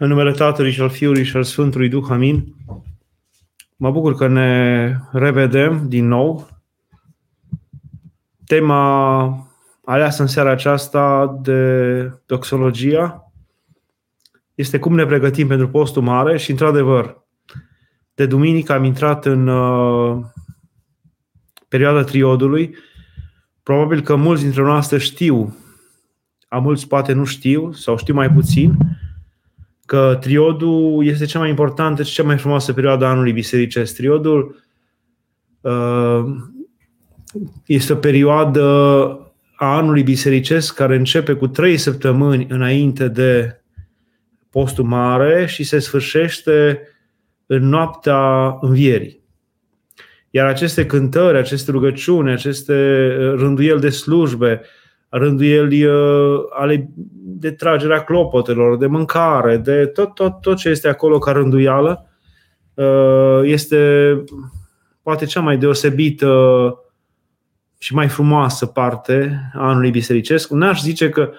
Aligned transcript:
În 0.00 0.08
numele 0.08 0.32
Tatălui 0.32 0.70
și 0.70 0.80
al 0.80 0.90
Fiului 0.90 1.24
și 1.24 1.36
al 1.36 1.42
Sfântului 1.42 1.88
Duh, 1.88 2.06
amin. 2.08 2.54
Mă 3.76 3.90
bucur 3.90 4.14
că 4.14 4.26
ne 4.28 4.94
revedem 5.12 5.88
din 5.88 6.08
nou. 6.08 6.48
Tema 8.46 9.50
aleasă 9.84 10.22
în 10.22 10.28
seara 10.28 10.50
aceasta 10.50 11.38
de 11.42 12.00
doxologia 12.26 13.32
este 14.54 14.78
cum 14.78 14.94
ne 14.94 15.06
pregătim 15.06 15.46
pentru 15.46 15.68
postul 15.68 16.02
mare 16.02 16.38
și, 16.38 16.50
într-adevăr, 16.50 17.26
de 18.14 18.26
duminică 18.26 18.72
am 18.72 18.84
intrat 18.84 19.26
în 19.26 19.46
uh, 19.46 20.24
perioada 21.68 22.02
triodului. 22.02 22.76
Probabil 23.62 24.00
că 24.00 24.16
mulți 24.16 24.42
dintre 24.42 24.62
noastre 24.62 24.98
știu, 24.98 25.56
a 26.48 26.58
mulți 26.58 26.88
poate 26.88 27.12
nu 27.12 27.24
știu 27.24 27.72
sau 27.72 27.96
știu 27.96 28.14
mai 28.14 28.30
puțin, 28.30 28.76
că 29.88 30.18
triodul 30.20 31.06
este 31.06 31.24
cea 31.24 31.38
mai 31.38 31.48
importantă 31.48 32.02
și 32.02 32.12
cea 32.12 32.22
mai 32.22 32.38
frumoasă 32.38 32.72
perioadă 32.72 33.04
a 33.04 33.10
anului 33.10 33.32
bisericesc. 33.32 33.94
Triodul 33.94 34.62
uh, 35.60 36.24
este 37.66 37.92
o 37.92 37.96
perioadă 37.96 38.62
a 39.56 39.76
anului 39.76 40.02
bisericesc 40.02 40.74
care 40.74 40.96
începe 40.96 41.32
cu 41.32 41.46
trei 41.46 41.76
săptămâni 41.76 42.46
înainte 42.48 43.08
de 43.08 43.60
postul 44.50 44.84
mare 44.84 45.46
și 45.46 45.62
se 45.64 45.78
sfârșește 45.78 46.82
în 47.46 47.68
noaptea 47.68 48.56
învierii. 48.60 49.20
Iar 50.30 50.46
aceste 50.46 50.86
cântări, 50.86 51.38
aceste 51.38 51.70
rugăciuni, 51.70 52.30
aceste 52.30 53.06
rânduieli 53.16 53.80
de 53.80 53.90
slujbe, 53.90 54.60
rânduieli 55.08 55.84
uh, 55.84 56.40
ale 56.50 56.90
de 57.20 57.50
tragerea 57.50 58.04
clopotelor, 58.04 58.76
de 58.76 58.86
mâncare, 58.86 59.56
de 59.56 59.86
tot, 59.86 60.14
tot, 60.14 60.40
tot 60.40 60.56
ce 60.56 60.68
este 60.68 60.88
acolo 60.88 61.18
ca 61.18 61.32
rânduială, 61.32 62.06
uh, 62.74 63.40
este 63.42 64.24
poate 65.02 65.24
cea 65.24 65.40
mai 65.40 65.58
deosebită 65.58 66.74
și 67.78 67.94
mai 67.94 68.08
frumoasă 68.08 68.66
parte 68.66 69.40
a 69.54 69.68
anului 69.68 69.90
bisericesc. 69.90 70.50
N-aș 70.50 70.82
zice 70.82 71.08
că 71.08 71.30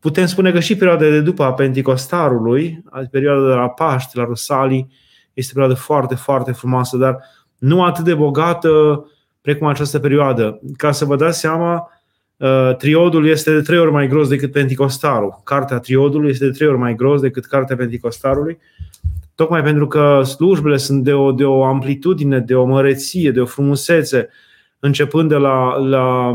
putem 0.00 0.26
spune 0.26 0.52
că 0.52 0.60
și 0.60 0.76
perioada 0.76 1.08
de 1.08 1.20
după 1.20 1.42
a 1.42 1.52
Penticostarului, 1.52 2.84
perioada 3.10 3.48
de 3.48 3.54
la 3.54 3.68
Paști, 3.68 4.16
la 4.16 4.24
Rusalii, 4.24 4.90
este 5.32 5.52
o 5.52 5.58
perioadă 5.58 5.80
foarte, 5.80 6.14
foarte 6.14 6.52
frumoasă, 6.52 6.96
dar 6.96 7.18
nu 7.58 7.84
atât 7.84 8.04
de 8.04 8.14
bogată 8.14 9.04
precum 9.40 9.66
această 9.66 9.98
perioadă. 9.98 10.60
Ca 10.76 10.92
să 10.92 11.04
vă 11.04 11.16
dați 11.16 11.38
seama, 11.38 11.93
Uh, 12.44 12.76
triodul 12.76 13.26
este 13.26 13.52
de 13.52 13.60
trei 13.60 13.78
ori 13.78 13.90
mai 13.90 14.08
gros 14.08 14.28
decât 14.28 14.52
Penticostarul. 14.52 15.40
Cartea 15.44 15.78
Triodului 15.78 16.30
este 16.30 16.44
de 16.44 16.50
trei 16.50 16.68
ori 16.68 16.78
mai 16.78 16.94
gros 16.94 17.20
decât 17.20 17.44
Cartea 17.44 17.76
Penticostarului, 17.76 18.58
tocmai 19.34 19.62
pentru 19.62 19.86
că 19.86 20.22
slujbele 20.22 20.76
sunt 20.76 21.04
de 21.04 21.12
o, 21.12 21.32
de 21.32 21.44
o 21.44 21.64
amplitudine, 21.64 22.38
de 22.38 22.54
o 22.54 22.64
măreție, 22.64 23.30
de 23.30 23.40
o 23.40 23.44
frumusețe, 23.44 24.28
începând 24.78 25.28
de 25.28 25.34
la, 25.34 25.76
la 25.76 26.32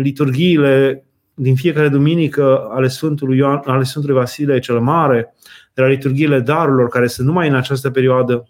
liturghiile 0.00 1.04
din 1.34 1.54
fiecare 1.54 1.88
duminică 1.88 2.68
ale 2.70 2.88
Sfântului, 2.88 3.36
Ioan, 3.36 3.60
ale 3.64 3.84
Sfântului 3.84 4.16
Vasile 4.16 4.58
cel 4.58 4.80
Mare, 4.80 5.34
de 5.74 5.82
la 5.82 5.88
liturghiile 5.88 6.40
darurilor, 6.40 6.88
care 6.88 7.06
sunt 7.06 7.26
numai 7.26 7.48
în 7.48 7.54
această 7.54 7.90
perioadă, 7.90 8.48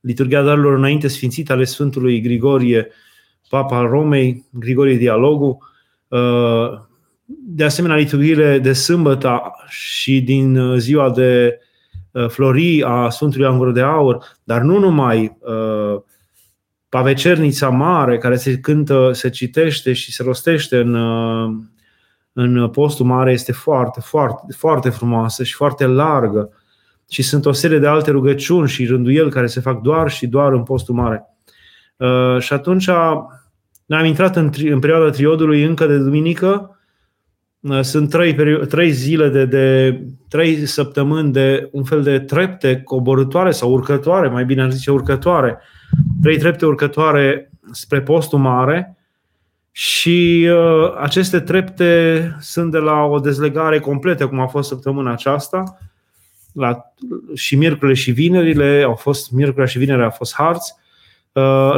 liturgia 0.00 0.42
darurilor 0.42 0.74
înainte 0.74 1.08
sfințită 1.08 1.52
ale 1.52 1.64
Sfântului 1.64 2.20
Grigorie, 2.20 2.88
Papa 3.48 3.76
al 3.76 3.86
Romei, 3.86 4.44
Grigorie 4.50 4.96
Dialogu, 4.96 5.46
uh, 5.46 5.68
de 7.28 7.64
asemenea 7.64 7.96
liturghiile 7.96 8.58
de 8.58 8.72
sâmbătă 8.72 9.40
și 9.68 10.20
din 10.20 10.56
uh, 10.56 10.78
ziua 10.78 11.10
de 11.10 11.60
uh, 12.10 12.28
flori 12.28 12.82
a 12.82 13.08
Sfântului 13.08 13.46
Angură 13.46 13.72
de 13.72 13.80
Aur, 13.80 14.24
dar 14.44 14.60
nu 14.60 14.78
numai 14.78 15.38
Pavecernița 16.88 17.68
Mare, 17.68 18.18
care 18.18 18.36
se 18.36 18.58
cântă, 18.58 19.10
se 19.12 19.30
citește 19.30 19.92
și 19.92 20.12
se 20.12 20.22
rostește 20.22 20.76
în, 20.76 20.94
în 22.32 22.68
postul 22.68 23.06
mare, 23.06 23.32
este 23.32 23.52
foarte, 23.52 24.00
foarte, 24.00 24.52
foarte 24.56 24.90
frumoasă 24.90 25.44
și 25.44 25.54
foarte 25.54 25.86
largă. 25.86 26.50
Și 27.08 27.22
sunt 27.22 27.46
o 27.46 27.52
serie 27.52 27.78
de 27.78 27.86
alte 27.86 28.10
rugăciuni 28.10 28.68
și 28.68 28.86
rânduieli 28.86 29.30
care 29.30 29.46
se 29.46 29.60
fac 29.60 29.80
doar 29.80 30.10
și 30.10 30.26
doar 30.26 30.52
în 30.52 30.62
postul 30.62 30.94
mare. 30.94 31.24
Și 32.38 32.52
atunci 32.52 32.88
noi 33.90 33.98
am 33.98 34.04
intrat 34.04 34.36
în, 34.36 34.50
tri, 34.50 34.68
în 34.68 34.78
perioada 34.78 35.10
triodului 35.10 35.62
încă 35.62 35.86
de 35.86 35.98
duminică. 35.98 36.78
Uh, 37.60 37.80
sunt 37.80 38.10
trei, 38.10 38.34
trei 38.66 38.90
zile 38.90 39.28
de, 39.28 39.44
de 39.44 40.00
trei 40.28 40.66
săptămâni 40.66 41.32
de 41.32 41.68
un 41.72 41.84
fel 41.84 42.02
de 42.02 42.18
trepte 42.18 42.80
coborătoare 42.80 43.50
sau 43.50 43.70
urcătoare, 43.70 44.28
mai 44.28 44.44
bine 44.44 44.62
ar 44.62 44.70
zice 44.70 44.90
urcătoare. 44.90 45.58
Trei 46.22 46.38
trepte 46.38 46.66
urcătoare 46.66 47.50
spre 47.70 48.00
postul 48.00 48.38
mare 48.38 48.96
și 49.70 50.48
uh, 50.50 50.94
aceste 51.00 51.40
trepte 51.40 52.36
sunt 52.40 52.70
de 52.70 52.78
la 52.78 53.02
o 53.02 53.18
dezlegare 53.18 53.78
completă, 53.78 54.26
cum 54.26 54.40
a 54.40 54.46
fost 54.46 54.68
săptămâna 54.68 55.12
aceasta. 55.12 55.78
La, 56.52 56.92
și 57.34 57.56
miercurile 57.56 57.96
și 57.96 58.10
vinerile 58.10 58.82
au 58.86 58.94
fost, 58.94 59.30
miercurea 59.30 59.66
și 59.66 59.78
vinerea 59.78 60.06
a 60.06 60.10
fost 60.10 60.34
harți 60.34 60.74
Uh, 60.74 60.79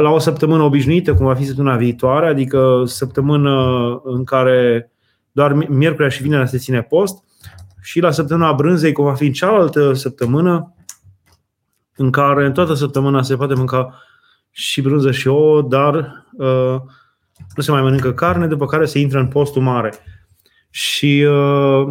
la 0.01 0.09
o 0.09 0.19
săptămână 0.19 0.63
obișnuită, 0.63 1.13
cum 1.13 1.25
va 1.25 1.35
fi 1.35 1.45
săptămâna 1.45 1.75
viitoare, 1.75 2.27
adică 2.27 2.83
săptămână 2.85 3.51
în 4.03 4.23
care 4.23 4.91
doar 5.31 5.53
miercurea 5.53 6.09
și 6.09 6.21
vinerea 6.21 6.45
se 6.45 6.57
ține 6.57 6.81
post, 6.81 7.23
și 7.81 7.99
la 7.99 8.11
săptămâna 8.11 8.53
brânzei, 8.53 8.91
cum 8.91 9.03
va 9.03 9.13
fi 9.13 9.25
în 9.25 9.31
cealaltă 9.31 9.93
săptămână, 9.93 10.73
în 11.95 12.11
care 12.11 12.45
în 12.45 12.53
toată 12.53 12.73
săptămâna 12.73 13.21
se 13.21 13.35
poate 13.35 13.53
mânca 13.53 14.01
și 14.51 14.81
brânză 14.81 15.11
și 15.11 15.27
ouă, 15.27 15.61
dar 15.61 16.25
uh, 16.37 16.75
nu 17.55 17.63
se 17.63 17.71
mai 17.71 17.81
mănâncă 17.81 18.13
carne, 18.13 18.47
după 18.47 18.65
care 18.65 18.85
se 18.85 18.99
intră 18.99 19.19
în 19.19 19.27
postul 19.27 19.61
mare. 19.61 19.93
Și 20.69 21.25
uh, 21.29 21.87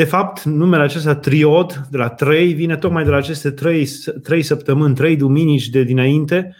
de 0.00 0.06
fapt, 0.06 0.42
numele 0.42 0.82
acesta 0.82 1.14
triod, 1.14 1.86
de 1.90 1.96
la 1.96 2.08
trei, 2.08 2.52
vine 2.52 2.76
tocmai 2.76 3.04
de 3.04 3.10
la 3.10 3.16
aceste 3.16 3.50
trei, 3.50 3.88
trei 4.22 4.42
săptămâni, 4.42 4.94
trei 4.94 5.16
duminici 5.16 5.68
de 5.68 5.82
dinainte, 5.82 6.56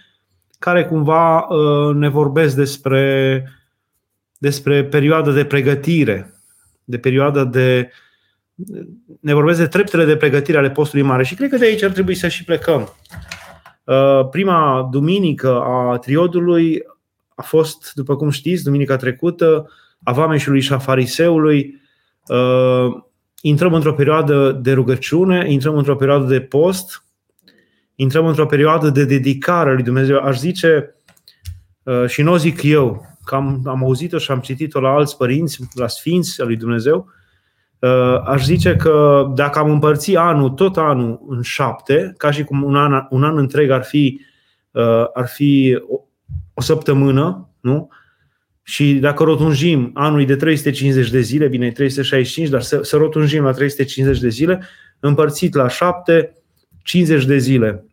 care 0.58 0.84
cumva 0.84 1.38
uh, 1.38 1.94
ne 1.94 2.08
vorbesc 2.08 2.56
despre, 2.56 3.44
despre 4.38 4.84
perioada 4.84 5.32
de 5.32 5.44
pregătire, 5.44 6.34
de 6.84 6.98
perioada 6.98 7.44
de. 7.44 7.90
ne 9.20 9.34
vorbesc 9.34 9.58
de 9.58 9.66
treptele 9.66 10.04
de 10.04 10.16
pregătire 10.16 10.58
ale 10.58 10.70
postului 10.70 11.06
mare 11.06 11.24
și 11.24 11.34
cred 11.34 11.50
că 11.50 11.56
de 11.56 11.64
aici 11.64 11.82
ar 11.82 11.90
trebui 11.90 12.14
să 12.14 12.28
și 12.28 12.44
plecăm. 12.44 12.94
Uh, 13.84 14.28
prima 14.30 14.88
duminică 14.90 15.60
a 15.60 15.98
triodului 15.98 16.82
a 17.34 17.42
fost, 17.42 17.92
după 17.94 18.16
cum 18.16 18.30
știți, 18.30 18.64
duminica 18.64 18.96
trecută, 18.96 19.70
a 20.02 20.12
Vameșului 20.12 20.60
și 20.60 20.72
a 20.72 20.78
Fariseului. 20.78 21.80
Uh, 23.42 23.50
intrăm 23.50 23.74
într-o 23.74 23.94
perioadă 23.94 24.52
de 24.52 24.72
rugăciune, 24.72 25.50
intrăm 25.52 25.76
într-o 25.76 25.96
perioadă 25.96 26.26
de 26.26 26.40
post, 26.40 27.04
intrăm 27.94 28.26
într-o 28.26 28.46
perioadă 28.46 28.90
de 28.90 29.04
dedicare 29.04 29.72
lui 29.74 29.82
Dumnezeu. 29.82 30.18
Aș 30.18 30.38
zice, 30.38 30.94
uh, 31.82 32.06
și 32.06 32.22
nu 32.22 32.32
o 32.32 32.36
zic 32.36 32.62
eu, 32.62 33.08
că 33.24 33.34
am, 33.34 33.62
am 33.64 33.82
auzit-o 33.82 34.18
și 34.18 34.30
am 34.30 34.40
citit-o 34.40 34.80
la 34.80 34.88
alți 34.88 35.16
părinți, 35.16 35.60
la 35.74 35.86
sfinți 35.86 36.40
al 36.40 36.46
lui 36.46 36.56
Dumnezeu, 36.56 37.06
uh, 37.78 38.20
aș 38.24 38.44
zice 38.44 38.76
că 38.76 39.26
dacă 39.34 39.58
am 39.58 39.70
împărți 39.70 40.16
anul, 40.16 40.50
tot 40.50 40.76
anul 40.76 41.20
în 41.28 41.42
șapte, 41.42 42.14
ca 42.16 42.30
și 42.30 42.44
cum 42.44 42.62
un 42.62 42.76
an, 42.76 43.06
un 43.10 43.24
an 43.24 43.38
întreg 43.38 43.70
ar 43.70 43.82
fi, 43.82 44.20
uh, 44.70 45.04
ar 45.14 45.26
fi 45.26 45.78
o, 45.88 46.00
o 46.54 46.60
săptămână, 46.60 47.48
nu? 47.60 47.88
Și 48.62 48.94
dacă 48.94 49.22
rotunjim 49.22 49.90
anului 49.94 50.24
de 50.24 50.36
350 50.36 51.10
de 51.10 51.20
zile, 51.20 51.48
bine, 51.48 51.70
365, 51.70 52.48
dar 52.48 52.60
să, 52.60 52.82
să 52.82 52.96
rotunjim 52.96 53.42
la 53.42 53.52
350 53.52 54.20
de 54.20 54.28
zile, 54.28 54.62
împărțit 55.00 55.54
la 55.54 55.68
7, 55.68 56.32
50 56.82 57.24
de 57.24 57.36
zile. 57.36 57.84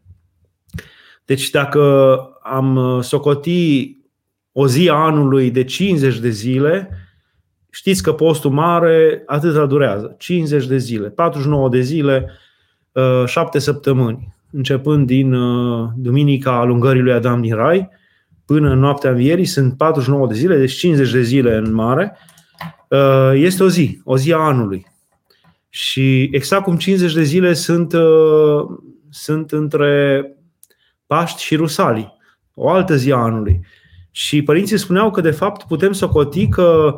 Deci 1.25 1.49
dacă 1.49 2.19
am 2.43 2.99
socoti 3.01 3.97
o 4.51 4.67
zi 4.67 4.89
a 4.89 4.95
anului 4.95 5.51
de 5.51 5.63
50 5.63 6.19
de 6.19 6.29
zile, 6.29 6.89
știți 7.69 8.03
că 8.03 8.13
postul 8.13 8.51
mare 8.51 9.23
atâta 9.25 9.65
durează. 9.65 10.15
50 10.17 10.65
de 10.65 10.77
zile, 10.77 11.09
49 11.09 11.69
de 11.69 11.81
zile, 11.81 12.31
7 13.25 13.57
uh, 13.57 13.63
săptămâni, 13.63 14.35
începând 14.51 15.07
din 15.07 15.33
uh, 15.33 15.89
duminica 15.95 16.59
alungării 16.59 17.01
lui 17.01 17.13
Adam 17.13 17.41
din 17.41 17.55
Rai, 17.55 17.89
până 18.47 18.71
în 18.71 18.79
noaptea 18.79 19.09
învierii, 19.09 19.45
sunt 19.45 19.77
49 19.77 20.27
de 20.27 20.33
zile, 20.33 20.57
deci 20.57 20.73
50 20.73 21.11
de 21.11 21.21
zile 21.21 21.55
în 21.55 21.73
mare, 21.73 22.17
uh, 22.89 23.31
este 23.33 23.63
o 23.63 23.69
zi, 23.69 24.01
o 24.03 24.17
zi 24.17 24.33
a 24.33 24.37
anului. 24.37 24.85
Și 25.69 26.29
exact 26.31 26.63
cum 26.63 26.77
50 26.77 27.13
de 27.13 27.23
zile 27.23 27.53
sunt, 27.53 27.93
uh, 27.93 28.65
sunt 29.09 29.51
între 29.51 30.25
Paști 31.05 31.43
și 31.43 31.55
Rusalii, 31.55 32.13
o 32.53 32.69
altă 32.69 32.95
zi 32.95 33.11
a 33.11 33.17
anului. 33.17 33.59
Și 34.11 34.41
părinții 34.41 34.77
spuneau 34.77 35.11
că, 35.11 35.21
de 35.21 35.31
fapt, 35.31 35.63
putem 35.67 35.91
să 35.91 36.07
coti 36.07 36.47
că 36.47 36.95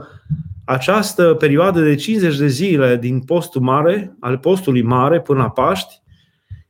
această 0.66 1.34
perioadă 1.34 1.82
de 1.82 1.96
50 1.96 2.38
de 2.38 2.48
zile 2.48 2.98
din 2.98 3.20
postul 3.20 3.62
mare, 3.62 4.16
al 4.20 4.38
postului 4.38 4.82
mare 4.82 5.22
până 5.22 5.40
la 5.40 5.50
Paști, 5.50 6.02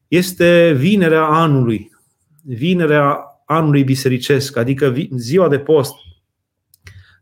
este 0.07 0.73
vinerea 0.77 1.23
anului, 1.23 1.91
vinerea 2.43 3.28
anului 3.51 3.83
bisericesc, 3.83 4.57
adică 4.57 4.93
ziua 5.15 5.47
de 5.47 5.59
post, 5.59 5.93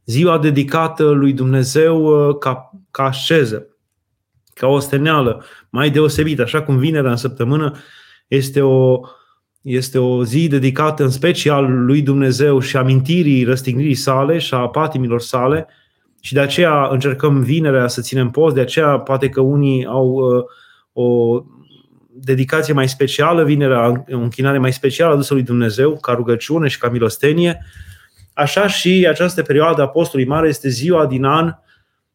ziua 0.05 0.37
dedicată 0.37 1.03
lui 1.03 1.33
Dumnezeu 1.33 2.27
uh, 2.27 2.37
ca, 2.37 2.71
ca 2.91 3.03
asceză, 3.03 3.67
ca 4.53 4.67
o 4.67 4.79
steneală 4.79 5.43
mai 5.69 5.89
deosebită, 5.89 6.41
așa 6.41 6.61
cum 6.61 6.77
vinerea 6.77 7.11
în 7.11 7.17
săptămână 7.17 7.75
este 8.27 8.61
o, 8.61 8.99
este 9.61 9.97
o 9.97 10.23
zi 10.23 10.47
dedicată 10.47 11.03
în 11.03 11.09
special 11.09 11.85
lui 11.85 12.01
Dumnezeu 12.01 12.59
și 12.59 12.77
amintirii 12.77 13.43
răstignirii 13.43 13.95
sale 13.95 14.37
și 14.37 14.53
a 14.53 14.67
patimilor 14.67 15.21
sale 15.21 15.67
și 16.21 16.33
de 16.33 16.39
aceea 16.39 16.87
încercăm 16.87 17.41
vinerea 17.41 17.87
să 17.87 18.01
ținem 18.01 18.31
post, 18.31 18.55
de 18.55 18.61
aceea 18.61 18.99
poate 18.99 19.29
că 19.29 19.41
unii 19.41 19.85
au 19.85 20.07
uh, 20.07 20.43
o 20.93 21.41
dedicație 22.21 22.73
mai 22.73 22.89
specială, 22.89 23.43
vinerea, 23.43 24.05
o 24.11 24.17
închinare 24.17 24.57
mai 24.57 24.73
specială 24.73 25.13
adusă 25.13 25.33
lui 25.33 25.43
Dumnezeu, 25.43 25.97
ca 25.97 26.13
rugăciune 26.13 26.67
și 26.67 26.77
ca 26.77 26.89
milostenie. 26.89 27.65
Așa 28.33 28.67
și 28.67 29.07
această 29.09 29.41
perioadă 29.41 29.81
a 29.81 29.87
postului 29.87 30.25
mare 30.25 30.47
este 30.47 30.69
ziua 30.69 31.05
din 31.05 31.23
an, 31.23 31.53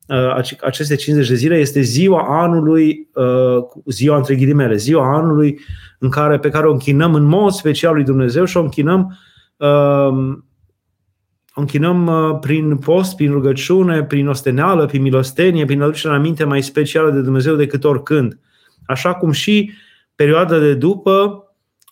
uh, 0.06 0.54
aceste 0.60 0.94
50 0.94 1.28
de 1.28 1.34
zile, 1.34 1.58
este 1.58 1.80
ziua 1.80 2.42
anului, 2.42 3.08
uh, 3.14 3.64
ziua 3.86 4.16
între 4.16 4.34
ghilimele, 4.34 4.76
ziua 4.76 5.16
anului 5.16 5.60
în 5.98 6.08
care, 6.08 6.38
pe 6.38 6.48
care 6.48 6.66
o 6.66 6.72
închinăm 6.72 7.14
în 7.14 7.22
mod 7.24 7.52
special 7.52 7.94
lui 7.94 8.04
Dumnezeu 8.04 8.44
și 8.44 8.56
o 8.56 8.62
închinăm 8.62 9.18
uh, 9.56 10.38
o 11.54 11.60
închinăm 11.60 12.10
prin 12.40 12.76
post, 12.76 13.16
prin 13.16 13.30
rugăciune, 13.30 14.04
prin 14.04 14.28
osteneală, 14.28 14.86
prin 14.86 15.02
milostenie, 15.02 15.64
prin 15.64 15.82
aducerea 15.82 16.16
aminte 16.16 16.44
mai 16.44 16.62
specială 16.62 17.10
de 17.10 17.20
Dumnezeu 17.20 17.54
decât 17.56 17.84
oricând. 17.84 18.38
Așa 18.86 19.14
cum 19.14 19.30
și 19.30 19.72
perioada 20.22 20.58
de 20.58 20.74
după, 20.74 21.44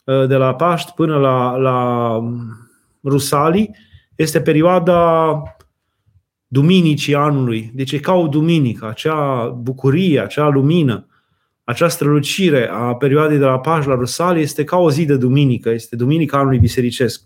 de 0.05 0.37
la 0.37 0.55
Paști 0.55 0.93
până 0.93 1.17
la, 1.17 1.57
la 1.57 2.21
Rusalii, 3.05 3.77
este 4.15 4.41
perioada 4.41 5.43
duminicii 6.47 7.15
anului. 7.15 7.71
Deci 7.75 7.93
e 7.93 7.99
ca 7.99 8.13
o 8.13 8.27
duminică, 8.27 8.89
acea 8.89 9.47
bucurie, 9.47 10.21
acea 10.21 10.49
lumină, 10.49 11.07
acea 11.65 11.89
strălucire 11.89 12.69
a 12.69 12.95
perioadei 12.95 13.39
de 13.39 13.45
la 13.45 13.59
Paști 13.59 13.89
la 13.89 13.95
Rusalii 13.95 14.43
este 14.43 14.65
ca 14.65 14.77
o 14.77 14.91
zi 14.91 15.05
de 15.05 15.17
duminică, 15.17 15.71
este 15.71 15.97
duminica 15.97 16.39
anului 16.39 16.59
bisericesc. 16.59 17.23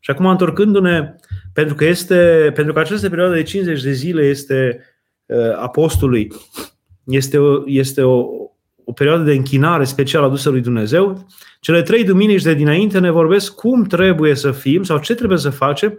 Și 0.00 0.10
acum 0.10 0.26
întorcându-ne, 0.26 1.14
pentru 1.52 1.74
că, 1.74 1.84
este, 1.84 2.50
pentru 2.54 2.72
că 2.72 2.78
această 2.78 3.08
perioadă 3.08 3.34
de 3.34 3.42
50 3.42 3.82
de 3.82 3.92
zile 3.92 4.22
este 4.22 4.80
uh, 5.26 5.56
apostolului, 5.56 6.32
este, 7.04 7.38
o, 7.38 7.62
este 7.66 8.02
o, 8.02 8.26
o 8.84 8.92
perioadă 8.92 9.22
de 9.22 9.32
închinare 9.32 9.84
specială 9.84 10.26
adusă 10.26 10.50
lui 10.50 10.60
Dumnezeu, 10.60 11.26
cele 11.60 11.82
trei 11.82 12.04
duminici 12.04 12.42
de 12.42 12.54
dinainte 12.54 12.98
ne 12.98 13.10
vorbesc 13.10 13.54
cum 13.54 13.84
trebuie 13.84 14.34
să 14.34 14.50
fim 14.50 14.82
sau 14.82 14.98
ce 14.98 15.14
trebuie 15.14 15.38
să 15.38 15.50
facem 15.50 15.98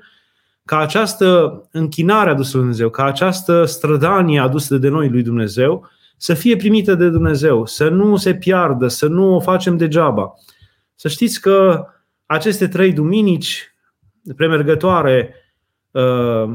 ca 0.65 0.77
această 0.77 1.62
închinare 1.71 2.30
adusă 2.30 2.51
lui 2.51 2.62
Dumnezeu, 2.62 2.89
ca 2.89 3.03
această 3.03 3.65
strădanie 3.65 4.39
adusă 4.39 4.77
de 4.77 4.89
noi 4.89 5.09
lui 5.09 5.24
Dumnezeu 5.24 5.89
să 6.18 6.33
fie 6.33 6.56
primită 6.56 6.95
de 6.95 7.09
Dumnezeu, 7.09 7.65
să 7.65 7.89
nu 7.89 8.15
se 8.15 8.35
piardă, 8.35 8.88
să 8.88 9.07
nu 9.07 9.36
o 9.36 9.39
facem 9.39 9.77
degeaba. 9.77 10.33
Să 10.95 11.07
știți 11.07 11.41
că 11.41 11.86
aceste 12.25 12.68
trei 12.68 12.94
duminici 12.94 13.75
premergătoare 14.36 15.36
uh, 15.91 16.53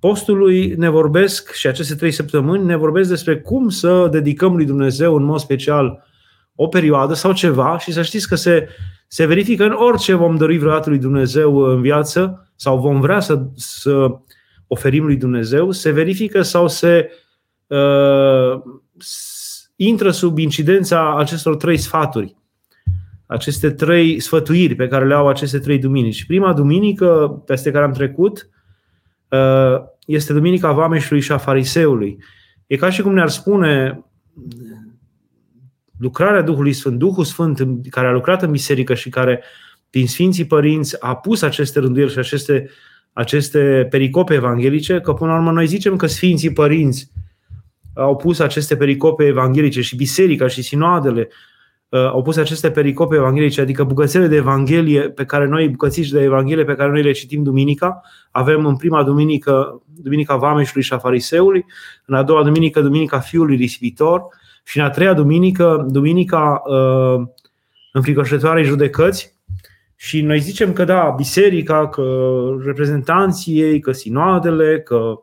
postului 0.00 0.74
ne 0.76 0.88
vorbesc 0.88 1.52
și 1.52 1.66
aceste 1.66 1.94
trei 1.94 2.10
săptămâni 2.10 2.64
ne 2.64 2.76
vorbesc 2.76 3.08
despre 3.08 3.40
cum 3.40 3.68
să 3.68 4.08
dedicăm 4.10 4.56
lui 4.56 4.64
Dumnezeu 4.64 5.14
în 5.14 5.22
mod 5.22 5.38
special 5.38 6.04
o 6.54 6.66
perioadă 6.66 7.14
sau 7.14 7.32
ceva 7.32 7.78
și 7.78 7.92
să 7.92 8.02
știți 8.02 8.28
că 8.28 8.34
se, 8.34 8.68
se 9.08 9.26
verifică 9.26 9.64
în 9.64 9.72
orice 9.72 10.14
vom 10.14 10.36
dori 10.36 10.56
vreodată 10.56 10.88
lui 10.88 10.98
Dumnezeu 10.98 11.56
în 11.56 11.80
viață 11.80 12.50
sau 12.56 12.78
vom 12.78 13.00
vrea 13.00 13.20
să, 13.20 13.42
să 13.54 14.06
oferim 14.66 15.04
lui 15.04 15.16
Dumnezeu, 15.16 15.70
se 15.70 15.90
verifică 15.90 16.42
sau 16.42 16.68
se 16.68 17.10
uh, 17.66 18.62
intră 19.76 20.10
sub 20.10 20.38
incidența 20.38 21.16
acestor 21.16 21.56
trei 21.56 21.76
sfaturi 21.76 22.38
aceste 23.30 23.70
trei 23.70 24.20
sfătuiri 24.20 24.74
pe 24.74 24.88
care 24.88 25.06
le 25.06 25.14
au 25.14 25.28
aceste 25.28 25.58
trei 25.58 25.78
duminici. 25.78 26.26
Prima 26.26 26.52
duminică 26.52 27.42
peste 27.46 27.70
care 27.70 27.84
am 27.84 27.92
trecut 27.92 28.48
uh, 29.28 29.82
este 30.14 30.32
Duminica 30.32 30.72
Vameșului 30.72 31.22
și 31.22 31.32
a 31.32 31.38
Fariseului. 31.38 32.18
E 32.66 32.76
ca 32.76 32.90
și 32.90 33.02
cum 33.02 33.14
ne-ar 33.14 33.28
spune 33.28 34.04
lucrarea 35.98 36.42
Duhului 36.42 36.72
Sfânt, 36.72 36.98
Duhul 36.98 37.24
Sfânt 37.24 37.66
care 37.90 38.06
a 38.06 38.12
lucrat 38.12 38.42
în 38.42 38.50
biserică 38.50 38.94
și 38.94 39.08
care 39.08 39.42
prin 39.90 40.06
Sfinții 40.06 40.44
Părinți 40.44 41.02
a 41.02 41.16
pus 41.16 41.42
aceste 41.42 41.78
rânduieli 41.78 42.10
și 42.10 42.18
aceste, 42.18 42.70
aceste 43.12 43.86
pericope 43.90 44.34
evanghelice, 44.34 45.00
că 45.00 45.12
până 45.12 45.30
la 45.30 45.36
urmă 45.36 45.50
noi 45.50 45.66
zicem 45.66 45.96
că 45.96 46.06
Sfinții 46.06 46.52
Părinți 46.52 47.10
au 47.94 48.16
pus 48.16 48.38
aceste 48.38 48.76
pericope 48.76 49.24
evanghelice 49.24 49.80
și 49.80 49.96
biserica 49.96 50.46
și 50.46 50.62
sinoadele 50.62 51.20
uh, 51.20 51.49
au 51.96 52.22
pus 52.22 52.36
aceste 52.36 52.70
pericope 52.70 53.16
evanghelice, 53.16 53.60
adică 53.60 53.84
bucățele 53.84 54.26
de 54.26 54.36
Evanghelie 54.36 55.00
pe 55.00 55.24
care 55.24 55.46
noi, 55.46 55.68
bucățiși 55.68 56.12
de 56.12 56.22
Evanghelie 56.22 56.64
pe 56.64 56.74
care 56.74 56.90
noi 56.90 57.02
le 57.02 57.12
citim 57.12 57.42
duminica. 57.42 58.00
Avem 58.30 58.66
în 58.66 58.76
prima 58.76 59.02
duminică, 59.02 59.82
Duminica 59.86 60.36
Vameșului 60.36 60.82
și 60.82 60.92
a 60.92 60.98
Fariseului, 60.98 61.64
în 62.04 62.14
a 62.14 62.22
doua 62.22 62.42
duminică, 62.42 62.80
Duminica 62.80 63.18
Fiului 63.18 63.56
Risipitor 63.56 64.22
și 64.64 64.78
în 64.78 64.84
a 64.84 64.90
treia 64.90 65.12
duminică, 65.12 65.86
Duminica 65.88 66.62
uh, 66.66 67.26
înfricoșătoarei 67.92 68.64
judecăți. 68.64 69.38
Și 69.96 70.20
noi 70.20 70.38
zicem 70.38 70.72
că 70.72 70.84
da, 70.84 71.14
biserica, 71.16 71.88
că 71.88 72.02
reprezentanții 72.64 73.60
ei, 73.60 73.80
că 73.80 73.92
sinoadele, 73.92 74.80
că 74.80 75.20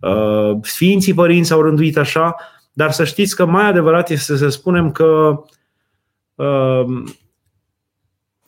uh, 0.00 0.56
Sfinții 0.62 1.14
Părinți 1.14 1.52
au 1.52 1.62
rânduit 1.62 1.96
așa, 1.96 2.34
dar 2.72 2.90
să 2.90 3.04
știți 3.04 3.36
că 3.36 3.46
mai 3.46 3.68
adevărat 3.68 4.10
este 4.10 4.36
să 4.36 4.48
spunem 4.48 4.92
că 4.92 5.38
Ehm, 5.38 5.62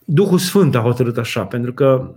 Duhul 0.04 0.38
Sfânt 0.38 0.74
a 0.74 0.80
hotărât 0.80 1.16
așa, 1.16 1.44
pentru 1.44 1.72
că 1.72 2.16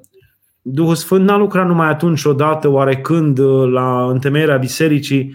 Duhul 0.62 0.96
Sfânt 0.96 1.26
n-a 1.26 1.38
lucrat 1.38 1.68
numai 1.68 1.88
atunci 1.88 2.24
odată, 2.24 2.68
oarecând, 2.68 3.38
uh, 3.38 3.72
la 3.72 4.10
întemeierea 4.10 4.58
bisericii, 4.58 5.34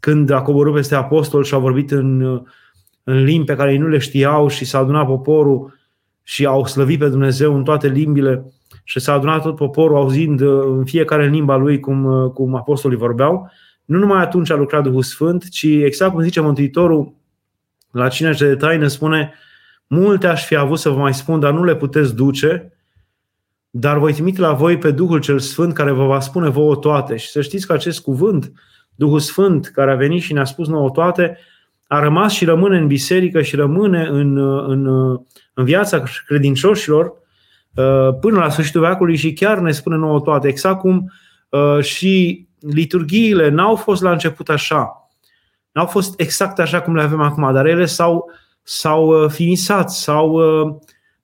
când 0.00 0.30
a 0.30 0.42
coborât 0.42 0.74
peste 0.74 0.94
apostol 0.94 1.44
și 1.44 1.54
a 1.54 1.58
vorbit 1.58 1.90
în, 1.90 2.20
uh, 2.20 2.42
în 3.04 3.22
limbi 3.24 3.46
pe 3.46 3.54
care 3.54 3.72
ei 3.72 3.78
nu 3.78 3.88
le 3.88 3.98
știau 3.98 4.48
și 4.48 4.64
s-a 4.64 4.78
adunat 4.78 5.06
poporul 5.06 5.78
și 6.22 6.46
au 6.46 6.66
slăvit 6.66 6.98
pe 6.98 7.08
Dumnezeu 7.08 7.54
în 7.56 7.64
toate 7.64 7.88
limbile 7.88 8.52
și 8.84 9.00
s-a 9.00 9.12
adunat 9.12 9.42
tot 9.42 9.56
poporul 9.56 9.96
auzind 9.96 10.40
uh, 10.40 10.64
în 10.66 10.84
fiecare 10.84 11.28
limba 11.28 11.56
lui 11.56 11.80
cum, 11.80 12.30
cum 12.34 12.54
apostolii 12.54 12.98
vorbeau. 12.98 13.50
Nu 13.84 13.98
numai 13.98 14.20
atunci 14.20 14.50
a 14.50 14.56
lucrat 14.56 14.82
Duhul 14.82 15.02
Sfânt, 15.02 15.48
ci 15.48 15.64
exact 15.64 16.12
cum 16.12 16.22
zice 16.22 16.40
Mântuitorul 16.40 17.14
la 17.90 18.08
cine 18.08 18.30
de 18.38 18.54
taină 18.54 18.86
spune 18.86 19.34
Multe 19.86 20.26
aș 20.26 20.46
fi 20.46 20.56
avut 20.56 20.78
să 20.78 20.88
vă 20.88 20.98
mai 20.98 21.14
spun, 21.14 21.40
dar 21.40 21.52
nu 21.52 21.64
le 21.64 21.76
puteți 21.76 22.14
duce, 22.14 22.72
dar 23.70 23.98
voi 23.98 24.12
trimite 24.12 24.40
la 24.40 24.52
voi 24.52 24.78
pe 24.78 24.90
Duhul 24.90 25.20
cel 25.20 25.38
Sfânt 25.38 25.74
care 25.74 25.90
vă 25.90 26.06
va 26.06 26.20
spune 26.20 26.48
vouă 26.48 26.76
toate. 26.76 27.16
Și 27.16 27.28
să 27.28 27.40
știți 27.40 27.66
că 27.66 27.72
acest 27.72 28.00
cuvânt, 28.00 28.52
Duhul 28.94 29.20
Sfânt, 29.20 29.66
care 29.66 29.90
a 29.90 29.96
venit 29.96 30.22
și 30.22 30.32
ne-a 30.32 30.44
spus 30.44 30.68
nouă 30.68 30.90
toate, 30.90 31.38
a 31.86 31.98
rămas 31.98 32.32
și 32.32 32.44
rămâne 32.44 32.78
în 32.78 32.86
biserică 32.86 33.42
și 33.42 33.56
rămâne 33.56 34.06
în, 34.06 34.36
în, 34.70 34.86
în 35.54 35.64
viața 35.64 36.02
credincioșilor 36.26 37.06
uh, 37.74 38.18
până 38.20 38.38
la 38.38 38.50
sfârșitul 38.50 38.80
veacului 38.80 39.16
și 39.16 39.32
chiar 39.32 39.58
ne 39.58 39.70
spune 39.72 39.96
nouă 39.96 40.20
toate. 40.20 40.48
Exact 40.48 40.80
cum 40.80 41.12
uh, 41.48 41.80
și 41.80 42.46
liturghiile 42.60 43.48
n-au 43.48 43.74
fost 43.74 44.02
la 44.02 44.10
început 44.10 44.48
așa. 44.48 45.10
N-au 45.72 45.86
fost 45.86 46.20
exact 46.20 46.58
așa 46.58 46.80
cum 46.80 46.94
le 46.94 47.02
avem 47.02 47.20
acum, 47.20 47.52
dar 47.52 47.66
ele 47.66 47.84
s-au 47.84 48.30
s-au 48.68 49.22
uh, 49.22 49.30
finisat, 49.30 49.90
s-au 49.90 50.30
uh, 50.30 50.74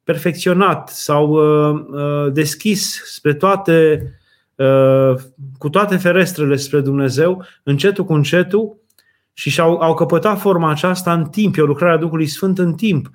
perfecționat, 0.05 0.89
s-au 0.89 1.29
uh, 1.31 2.33
deschis 2.33 3.03
spre 3.05 3.35
toate, 3.35 4.07
cu 5.59 5.69
toate 5.69 5.97
ferestrele 5.97 6.57
spre 6.57 6.81
Dumnezeu, 6.81 7.45
încetul 7.63 8.05
cu 8.05 8.13
încetul, 8.13 8.77
și 9.33 9.51
și-au 9.51 9.77
au 9.77 9.95
căpătat 9.95 10.39
forma 10.39 10.71
aceasta 10.71 11.13
în 11.13 11.25
timp, 11.25 11.57
e 11.57 11.63
o 11.63 11.67
lucrare 11.67 11.93
a 11.93 11.97
Duhului 11.97 12.27
Sfânt 12.27 12.59
în 12.59 12.75
timp. 12.75 13.11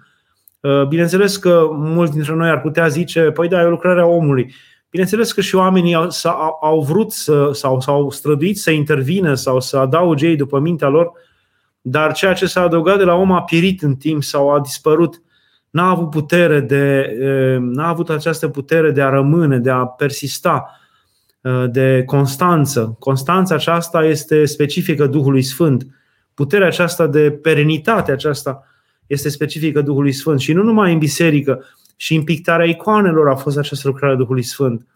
Bineînțeles 0.87 1.37
că 1.37 1.67
mulți 1.71 2.11
dintre 2.11 2.33
noi 2.33 2.49
ar 2.49 2.61
putea 2.61 2.87
zice, 2.87 3.21
păi 3.21 3.47
da, 3.47 3.61
e 3.61 3.65
o 3.65 3.69
lucrare 3.69 4.01
a 4.01 4.05
omului. 4.05 4.53
Bineînțeles 4.89 5.31
că 5.31 5.41
și 5.41 5.55
oamenii 5.55 5.93
au, 5.93 6.09
au 6.61 6.81
vrut 6.81 7.11
să, 7.11 7.49
sau 7.53 7.79
s-au 7.79 8.09
străduit 8.09 8.57
să 8.57 8.71
intervină 8.71 9.33
sau 9.33 9.59
să 9.59 9.77
adauge 9.77 10.27
ei 10.27 10.35
după 10.35 10.59
mintea 10.59 10.87
lor 10.87 11.11
dar 11.89 12.13
ceea 12.13 12.33
ce 12.33 12.45
s-a 12.45 12.61
adăugat 12.61 12.97
de 12.97 13.03
la 13.03 13.13
om 13.13 13.31
a 13.31 13.43
pierit 13.43 13.81
în 13.81 13.95
timp 13.95 14.23
sau 14.23 14.49
a 14.49 14.59
dispărut. 14.59 15.21
N-a 15.69 15.89
avut 15.89 16.09
putere 16.09 16.59
de, 16.59 17.17
n-a 17.59 17.87
avut 17.87 18.09
această 18.09 18.47
putere 18.47 18.91
de 18.91 19.01
a 19.01 19.09
rămâne, 19.09 19.57
de 19.57 19.69
a 19.69 19.85
persista. 19.85 20.71
de 21.69 22.03
constanță. 22.05 22.95
Constanța 22.99 23.55
aceasta 23.55 24.03
este 24.03 24.45
specifică 24.45 25.07
Duhului 25.07 25.41
Sfânt. 25.41 25.87
Puterea 26.33 26.67
aceasta 26.67 27.07
de 27.07 27.31
perenitate 27.31 28.11
aceasta 28.11 28.63
este 29.07 29.29
specifică 29.29 29.81
Duhului 29.81 30.11
Sfânt. 30.11 30.39
Și 30.39 30.53
nu 30.53 30.63
numai 30.63 30.93
în 30.93 30.99
biserică, 30.99 31.63
și 31.95 32.15
în 32.15 32.23
pictarea 32.23 32.65
icoanelor 32.65 33.29
a 33.29 33.35
fost 33.35 33.57
această 33.57 33.87
lucrare 33.87 34.13
a 34.13 34.17
Duhului 34.17 34.43
Sfânt. 34.43 34.87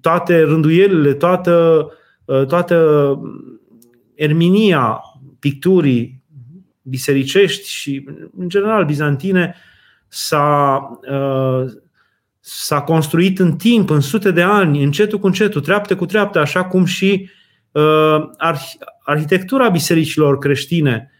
Toate 0.00 0.40
rânduielile, 0.40 1.12
toată, 1.12 1.86
toată 2.24 3.18
erminia 4.14 5.00
picturii 5.42 6.22
bisericești 6.82 7.68
și, 7.70 8.08
în 8.36 8.48
general, 8.48 8.84
bizantine, 8.84 9.54
s-a, 10.08 10.80
uh, 11.10 11.70
s-a 12.40 12.80
construit 12.80 13.38
în 13.38 13.56
timp, 13.56 13.90
în 13.90 14.00
sute 14.00 14.30
de 14.30 14.42
ani, 14.42 14.82
încetul 14.82 15.18
cu 15.18 15.26
încetul, 15.26 15.60
treaptă 15.60 15.96
cu 15.96 16.06
treaptă, 16.06 16.38
așa 16.38 16.64
cum 16.64 16.84
și 16.84 17.30
uh, 17.72 18.20
arhitectura 19.04 19.68
bisericilor 19.68 20.38
creștine, 20.38 21.10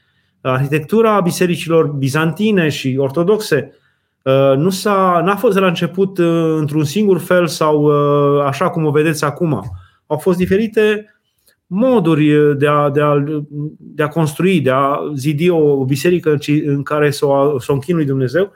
arhitectura 0.40 1.20
bisericilor 1.20 1.86
bizantine 1.86 2.68
și 2.68 2.96
ortodoxe, 2.98 3.76
uh, 4.22 4.56
nu 4.56 4.70
s-a, 4.70 5.22
n-a 5.24 5.36
fost 5.36 5.54
de 5.54 5.60
la 5.60 5.66
început 5.66 6.18
într-un 6.58 6.84
singur 6.84 7.18
fel 7.18 7.46
sau 7.46 7.86
așa 8.40 8.70
cum 8.70 8.84
o 8.84 8.90
vedeți 8.90 9.24
acum. 9.24 9.62
Au 10.06 10.16
fost 10.16 10.38
diferite 10.38 11.11
moduri 11.74 12.56
de 12.58 12.66
a, 12.66 12.90
de 12.90 13.00
a, 13.00 13.24
de 13.78 14.02
a 14.02 14.08
construi, 14.08 14.60
de 14.60 14.70
a 14.70 14.98
zidi 15.14 15.48
o 15.48 15.84
biserică 15.84 16.38
în 16.64 16.82
care 16.82 17.10
să 17.10 17.26
o, 17.26 17.58
să 17.58 17.66
o 17.70 17.74
închinui 17.74 18.04
Dumnezeu, 18.04 18.52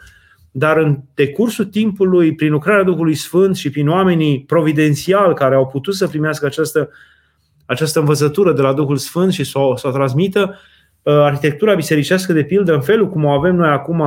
dar 0.51 0.77
în 0.77 0.99
decursul 1.15 1.65
timpului, 1.65 2.35
prin 2.35 2.51
lucrarea 2.51 2.83
Duhului 2.83 3.15
Sfânt 3.15 3.57
și 3.57 3.71
prin 3.71 3.89
oamenii 3.89 4.45
providențial 4.47 5.35
care 5.35 5.55
au 5.55 5.67
putut 5.67 5.95
să 5.95 6.07
primească 6.07 6.47
această, 6.47 6.91
această 7.67 7.99
învățătură 7.99 8.53
de 8.53 8.63
la 8.63 8.73
Duhul 8.73 8.97
Sfânt 8.97 9.33
și 9.33 9.45
să 9.45 9.59
o, 9.59 9.77
să 9.77 9.89
o 9.89 9.91
transmită, 9.91 10.59
uh, 11.03 11.13
arhitectura 11.13 11.75
bisericească 11.75 12.33
de 12.33 12.45
pildă, 12.45 12.75
în 12.75 12.81
felul 12.81 13.09
cum 13.09 13.25
o 13.25 13.31
avem 13.31 13.55
noi 13.55 13.69
acum 13.69 14.03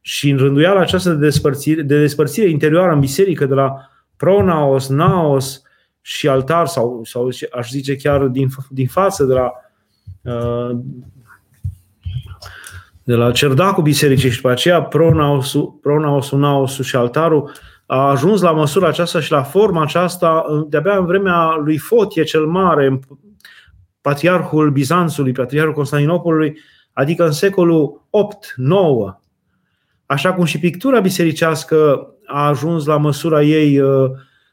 și 0.00 0.30
în 0.30 0.36
rânduiala 0.36 0.80
aceasta 0.80 1.10
de 1.10 1.16
despărțire, 1.16 1.82
de 1.82 1.98
despărțire 1.98 2.48
interioară 2.48 2.92
în 2.92 3.00
biserică, 3.00 3.46
de 3.46 3.54
la 3.54 3.74
pronaos, 4.16 4.88
naos, 4.88 5.62
și 6.08 6.28
altar 6.28 6.66
sau, 6.66 7.00
sau 7.04 7.30
aș 7.52 7.70
zice 7.70 7.96
chiar 7.96 8.26
din, 8.26 8.48
din 8.70 8.86
față 8.86 9.24
de 9.24 9.32
la 9.32 9.52
uh, 10.22 10.78
de 13.02 13.14
la 13.14 13.30
cerdacul 13.30 13.82
bisericii 13.82 14.30
și 14.30 14.36
după 14.36 14.50
aceea 14.50 14.82
pronaosul, 14.82 15.78
pronaosul 15.82 16.38
naosul 16.38 16.84
și 16.84 16.96
altarul 16.96 17.52
a 17.86 18.08
ajuns 18.08 18.40
la 18.40 18.52
măsura 18.52 18.88
aceasta 18.88 19.20
și 19.20 19.30
la 19.30 19.42
forma 19.42 19.82
aceasta 19.82 20.44
de-abia 20.68 20.96
în 20.96 21.06
vremea 21.06 21.54
lui 21.64 21.78
Fotie 21.78 22.22
cel 22.22 22.46
Mare, 22.46 22.98
patriarhul 24.00 24.70
Bizanțului, 24.70 25.32
patriarhul 25.32 25.74
Constantinopolului, 25.74 26.58
adică 26.92 27.24
în 27.24 27.32
secolul 27.32 28.08
8-9. 29.12 29.20
Așa 30.06 30.32
cum 30.32 30.44
și 30.44 30.58
pictura 30.58 31.00
bisericească 31.00 32.08
a 32.26 32.46
ajuns 32.46 32.84
la 32.84 32.96
măsura 32.96 33.42
ei 33.42 33.80
uh, 33.80 34.10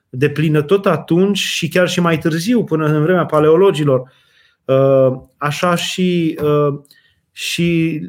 de 0.09 0.29
plină 0.29 0.61
tot 0.61 0.85
atunci 0.85 1.37
și 1.37 1.67
chiar 1.67 1.87
și 1.87 1.99
mai 1.99 2.17
târziu, 2.17 2.63
până 2.63 2.85
în 2.85 3.01
vremea 3.01 3.25
paleologilor. 3.25 4.11
Uh, 4.65 5.13
așa 5.37 5.75
și, 5.75 6.39
uh, 6.43 6.79
și 7.31 7.99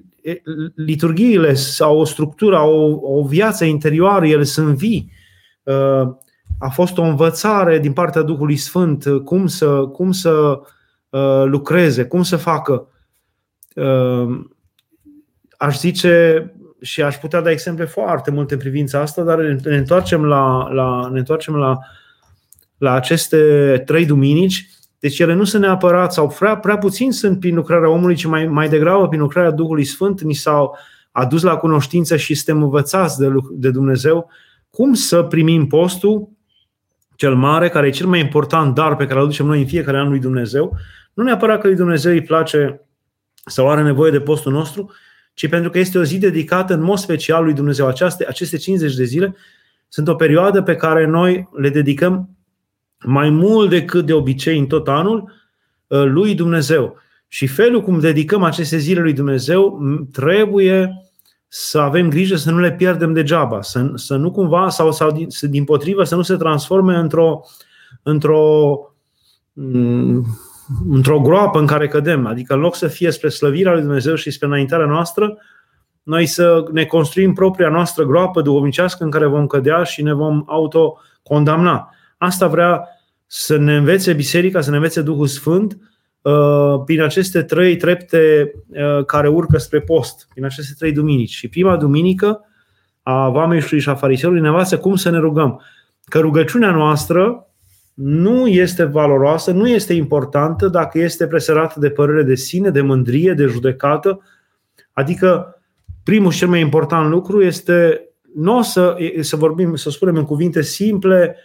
liturghiile 0.75 1.55
au 1.79 1.99
o 1.99 2.05
structură, 2.05 2.57
au 2.57 3.01
o, 3.03 3.19
o 3.19 3.27
viață 3.27 3.65
interioară, 3.65 4.27
ele 4.27 4.45
sunt 4.45 4.77
vii. 4.77 5.13
Uh, 5.63 6.15
a 6.59 6.69
fost 6.73 6.99
o 6.99 7.03
învățare 7.03 7.79
din 7.79 7.93
partea 7.93 8.23
Duhului 8.23 8.57
Sfânt 8.57 9.05
cum 9.25 9.47
să, 9.47 9.87
cum 9.87 10.13
să 10.13 10.61
lucreze, 11.45 12.05
cum 12.05 12.23
să 12.23 12.37
facă. 12.37 12.89
Aș 15.57 15.79
zice 15.79 16.55
și 16.87 17.03
aș 17.03 17.17
putea 17.17 17.41
da 17.41 17.51
exemple 17.51 17.85
foarte 17.85 18.31
multe 18.31 18.55
în 18.55 18.61
privința 18.61 19.01
asta, 19.01 19.23
dar 19.23 19.39
ne 19.39 19.77
întoarcem 19.77 20.25
la, 20.25 20.69
la, 20.73 21.09
ne 21.13 21.19
întoarcem 21.19 21.57
la, 21.57 21.79
la 22.79 22.93
aceste 22.93 23.39
trei 23.87 24.07
duminici. 24.07 24.69
Deci 24.99 25.19
ele 25.19 25.35
nu 25.35 25.45
sunt 25.45 25.63
neapărat, 25.63 26.13
sau 26.13 26.35
prea, 26.39 26.57
prea 26.57 26.79
puțin 26.79 27.13
sunt 27.13 27.41
prin 27.41 27.55
lucrarea 27.55 27.91
omului, 27.91 28.15
ci 28.15 28.25
mai, 28.25 28.47
mai 28.47 28.69
degrabă 28.69 29.09
prin 29.09 29.21
lucrarea 29.21 29.51
Duhului 29.51 29.85
Sfânt 29.85 30.21
ni 30.21 30.35
s-au 30.35 30.77
adus 31.13 31.43
la 31.43 31.57
cunoștință 31.57 32.17
și 32.17 32.35
suntem 32.35 32.63
învățați 32.63 33.19
de, 33.19 33.29
de 33.51 33.71
Dumnezeu 33.71 34.31
cum 34.71 34.95
să 34.95 35.23
primim 35.23 35.67
postul 35.67 36.29
cel 37.15 37.35
mare, 37.35 37.69
care 37.69 37.87
e 37.87 37.91
cel 37.91 38.07
mai 38.07 38.21
important 38.21 38.75
dar 38.75 38.97
pe 38.97 39.05
care 39.05 39.19
îl 39.19 39.25
aducem 39.25 39.47
noi 39.47 39.61
în 39.61 39.67
fiecare 39.67 39.99
an 39.99 40.09
lui 40.09 40.19
Dumnezeu. 40.19 40.77
Nu 41.15 41.23
neapărat 41.23 41.61
că 41.61 41.67
lui 41.67 41.77
Dumnezeu 41.77 42.13
îi 42.13 42.23
place 42.23 42.81
sau 43.47 43.71
are 43.71 43.83
nevoie 43.83 44.11
de 44.11 44.21
postul 44.21 44.53
nostru, 44.53 44.91
ci 45.37 45.49
pentru 45.49 45.71
că 45.71 45.79
este 45.79 45.99
o 45.99 46.03
zi 46.03 46.19
dedicată 46.19 46.75
în 46.75 46.83
mod 46.83 46.99
special 46.99 47.45
lui 47.45 47.53
Dumnezeu. 47.53 47.87
Aceste, 47.87 48.27
aceste 48.29 48.57
50 48.57 48.95
de 48.95 49.05
zile 49.05 49.37
sunt 49.89 50.09
o 50.09 50.15
perioadă 50.15 50.63
pe 50.63 50.77
care 50.77 51.07
noi 51.07 51.49
le 51.53 51.69
dedicăm 51.69 52.29
mai 53.05 53.31
mult 53.31 53.71
decât 53.71 54.07
de 54.07 54.13
obicei 54.13 54.59
în 54.59 54.67
tot 54.67 54.89
anul 54.89 55.33
uh, 55.87 56.05
lui 56.05 56.35
Dumnezeu. 56.35 56.97
Și 57.29 57.47
felul 57.47 57.83
cum 57.83 58.01
dedicăm 58.01 58.43
aceste 58.43 58.77
zile 58.77 59.01
lui 59.01 59.13
Dumnezeu 59.13 59.81
trebuie 60.13 61.03
să 61.49 61.79
avem 61.79 62.09
grijă 62.09 62.37
să 62.37 62.51
nu 62.51 62.59
le 62.59 62.73
pierdem 62.73 63.13
degeaba, 63.13 63.63
să, 63.63 63.91
să 63.95 64.17
nu 64.17 64.31
cumva, 64.31 64.69
sau, 64.69 64.93
sau 64.93 65.13
din, 65.13 65.27
din 65.41 65.65
potrivă, 65.65 66.05
să 66.05 66.15
nu 66.15 66.23
se 66.23 66.37
transforme 66.37 66.97
într-o, 66.97 67.41
într-o 68.03 68.79
mm, 69.53 70.27
într-o 70.89 71.21
groapă 71.21 71.59
în 71.59 71.67
care 71.67 71.89
cădem. 71.89 72.27
Adică 72.27 72.55
în 72.55 72.61
loc 72.61 72.75
să 72.75 72.87
fie 72.87 73.11
spre 73.11 73.29
slăvirea 73.29 73.73
lui 73.73 73.83
Dumnezeu 73.83 74.15
și 74.15 74.31
spre 74.31 74.47
înaintarea 74.47 74.87
noastră, 74.87 75.39
noi 76.03 76.27
să 76.27 76.65
ne 76.73 76.85
construim 76.85 77.33
propria 77.33 77.69
noastră 77.69 78.05
groapă 78.05 78.43
duhovnicească 78.43 79.05
în 79.05 79.11
care 79.11 79.27
vom 79.27 79.47
cădea 79.47 79.83
și 79.83 80.03
ne 80.03 80.13
vom 80.13 80.43
autocondamna. 80.47 81.95
Asta 82.19 82.47
vrea 82.47 82.89
să 83.27 83.57
ne 83.57 83.77
învețe 83.77 84.13
Biserica, 84.13 84.61
să 84.61 84.71
ne 84.71 84.77
învețe 84.77 85.03
Duhul 85.03 85.27
Sfânt 85.27 85.79
uh, 86.23 86.83
prin 86.85 87.03
aceste 87.03 87.43
trei 87.43 87.77
trepte 87.77 88.53
uh, 88.69 89.05
care 89.05 89.29
urcă 89.29 89.59
spre 89.59 89.81
post, 89.81 90.29
prin 90.31 90.45
aceste 90.45 90.75
trei 90.79 90.93
duminici. 90.93 91.31
Și 91.31 91.49
prima 91.49 91.77
duminică 91.77 92.41
a 93.03 93.29
Vameșului 93.29 93.83
și 93.83 93.89
a 93.89 93.95
Fariseului 93.95 94.41
ne 94.41 94.49
învață 94.49 94.79
cum 94.79 94.97
să 94.97 95.11
ne 95.11 95.19
rugăm. 95.19 95.63
Că 96.05 96.19
rugăciunea 96.19 96.71
noastră 96.71 97.46
nu 97.97 98.47
este 98.47 98.85
valoroasă, 98.85 99.51
nu 99.51 99.69
este 99.69 99.93
importantă 99.93 100.69
dacă 100.69 100.99
este 100.99 101.27
presărată 101.27 101.81
de 101.81 101.91
părere 101.91 102.23
de 102.23 102.35
sine, 102.35 102.71
de 102.71 102.81
mândrie, 102.81 103.33
de 103.33 103.47
judecată. 103.47 104.23
Adică 104.93 105.61
primul 106.03 106.31
și 106.31 106.39
cel 106.39 106.49
mai 106.49 106.61
important 106.61 107.11
lucru 107.11 107.43
este 107.43 108.01
nu 108.35 108.59
o 108.59 108.63
să, 108.63 108.97
să 109.21 109.37
vorbim, 109.37 109.75
să 109.75 109.91
spunem 109.91 110.17
în 110.17 110.25
cuvinte 110.25 110.63
simple, 110.63 111.37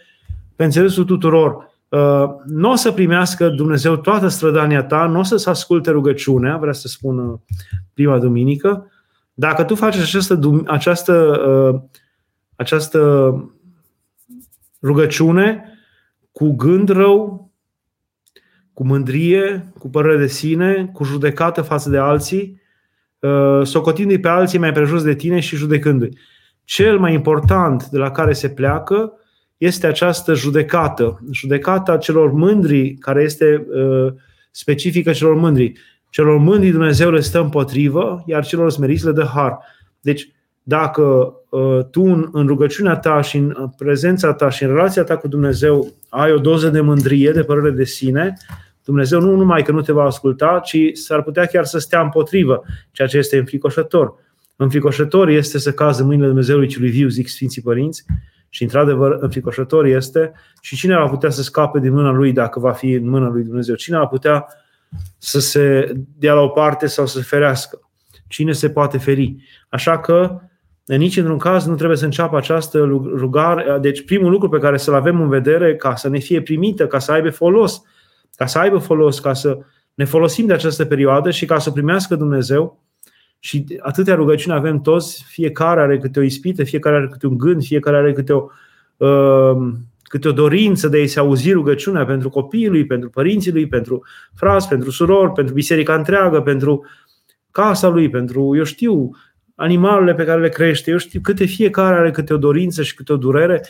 pe 0.56 0.64
înțelesul 0.64 1.04
tuturor, 1.04 1.70
uh, 1.88 2.24
nu 2.44 2.70
o 2.70 2.74
să 2.74 2.92
primească 2.92 3.48
Dumnezeu 3.48 3.96
toată 3.96 4.28
strădania 4.28 4.84
ta, 4.84 5.06
nu 5.06 5.18
o 5.18 5.22
să-ți 5.22 5.48
asculte 5.48 5.90
rugăciunea, 5.90 6.56
vrea 6.56 6.72
să 6.72 6.88
spună 6.88 7.42
prima 7.94 8.18
duminică, 8.18 8.90
dacă 9.34 9.64
tu 9.64 9.74
faci 9.74 9.96
această, 9.96 10.62
această, 10.66 11.42
uh, 11.48 11.80
această 12.56 13.00
rugăciune 14.82 15.71
cu 16.32 16.54
gând 16.54 16.88
rău, 16.88 17.50
cu 18.72 18.84
mândrie, 18.84 19.72
cu 19.78 19.88
părere 19.88 20.16
de 20.16 20.26
sine, 20.26 20.90
cu 20.92 21.04
judecată 21.04 21.62
față 21.62 21.90
de 21.90 21.98
alții, 21.98 22.60
uh, 23.18 23.60
socotindu-i 23.66 24.20
pe 24.20 24.28
alții 24.28 24.58
mai 24.58 24.72
prejos 24.72 25.02
de 25.02 25.14
tine 25.14 25.40
și 25.40 25.56
judecându-i. 25.56 26.18
Cel 26.64 26.98
mai 26.98 27.14
important 27.14 27.88
de 27.88 27.98
la 27.98 28.10
care 28.10 28.32
se 28.32 28.48
pleacă 28.48 29.12
este 29.56 29.86
această 29.86 30.34
judecată, 30.34 31.20
judecata 31.30 31.96
celor 31.96 32.32
mândri, 32.32 32.94
care 32.94 33.22
este 33.22 33.66
uh, 33.68 34.12
specifică 34.50 35.12
celor 35.12 35.34
mândri. 35.34 35.72
Celor 36.10 36.38
mândri 36.38 36.70
Dumnezeu 36.70 37.10
le 37.10 37.20
stă 37.20 37.40
împotrivă, 37.40 38.22
iar 38.26 38.44
celor 38.44 38.70
smeriți 38.70 39.04
le 39.04 39.12
dă 39.12 39.24
har. 39.24 39.58
Deci, 40.00 40.32
dacă 40.62 41.34
uh, 41.48 41.84
tu 41.90 42.02
în, 42.02 42.28
în 42.32 42.46
rugăciunea 42.46 42.96
ta 42.96 43.20
și 43.20 43.36
în 43.36 43.70
prezența 43.76 44.32
ta 44.32 44.50
și 44.50 44.62
în 44.62 44.68
relația 44.68 45.04
ta 45.04 45.16
cu 45.16 45.28
Dumnezeu 45.28 45.92
ai 46.08 46.32
o 46.32 46.38
doză 46.38 46.68
de 46.68 46.80
mândrie, 46.80 47.30
de 47.30 47.42
părere 47.42 47.70
de 47.70 47.84
sine, 47.84 48.36
Dumnezeu 48.84 49.20
nu 49.20 49.36
numai 49.36 49.62
că 49.62 49.72
nu 49.72 49.80
te 49.80 49.92
va 49.92 50.04
asculta, 50.04 50.60
ci 50.64 50.76
s-ar 50.92 51.22
putea 51.22 51.44
chiar 51.44 51.64
să 51.64 51.78
stea 51.78 52.00
împotrivă, 52.00 52.62
ceea 52.92 53.08
ce 53.08 53.18
este 53.18 53.38
înfricoșător. 53.38 54.14
Înfricoșător 54.56 55.28
este 55.28 55.58
să 55.58 55.72
cazi 55.72 56.00
în 56.00 56.06
mâinile 56.06 56.26
Dumnezeului 56.26 56.66
celui 56.66 56.90
viu, 56.90 57.08
zic 57.08 57.28
Sfinții 57.28 57.62
Părinți, 57.62 58.04
și 58.48 58.62
într-adevăr 58.62 59.16
înfricoșător 59.20 59.84
este 59.84 60.32
și 60.60 60.76
cine 60.76 60.96
va 60.96 61.06
putea 61.08 61.30
să 61.30 61.42
scape 61.42 61.78
din 61.78 61.92
mâna 61.92 62.10
lui 62.10 62.32
dacă 62.32 62.60
va 62.60 62.72
fi 62.72 62.92
în 62.92 63.08
mâna 63.08 63.28
lui 63.28 63.42
Dumnezeu? 63.42 63.74
Cine 63.74 63.96
va 63.96 64.06
putea 64.06 64.46
să 65.18 65.40
se 65.40 65.92
dea 66.18 66.34
la 66.34 66.40
o 66.40 66.48
parte 66.48 66.86
sau 66.86 67.06
să 67.06 67.18
se 67.18 67.24
ferească? 67.24 67.90
Cine 68.28 68.52
se 68.52 68.70
poate 68.70 68.98
feri? 68.98 69.36
Așa 69.68 69.98
că 69.98 70.40
nici 70.96 71.16
într-un 71.16 71.38
caz 71.38 71.66
nu 71.66 71.74
trebuie 71.74 71.96
să 71.96 72.04
înceapă 72.04 72.36
această 72.36 72.78
rugare. 73.14 73.78
Deci 73.80 74.04
primul 74.04 74.30
lucru 74.30 74.48
pe 74.48 74.58
care 74.58 74.76
să-l 74.76 74.94
avem 74.94 75.20
în 75.20 75.28
vedere 75.28 75.76
ca 75.76 75.94
să 75.94 76.08
ne 76.08 76.18
fie 76.18 76.42
primită, 76.42 76.86
ca 76.86 76.98
să 76.98 77.12
aibă 77.12 77.30
folos, 77.30 77.82
ca 78.36 78.46
să 78.46 78.58
aibă 78.58 78.78
folos, 78.78 79.20
ca 79.20 79.32
să 79.32 79.58
ne 79.94 80.04
folosim 80.04 80.46
de 80.46 80.52
această 80.52 80.84
perioadă 80.84 81.30
și 81.30 81.44
ca 81.44 81.58
să 81.58 81.70
primească 81.70 82.16
Dumnezeu 82.16 82.80
și 83.38 83.64
atâtea 83.78 84.14
rugăciuni 84.14 84.56
avem 84.56 84.80
toți, 84.80 85.24
fiecare 85.28 85.80
are 85.80 85.98
câte 85.98 86.18
o 86.18 86.22
ispită, 86.22 86.64
fiecare 86.64 86.96
are 86.96 87.08
câte 87.08 87.26
un 87.26 87.38
gând, 87.38 87.64
fiecare 87.64 87.96
are 87.96 88.12
câte 88.12 88.32
o, 88.32 88.46
uh, 88.96 89.72
câte 90.02 90.28
o 90.28 90.32
dorință 90.32 90.88
de 90.88 90.96
a-i 90.96 91.06
se 91.06 91.18
auzi 91.18 91.52
rugăciunea 91.52 92.04
pentru 92.04 92.28
copiii 92.28 92.68
lui, 92.68 92.86
pentru 92.86 93.10
părinții 93.10 93.52
lui, 93.52 93.66
pentru 93.66 94.04
frați, 94.34 94.68
pentru 94.68 94.90
surori, 94.90 95.32
pentru 95.32 95.54
biserica 95.54 95.94
întreagă, 95.94 96.40
pentru 96.40 96.84
casa 97.50 97.88
lui, 97.88 98.10
pentru, 98.10 98.56
eu 98.56 98.64
știu, 98.64 99.10
animalele 99.62 100.14
pe 100.14 100.24
care 100.24 100.40
le 100.40 100.48
crește, 100.48 100.90
eu 100.90 100.96
știu 100.96 101.20
câte 101.20 101.44
fiecare 101.44 101.96
are 101.96 102.10
câte 102.10 102.34
o 102.34 102.36
dorință 102.36 102.82
și 102.82 102.94
câte 102.94 103.12
o 103.12 103.16
durere, 103.16 103.66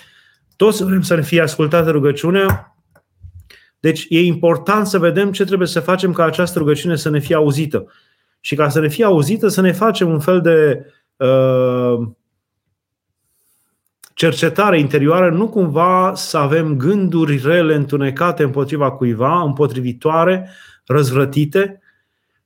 toți 0.56 0.84
vrem 0.84 1.02
să 1.02 1.14
ne 1.14 1.22
fie 1.22 1.40
ascultată 1.40 1.90
rugăciunea, 1.90 2.76
deci 3.80 4.06
e 4.08 4.24
important 4.24 4.86
să 4.86 4.98
vedem 4.98 5.32
ce 5.32 5.44
trebuie 5.44 5.68
să 5.68 5.80
facem 5.80 6.12
ca 6.12 6.24
această 6.24 6.58
rugăciune 6.58 6.96
să 6.96 7.10
ne 7.10 7.18
fie 7.18 7.34
auzită. 7.34 7.92
Și 8.40 8.54
ca 8.54 8.68
să 8.68 8.80
ne 8.80 8.88
fie 8.88 9.04
auzită, 9.04 9.48
să 9.48 9.60
ne 9.60 9.72
facem 9.72 10.10
un 10.10 10.20
fel 10.20 10.40
de 10.40 10.86
uh, 11.16 12.08
cercetare 14.14 14.78
interioară, 14.78 15.30
nu 15.30 15.48
cumva 15.48 16.12
să 16.14 16.38
avem 16.38 16.76
gânduri 16.76 17.40
rele 17.44 17.74
întunecate 17.74 18.42
împotriva 18.42 18.90
cuiva, 18.90 19.42
împotrivitoare, 19.42 20.50
răzvrătite 20.86 21.80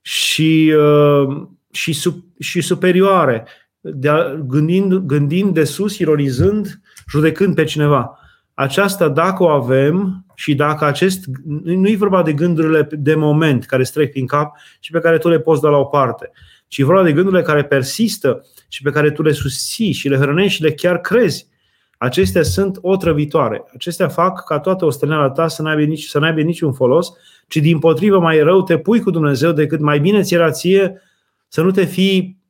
și, 0.01 0.75
uh, 0.77 1.49
și, 1.77 1.99
și 2.39 2.61
superioare, 2.61 3.47
de 3.81 4.09
a, 4.09 4.35
gândind, 4.35 4.95
gândind 4.95 5.55
de 5.55 5.65
sus, 5.65 5.99
ironizând, 5.99 6.81
judecând 7.09 7.55
pe 7.55 7.65
cineva. 7.65 8.19
Aceasta, 8.55 9.09
dacă 9.09 9.43
o 9.43 9.49
avem 9.49 10.25
și 10.35 10.55
dacă 10.55 10.85
acest. 10.85 11.25
Nu 11.65 11.89
e 11.89 11.97
vorba 11.97 12.23
de 12.23 12.33
gândurile 12.33 12.89
de 12.91 13.15
moment 13.15 13.65
care 13.65 13.83
strec 13.83 14.11
prin 14.11 14.27
cap 14.27 14.57
și 14.81 14.91
pe 14.91 14.99
care 14.99 15.19
tu 15.19 15.29
le 15.29 15.41
poți 15.41 15.63
da 15.63 15.69
la 15.69 15.77
o 15.77 15.85
parte, 15.85 16.31
ci 16.67 16.79
e 16.79 16.85
vorba 16.85 17.03
de 17.03 17.13
gândurile 17.13 17.43
care 17.43 17.65
persistă 17.65 18.47
și 18.69 18.83
pe 18.83 18.91
care 18.91 19.11
tu 19.11 19.23
le 19.23 19.33
susții 19.33 19.93
și 19.93 20.09
le 20.09 20.17
hrănești 20.17 20.57
și 20.57 20.63
le 20.63 20.73
chiar 20.73 21.01
crezi. 21.01 21.49
Acestea 21.99 22.43
sunt 22.43 22.79
otrăvitoare. 22.81 23.65
Acestea 23.75 24.09
fac 24.09 24.45
ca 24.45 24.59
toată 24.59 24.85
osteneala 24.85 25.31
ta 25.31 25.49
să 25.49 25.63
n-aibă, 25.63 25.83
nici, 25.83 26.05
să 26.05 26.19
n-aibă 26.19 26.41
niciun 26.41 26.73
folos, 26.73 27.13
ci 27.49 27.57
din 27.57 27.79
potrivă 27.79 28.21
mai 28.21 28.39
rău 28.39 28.63
te 28.63 28.79
pui 28.79 29.01
cu 29.01 29.11
Dumnezeu 29.11 29.53
decât 29.53 29.81
mai 29.81 30.01
bine 30.01 30.23
ți 30.23 30.35
era 30.35 30.51
ție 30.51 31.01
să 31.49 31.63
nu 31.63 31.71
te 31.71 31.85
fii 31.85 32.43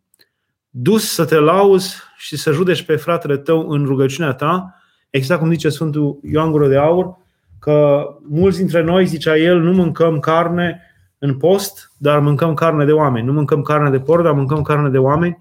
dus 0.70 1.12
să 1.12 1.24
te 1.24 1.38
lauzi 1.38 1.96
și 2.16 2.36
să 2.36 2.52
judeci 2.52 2.82
pe 2.82 2.96
fratele 2.96 3.36
tău 3.36 3.68
în 3.68 3.84
rugăciunea 3.84 4.32
ta, 4.32 4.74
exact 5.10 5.40
cum 5.40 5.50
zice 5.50 5.68
Sfântul 5.68 6.18
Ioan 6.22 6.50
Gură 6.50 6.68
de 6.68 6.76
Aur, 6.76 7.16
că 7.58 8.06
mulți 8.28 8.58
dintre 8.58 8.82
noi, 8.82 9.06
zicea 9.06 9.36
el, 9.36 9.60
nu 9.60 9.72
mâncăm 9.72 10.18
carne 10.18 10.80
în 11.18 11.36
post, 11.36 11.92
dar 11.96 12.18
mâncăm 12.18 12.54
carne 12.54 12.84
de 12.84 12.92
oameni. 12.92 13.26
Nu 13.26 13.32
mâncăm 13.32 13.62
carne 13.62 13.90
de 13.90 14.00
porc, 14.00 14.22
dar 14.22 14.32
mâncăm 14.32 14.62
carne 14.62 14.88
de 14.88 14.98
oameni. 14.98 15.38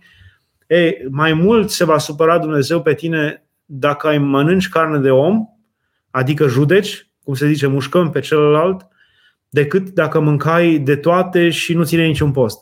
Ei, 0.67 1.07
mai 1.09 1.33
mult 1.33 1.69
se 1.69 1.85
va 1.85 1.97
supăra 1.97 2.39
Dumnezeu 2.39 2.81
pe 2.81 2.93
tine 2.93 3.45
dacă 3.65 4.07
ai 4.07 4.17
mănânci 4.17 4.69
carne 4.69 4.99
de 4.99 5.11
om, 5.11 5.45
adică 6.11 6.47
judeci, 6.47 7.09
cum 7.23 7.33
se 7.33 7.47
zice, 7.47 7.67
mușcăm 7.67 8.09
pe 8.09 8.19
celălalt, 8.19 8.87
decât 9.49 9.89
dacă 9.89 10.19
mâncai 10.19 10.77
de 10.77 10.95
toate 10.95 11.49
și 11.49 11.73
nu 11.73 11.83
ține 11.83 12.05
niciun 12.05 12.31
post. 12.31 12.59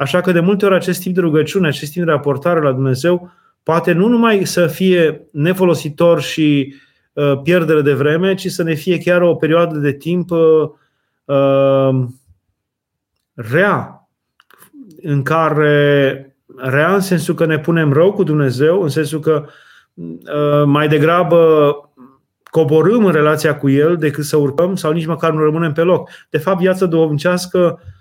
Așa 0.00 0.20
că 0.20 0.32
de 0.32 0.40
multe 0.40 0.64
ori 0.64 0.74
acest 0.74 1.00
tip 1.00 1.14
de 1.14 1.20
rugăciune, 1.20 1.68
acest 1.68 1.92
tip 1.92 2.04
de 2.04 2.10
raportare 2.10 2.60
la 2.60 2.72
Dumnezeu 2.72 3.30
poate 3.62 3.92
nu 3.92 4.08
numai 4.08 4.44
să 4.44 4.66
fie 4.66 5.28
nefolositor 5.32 6.20
și 6.20 6.74
uh, 7.12 7.40
pierdere 7.42 7.82
de 7.82 7.92
vreme, 7.92 8.34
ci 8.34 8.46
să 8.46 8.62
ne 8.62 8.74
fie 8.74 8.98
chiar 8.98 9.22
o 9.22 9.34
perioadă 9.34 9.78
de 9.78 9.92
timp 9.92 10.30
uh, 10.30 10.70
uh, 11.24 12.04
rea, 13.34 14.08
în 15.02 15.22
care 15.22 16.36
rea 16.56 16.94
în 16.94 17.00
sensul 17.00 17.34
că 17.34 17.46
ne 17.46 17.58
punem 17.58 17.92
rău 17.92 18.12
cu 18.12 18.22
Dumnezeu, 18.22 18.82
în 18.82 18.88
sensul 18.88 19.20
că 19.20 19.44
uh, 19.94 20.64
mai 20.64 20.88
degrabă 20.88 21.74
coborâm 22.50 23.04
în 23.04 23.12
relația 23.12 23.56
cu 23.56 23.68
El 23.68 23.96
decât 23.96 24.24
să 24.24 24.36
urcăm 24.36 24.76
sau 24.76 24.92
nici 24.92 25.06
măcar 25.06 25.32
nu 25.32 25.42
rămânem 25.42 25.72
pe 25.72 25.82
loc. 25.82 26.10
De 26.30 26.38
fapt, 26.38 26.58
viața 26.58 26.86
duhovnicească 26.86 27.78
uh, 27.78 27.98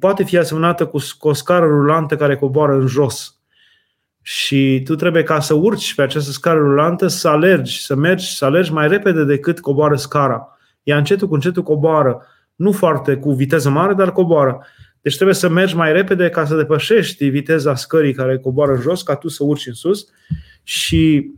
poate 0.00 0.24
fi 0.24 0.38
asemănată 0.38 0.86
cu, 0.86 0.98
cu 1.18 1.28
o 1.28 1.32
scară 1.32 1.66
rulantă 1.66 2.16
care 2.16 2.36
coboară 2.36 2.72
în 2.72 2.86
jos. 2.86 3.36
Și 4.22 4.82
tu 4.84 4.94
trebuie 4.94 5.22
ca 5.22 5.40
să 5.40 5.54
urci 5.54 5.94
pe 5.94 6.02
această 6.02 6.30
scară 6.30 6.58
rulantă 6.58 7.06
să 7.06 7.28
alergi, 7.28 7.84
să 7.84 7.94
mergi, 7.94 8.36
să 8.36 8.44
alergi 8.44 8.72
mai 8.72 8.88
repede 8.88 9.24
decât 9.24 9.60
coboară 9.60 9.96
scara. 9.96 10.58
Ea 10.82 10.96
încetul 10.96 11.28
cu 11.28 11.34
încetul 11.34 11.62
coboară, 11.62 12.26
nu 12.54 12.72
foarte 12.72 13.16
cu 13.16 13.32
viteză 13.32 13.70
mare, 13.70 13.94
dar 13.94 14.12
coboară. 14.12 14.66
Deci 15.00 15.14
trebuie 15.14 15.34
să 15.34 15.48
mergi 15.48 15.76
mai 15.76 15.92
repede 15.92 16.28
ca 16.28 16.44
să 16.44 16.56
depășești 16.56 17.28
viteza 17.28 17.74
scării 17.74 18.14
care 18.14 18.38
coboară 18.38 18.72
în 18.72 18.80
jos, 18.80 19.02
ca 19.02 19.16
tu 19.16 19.28
să 19.28 19.44
urci 19.44 19.66
în 19.66 19.72
sus. 19.72 20.08
Și 20.62 21.30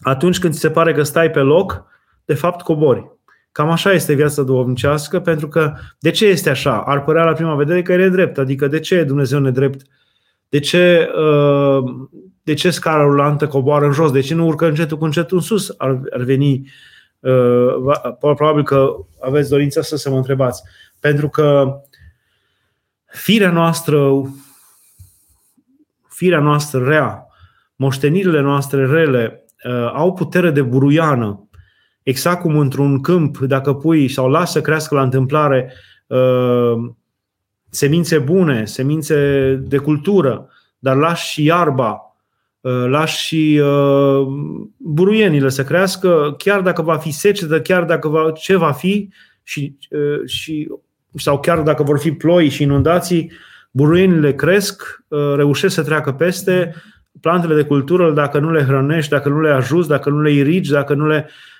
atunci 0.00 0.38
când 0.38 0.54
ți 0.54 0.60
se 0.60 0.70
pare 0.70 0.92
că 0.92 1.02
stai 1.02 1.30
pe 1.30 1.40
loc, 1.40 1.84
de 2.24 2.34
fapt 2.34 2.62
cobori. 2.62 3.17
Cam 3.58 3.70
așa 3.70 3.92
este 3.92 4.14
viața 4.14 4.42
duhovnicească, 4.42 5.20
pentru 5.20 5.48
că 5.48 5.74
de 5.98 6.10
ce 6.10 6.26
este 6.26 6.50
așa? 6.50 6.80
Ar 6.80 7.04
părea 7.04 7.24
la 7.24 7.32
prima 7.32 7.54
vedere 7.54 7.82
că 7.82 7.92
e 7.92 8.08
drept, 8.08 8.38
adică 8.38 8.66
de 8.66 8.80
ce 8.80 8.94
e 8.94 9.04
Dumnezeu 9.04 9.38
nedrept? 9.38 9.82
De 10.48 10.58
ce, 10.58 11.08
uh, 11.16 11.84
de 12.42 12.54
ce 12.54 12.70
scara 12.70 13.02
rulantă 13.02 13.46
coboară 13.46 13.84
în 13.84 13.92
jos? 13.92 14.10
De 14.10 14.20
ce 14.20 14.34
nu 14.34 14.46
urcă 14.46 14.66
încetul 14.66 14.98
cu 14.98 15.04
încetul 15.04 15.36
în 15.36 15.42
sus? 15.42 15.74
Ar, 15.76 16.00
ar 16.10 16.22
veni, 16.22 16.70
uh, 17.20 17.74
probabil 18.18 18.64
că 18.64 18.90
aveți 19.20 19.50
dorința 19.50 19.82
să 19.82 19.96
se 19.96 20.10
mă 20.10 20.16
întrebați. 20.16 20.62
Pentru 21.00 21.28
că 21.28 21.80
firea 23.06 23.50
noastră, 23.50 24.10
firea 26.08 26.40
noastră 26.40 26.84
rea, 26.84 27.26
moștenirile 27.76 28.40
noastre 28.40 28.86
rele, 28.86 29.44
uh, 29.64 29.90
au 29.94 30.12
putere 30.12 30.50
de 30.50 30.62
buruiană. 30.62 31.47
Exact 32.08 32.40
cum 32.40 32.58
într-un 32.58 33.00
câmp, 33.00 33.38
dacă 33.38 33.74
pui 33.74 34.08
sau 34.08 34.28
lasă 34.28 34.52
să 34.52 34.60
crească 34.60 34.94
la 34.94 35.02
întâmplare 35.02 35.72
uh, 36.06 36.90
semințe 37.70 38.18
bune, 38.18 38.64
semințe 38.64 39.54
de 39.54 39.76
cultură, 39.76 40.48
dar 40.78 40.96
lași 40.96 41.30
și 41.30 41.44
iarba, 41.44 42.16
uh, 42.60 42.84
lași 42.86 43.24
și 43.24 43.60
uh, 43.62 44.26
buruienile 44.76 45.48
să 45.48 45.64
crească, 45.64 46.34
chiar 46.38 46.60
dacă 46.60 46.82
va 46.82 46.96
fi 46.96 47.10
secetă, 47.10 47.60
chiar 47.60 47.84
dacă 47.84 48.08
va, 48.08 48.30
ce 48.30 48.56
va 48.56 48.72
fi, 48.72 49.08
și, 49.42 49.76
uh, 49.90 50.26
și, 50.26 50.68
sau 51.14 51.40
chiar 51.40 51.60
dacă 51.60 51.82
vor 51.82 51.98
fi 51.98 52.12
ploi 52.12 52.48
și 52.48 52.62
inundații, 52.62 53.32
buruienile 53.70 54.34
cresc, 54.34 55.04
uh, 55.08 55.34
reușesc 55.36 55.74
să 55.74 55.82
treacă 55.82 56.12
peste, 56.12 56.74
plantele 57.20 57.54
de 57.54 57.64
cultură, 57.64 58.12
dacă 58.12 58.38
nu 58.38 58.52
le 58.52 58.62
hrănești, 58.62 59.10
dacă 59.10 59.28
nu 59.28 59.40
le 59.40 59.50
ajuți, 59.50 59.88
dacă 59.88 60.10
nu 60.10 60.20
le 60.20 60.32
irigi, 60.32 60.70
dacă 60.70 60.94
nu 60.94 61.06
le 61.06 61.26
uh, 61.26 61.30
uh, 61.30 61.56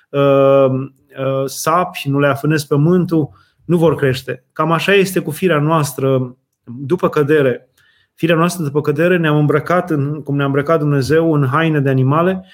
sapi, 1.45 2.09
nu 2.09 2.19
le 2.19 2.27
afânezi 2.27 2.67
pământul, 2.67 3.29
nu 3.65 3.77
vor 3.77 3.95
crește. 3.95 4.43
Cam 4.53 4.71
așa 4.71 4.93
este 4.93 5.19
cu 5.19 5.31
firea 5.31 5.59
noastră 5.59 6.35
după 6.63 7.09
cădere. 7.09 7.69
Firea 8.13 8.35
noastră 8.35 8.63
după 8.63 8.81
cădere 8.81 9.17
ne-am 9.17 9.37
îmbrăcat, 9.37 9.89
în, 9.89 10.23
cum 10.23 10.35
ne-a 10.35 10.45
îmbrăcat 10.45 10.79
Dumnezeu, 10.79 11.33
în 11.33 11.47
haine 11.47 11.79
de 11.79 11.89
animale, 11.89 12.45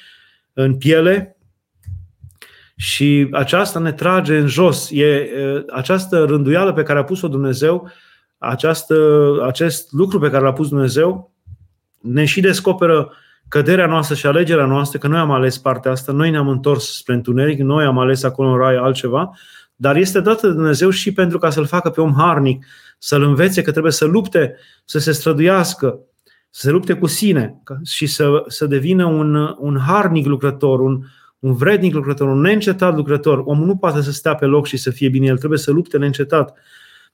în 0.53 0.77
piele, 0.77 1.37
și 2.75 3.27
aceasta 3.31 3.79
ne 3.79 3.91
trage 3.91 4.37
în 4.37 4.47
jos. 4.47 4.89
E, 4.91 5.29
această 5.73 6.23
rânduială 6.23 6.73
pe 6.73 6.83
care 6.83 6.99
a 6.99 7.03
pus-o 7.03 7.27
Dumnezeu, 7.27 7.91
această, 8.37 8.95
acest 9.45 9.91
lucru 9.91 10.19
pe 10.19 10.29
care 10.29 10.43
l-a 10.43 10.53
pus 10.53 10.69
Dumnezeu, 10.69 11.33
ne 12.01 12.25
și 12.25 12.41
descoperă 12.41 13.11
căderea 13.55 13.87
noastră 13.87 14.15
și 14.15 14.25
alegerea 14.25 14.65
noastră, 14.65 14.99
că 14.99 15.07
noi 15.07 15.19
am 15.19 15.31
ales 15.31 15.57
partea 15.57 15.91
asta, 15.91 16.11
noi 16.11 16.29
ne-am 16.29 16.47
întors 16.47 16.95
spre 16.95 17.13
întuneric, 17.13 17.59
noi 17.59 17.85
am 17.85 17.99
ales 17.99 18.23
acolo 18.23 18.49
în 18.49 18.57
rai 18.57 18.75
altceva, 18.75 19.31
dar 19.75 19.95
este 19.95 20.19
dată 20.19 20.47
de 20.47 20.53
Dumnezeu 20.53 20.89
și 20.89 21.13
pentru 21.13 21.37
ca 21.37 21.49
să-l 21.49 21.65
facă 21.65 21.89
pe 21.89 22.01
om 22.01 22.13
harnic, 22.17 22.65
să-l 22.97 23.23
învețe 23.23 23.61
că 23.61 23.71
trebuie 23.71 23.91
să 23.91 24.05
lupte, 24.05 24.55
să 24.85 24.99
se 24.99 25.11
străduiască, 25.11 25.99
să 26.49 26.65
se 26.65 26.71
lupte 26.71 26.93
cu 26.93 27.07
sine 27.07 27.61
și 27.83 28.05
să, 28.05 28.43
să 28.47 28.65
devină 28.65 29.05
un, 29.05 29.55
un 29.57 29.79
harnic 29.79 30.25
lucrător, 30.25 30.79
un, 30.79 31.03
un 31.39 31.53
vrednic 31.53 31.93
lucrător, 31.93 32.27
un 32.27 32.41
neîncetat 32.41 32.95
lucrător. 32.95 33.41
Omul 33.45 33.65
nu 33.65 33.75
poate 33.75 34.01
să 34.01 34.11
stea 34.11 34.35
pe 34.35 34.45
loc 34.45 34.65
și 34.65 34.77
să 34.77 34.89
fie 34.89 35.09
bine, 35.09 35.25
el 35.25 35.37
trebuie 35.37 35.59
să 35.59 35.71
lupte 35.71 35.97
neîncetat. 35.97 36.57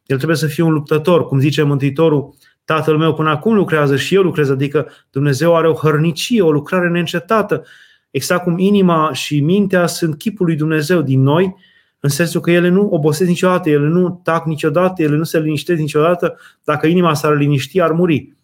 El 0.05 0.17
trebuie 0.17 0.37
să 0.37 0.47
fie 0.47 0.63
un 0.63 0.71
luptător, 0.71 1.25
cum 1.25 1.39
zice 1.39 1.61
Mântuitorul, 1.61 2.33
Tatăl 2.71 2.97
meu 2.97 3.13
până 3.13 3.29
acum 3.29 3.53
lucrează 3.53 3.95
și 3.95 4.15
eu 4.15 4.21
lucrez, 4.21 4.49
adică 4.49 4.87
Dumnezeu 5.09 5.55
are 5.55 5.67
o 5.67 5.73
hărnicie, 5.73 6.41
o 6.41 6.51
lucrare 6.51 6.89
neîncetată. 6.89 7.65
Exact 8.11 8.43
cum 8.43 8.57
inima 8.57 9.13
și 9.13 9.39
mintea 9.39 9.87
sunt 9.87 10.17
chipul 10.17 10.45
lui 10.45 10.55
Dumnezeu 10.55 11.01
din 11.01 11.21
noi, 11.21 11.55
în 11.99 12.09
sensul 12.09 12.41
că 12.41 12.51
ele 12.51 12.69
nu 12.69 12.87
obosesc 12.91 13.29
niciodată, 13.29 13.69
ele 13.69 13.87
nu 13.87 14.21
tac 14.23 14.45
niciodată, 14.45 15.01
ele 15.01 15.15
nu 15.15 15.23
se 15.23 15.39
liniștesc 15.39 15.79
niciodată. 15.79 16.39
Dacă 16.63 16.87
inima 16.87 17.13
s-ar 17.13 17.35
liniști, 17.35 17.81
ar 17.81 17.91
muri. 17.91 18.35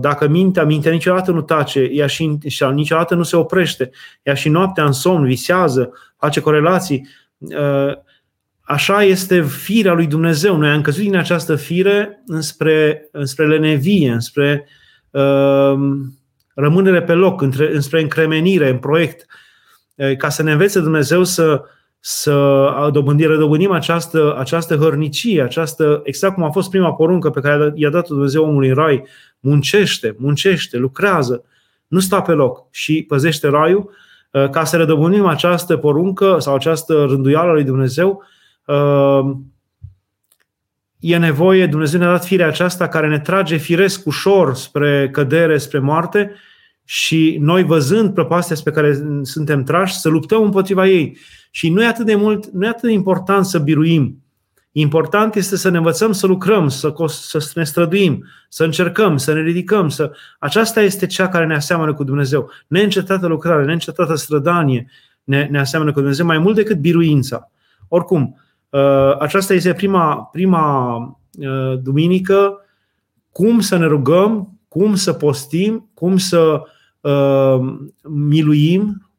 Dacă 0.00 0.28
mintea, 0.28 0.64
mintea 0.64 0.92
niciodată 0.92 1.30
nu 1.30 1.40
tace, 1.40 1.80
ea 1.80 2.06
și, 2.06 2.38
și 2.46 2.64
niciodată 2.64 3.14
nu 3.14 3.22
se 3.22 3.36
oprește, 3.36 3.90
ea 4.22 4.34
și 4.34 4.48
noaptea 4.48 4.84
în 4.84 4.92
somn 4.92 5.24
visează, 5.24 5.92
face 6.16 6.40
corelații. 6.40 7.08
Așa 8.70 9.02
este 9.02 9.42
firea 9.42 9.92
lui 9.92 10.06
Dumnezeu. 10.06 10.56
Noi 10.56 10.70
am 10.70 10.80
căzut 10.80 11.02
din 11.02 11.16
această 11.16 11.56
fire 11.56 12.22
înspre, 12.26 13.08
înspre 13.12 13.46
lenevie, 13.46 14.12
înspre 14.12 14.68
uh, 15.10 15.74
rămânere 16.54 17.02
pe 17.02 17.12
loc, 17.12 17.40
între, 17.40 17.74
înspre 17.74 18.00
încremenire 18.00 18.68
în 18.68 18.78
proiect, 18.78 19.26
ca 20.18 20.28
să 20.28 20.42
ne 20.42 20.52
învețe 20.52 20.80
Dumnezeu 20.80 21.24
să, 21.24 21.62
să 22.00 22.88
dobândim, 22.92 23.26
rădobândim 23.26 23.70
această, 23.70 24.36
această 24.38 24.76
hărnicie, 24.76 25.42
această, 25.42 26.00
exact 26.04 26.34
cum 26.34 26.42
a 26.42 26.50
fost 26.50 26.70
prima 26.70 26.94
poruncă 26.94 27.30
pe 27.30 27.40
care 27.40 27.72
i-a 27.74 27.90
dat 27.90 28.06
Dumnezeu 28.06 28.44
omului 28.44 28.68
în 28.68 28.74
rai, 28.74 29.04
muncește, 29.40 30.14
muncește, 30.18 30.76
lucrează, 30.76 31.44
nu 31.86 32.00
sta 32.00 32.22
pe 32.22 32.32
loc 32.32 32.66
și 32.70 33.04
păzește 33.08 33.48
raiul, 33.48 33.90
ca 34.50 34.64
să 34.64 34.76
rădăbunim 34.76 35.26
această 35.26 35.76
poruncă 35.76 36.36
sau 36.38 36.54
această 36.54 37.04
rânduială 37.08 37.52
lui 37.52 37.64
Dumnezeu, 37.64 38.22
e 41.00 41.16
nevoie, 41.16 41.66
Dumnezeu 41.66 42.00
ne-a 42.00 42.10
dat 42.10 42.24
firea 42.24 42.46
aceasta 42.46 42.88
care 42.88 43.08
ne 43.08 43.18
trage 43.18 43.56
firesc 43.56 44.06
ușor 44.06 44.54
spre 44.54 45.10
cădere, 45.10 45.58
spre 45.58 45.78
moarte 45.78 46.34
și 46.84 47.36
noi 47.40 47.62
văzând 47.62 48.14
prăpastia 48.14 48.56
pe 48.64 48.70
care 48.70 48.98
suntem 49.22 49.62
trași, 49.62 49.98
să 49.98 50.08
luptăm 50.08 50.42
împotriva 50.42 50.86
ei. 50.86 51.18
Și 51.50 51.68
nu 51.70 51.82
e 51.82 51.86
atât 51.86 52.06
de 52.06 52.14
mult, 52.14 52.46
nu 52.46 52.64
e 52.64 52.68
atât 52.68 52.82
de 52.82 52.92
important 52.92 53.44
să 53.44 53.58
biruim. 53.58 54.22
Important 54.72 55.34
este 55.34 55.56
să 55.56 55.68
ne 55.68 55.76
învățăm 55.76 56.12
să 56.12 56.26
lucrăm, 56.26 56.68
să, 56.68 56.94
să 57.06 57.52
ne 57.54 57.64
străduim, 57.64 58.24
să 58.48 58.64
încercăm, 58.64 59.16
să 59.16 59.32
ne 59.32 59.40
ridicăm. 59.40 59.88
Să... 59.88 60.12
Aceasta 60.38 60.82
este 60.82 61.06
cea 61.06 61.28
care 61.28 61.46
ne 61.46 61.54
aseamănă 61.54 61.94
cu 61.94 62.04
Dumnezeu. 62.04 62.50
Neîncetată 62.66 63.26
lucrare, 63.26 63.64
neîncetată 63.64 64.14
strădanie 64.14 64.90
ne, 65.24 65.48
ne 65.50 65.58
aseamănă 65.58 65.92
cu 65.92 65.98
Dumnezeu 65.98 66.26
mai 66.26 66.38
mult 66.38 66.54
decât 66.54 66.76
biruința. 66.76 67.50
Oricum, 67.88 68.22
uh, 68.22 68.49
aceasta 69.18 69.54
este 69.54 69.72
prima, 69.72 70.28
prima 70.32 70.96
uh, 71.38 71.78
duminică, 71.82 72.64
cum 73.32 73.60
să 73.60 73.76
ne 73.76 73.86
rugăm, 73.86 74.58
cum 74.68 74.94
să 74.94 75.12
postim, 75.12 75.90
cum 75.94 76.16
să 76.16 76.62
uh, 77.00 77.58
miluim 78.02 79.10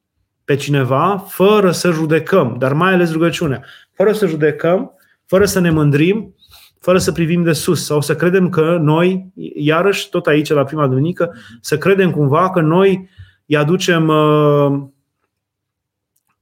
pe 0.45 0.55
cineva 0.55 1.25
fără 1.27 1.71
să 1.71 1.91
judecăm, 1.91 2.55
dar 2.59 2.73
mai 2.73 2.93
ales 2.93 3.11
rugăciunea, 3.11 3.63
fără 3.91 4.11
să 4.11 4.27
judecăm, 4.27 4.91
fără 5.25 5.45
să 5.45 5.59
ne 5.59 5.69
mândrim, 5.69 6.35
fără 6.79 6.97
să 6.97 7.11
privim 7.11 7.43
de 7.43 7.53
sus 7.53 7.85
sau 7.85 8.01
să 8.01 8.15
credem 8.15 8.49
că 8.49 8.77
noi, 8.81 9.31
iarăși 9.55 10.09
tot 10.09 10.27
aici 10.27 10.49
la 10.49 10.63
prima 10.63 10.87
duminică, 10.87 11.33
să 11.61 11.77
credem 11.77 12.11
cumva 12.11 12.49
că 12.49 12.61
noi 12.61 13.09
îi 13.45 13.57
aducem, 13.57 14.07
uh, 14.07 14.81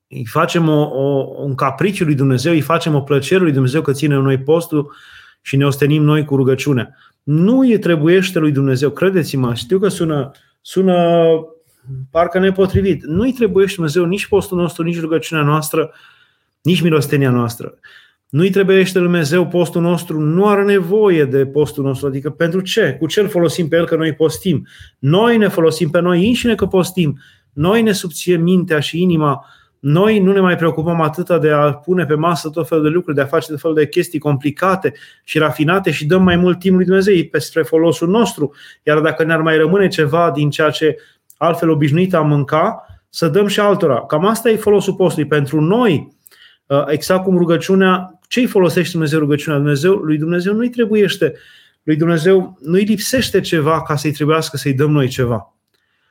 îi 0.10 0.26
facem 0.26 0.69
o, 0.69 0.82
o, 0.82 1.36
un 1.43 1.56
capriciu 1.56 2.06
lui 2.06 2.15
Dumnezeu, 2.15 2.52
îi 2.52 2.62
facem 2.62 2.95
o 2.95 3.02
plăcere 3.02 3.43
lui 3.43 3.52
Dumnezeu 3.52 3.82
că 3.82 3.91
ține 3.91 4.15
noi 4.15 4.38
postul 4.38 4.95
și 5.41 5.56
ne 5.56 5.65
ostenim 5.65 6.04
noi 6.04 6.26
cu 6.26 6.36
rugăciunea. 6.36 6.95
Nu 7.24 7.69
e 7.69 7.78
trebuiește 7.78 8.39
lui 8.39 8.52
Dumnezeu, 8.52 8.89
credeți-mă, 8.89 9.54
știu 9.54 9.80
că 9.80 9.88
sună, 9.88 10.32
sună 10.62 11.28
parcă 12.12 12.39
nepotrivit. 12.39 13.04
Nu-i 13.04 13.34
trebuie 13.34 13.65
Dumnezeu 13.76 14.06
nici 14.06 14.28
postul 14.28 14.58
nostru, 14.58 14.84
nici 14.84 15.00
rugăciunea 15.00 15.43
noastră, 15.43 15.91
nici 16.62 16.82
milostenia 16.82 17.30
noastră. 17.30 17.80
Nu-i 18.30 18.50
trebuie 18.50 18.76
lui 18.76 19.02
Dumnezeu 19.02 19.48
postul 19.48 19.82
nostru, 19.82 20.19
nu 20.19 20.48
are 20.48 20.63
nevoie 20.63 21.26
de 21.26 21.45
postul 21.45 21.84
nostru. 21.84 22.08
Adică 22.08 22.30
pentru 22.30 22.62
ce? 22.62 22.95
Cu 23.00 23.06
ce 23.08 23.19
îl 23.19 23.28
folosim 23.28 23.67
pe 23.67 23.76
el 23.76 23.86
că 23.86 23.95
noi 23.95 24.13
postim? 24.13 24.67
Noi 25.00 25.38
ne 25.38 25.48
folosim 25.48 25.89
pe 25.89 26.00
noi 26.00 26.28
înșine 26.28 26.56
că 26.56 26.65
postim. 26.65 27.19
Noi 27.54 27.82
ne 27.82 27.91
subție 27.91 28.38
mintea 28.38 28.80
și 28.80 29.02
inima. 29.02 29.45
Noi 29.80 30.20
nu 30.20 30.32
ne 30.32 30.39
mai 30.39 30.56
preocupăm 30.56 31.02
atâta 31.02 31.39
de 31.39 31.50
a 31.52 31.74
pune 31.74 32.06
pe 32.06 32.13
masă 32.13 32.50
tot 32.50 32.68
felul 32.68 32.84
de 32.84 32.89
lucruri, 32.89 33.15
de 33.15 33.22
a 33.22 33.26
face 33.26 33.52
tot 33.52 33.60
felul 33.60 33.76
de 33.76 33.88
chestii 33.88 34.20
complicate 34.20 34.94
și 35.24 35.38
rafinate 35.38 35.92
și 35.92 36.06
dăm 36.06 36.24
mai 36.24 36.36
mult 36.36 36.60
timp 36.60 36.76
lui 36.76 36.86
Dumnezeu 36.86 37.15
pe 37.32 37.39
spre 37.39 37.62
folosul 37.62 38.08
nostru. 38.08 38.54
Iar 38.84 39.00
dacă 39.00 39.24
ne-ar 39.24 39.42
mai 39.42 39.58
rămâne 39.58 39.88
ceva 39.88 40.32
din 40.32 40.50
ceea 40.50 40.70
ce 40.70 40.98
altfel 41.38 41.70
obișnuit 41.70 42.13
a 42.13 42.22
mânca, 42.22 42.86
să 43.10 43.28
dăm 43.28 43.48
și 43.48 43.60
altora. 43.60 44.06
Cam 44.06 44.26
asta 44.26 44.50
e 44.50 44.56
folosul 44.56 44.94
postului. 44.94 45.28
Pentru 45.28 45.62
noi, 45.62 46.15
uh, 46.65 46.84
exact 46.88 47.24
cum 47.24 47.38
rugăciunea, 47.38 48.20
ce 48.28 48.39
îi 48.39 48.46
folosește 48.46 48.92
Dumnezeu 48.92 49.20
rugăciunea 49.20 49.60
Dumnezeu? 49.60 49.94
Lui 49.94 50.18
Dumnezeu 50.18 50.54
nu-i 50.54 50.70
trebuiește. 50.70 51.34
Lui 51.84 51.96
Dumnezeu 51.96 52.58
nu-i 52.62 52.84
lipsește 52.84 53.39
ceva 53.39 53.82
ca 53.82 53.96
să-i 53.96 54.12
trebuiască 54.12 54.58
să-i 54.58 54.74
dăm 54.74 54.92
noi 54.92 55.08
ceva. 55.08 55.54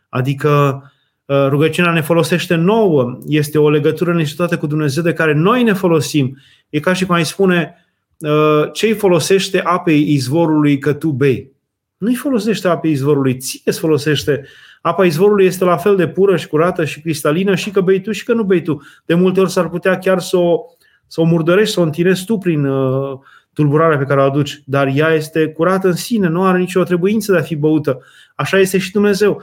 Adică 0.09 0.81
uh, 0.83 0.90
rugăciunea 1.34 1.92
ne 1.92 2.00
folosește 2.00 2.54
nouă, 2.54 3.18
este 3.26 3.58
o 3.58 3.70
legătură 3.70 4.14
necesitate 4.14 4.56
cu 4.56 4.66
Dumnezeu 4.66 5.02
de 5.02 5.12
care 5.12 5.34
noi 5.34 5.62
ne 5.62 5.72
folosim. 5.72 6.38
E 6.68 6.80
ca 6.80 6.92
și 6.92 7.06
cum 7.06 7.14
ai 7.14 7.24
spune, 7.24 7.86
uh, 8.18 8.68
ce 8.72 8.86
îi 8.86 8.94
folosește 8.94 9.60
apei 9.60 10.12
izvorului 10.12 10.78
că 10.78 10.92
tu 10.92 11.10
bei? 11.10 11.52
Nu-i 11.96 12.14
folosește 12.14 12.68
apei 12.68 12.90
izvorului, 12.90 13.36
ție 13.36 13.60
îți 13.64 13.78
folosește 13.78 14.44
Apa 14.80 15.04
izvorului 15.04 15.44
este 15.46 15.64
la 15.64 15.76
fel 15.76 15.96
de 15.96 16.08
pură 16.08 16.36
și 16.36 16.48
curată 16.48 16.84
și 16.84 17.00
cristalină 17.00 17.54
și 17.54 17.70
că 17.70 17.80
bei 17.80 18.00
tu 18.00 18.12
și 18.12 18.24
că 18.24 18.32
nu 18.32 18.44
bei 18.44 18.62
tu. 18.62 18.82
De 19.04 19.14
multe 19.14 19.40
ori 19.40 19.50
s-ar 19.50 19.68
putea 19.68 19.98
chiar 19.98 20.20
să 20.20 20.36
o, 20.36 20.64
să 21.06 21.20
o 21.20 21.24
murdărești, 21.24 21.74
să 21.74 21.80
o 21.80 21.82
întinezi 21.82 22.24
tu 22.24 22.38
prin 22.38 22.64
uh, 22.64 23.18
tulburarea 23.52 23.98
pe 23.98 24.04
care 24.04 24.20
o 24.20 24.24
aduci, 24.24 24.62
dar 24.64 24.92
ea 24.94 25.08
este 25.08 25.48
curată 25.48 25.86
în 25.86 25.94
sine, 25.94 26.28
nu 26.28 26.44
are 26.44 26.58
nicio 26.58 26.82
trebuință 26.82 27.32
de 27.32 27.38
a 27.38 27.42
fi 27.42 27.56
băută. 27.56 28.02
Așa 28.34 28.58
este 28.58 28.78
și 28.78 28.92
Dumnezeu. 28.92 29.42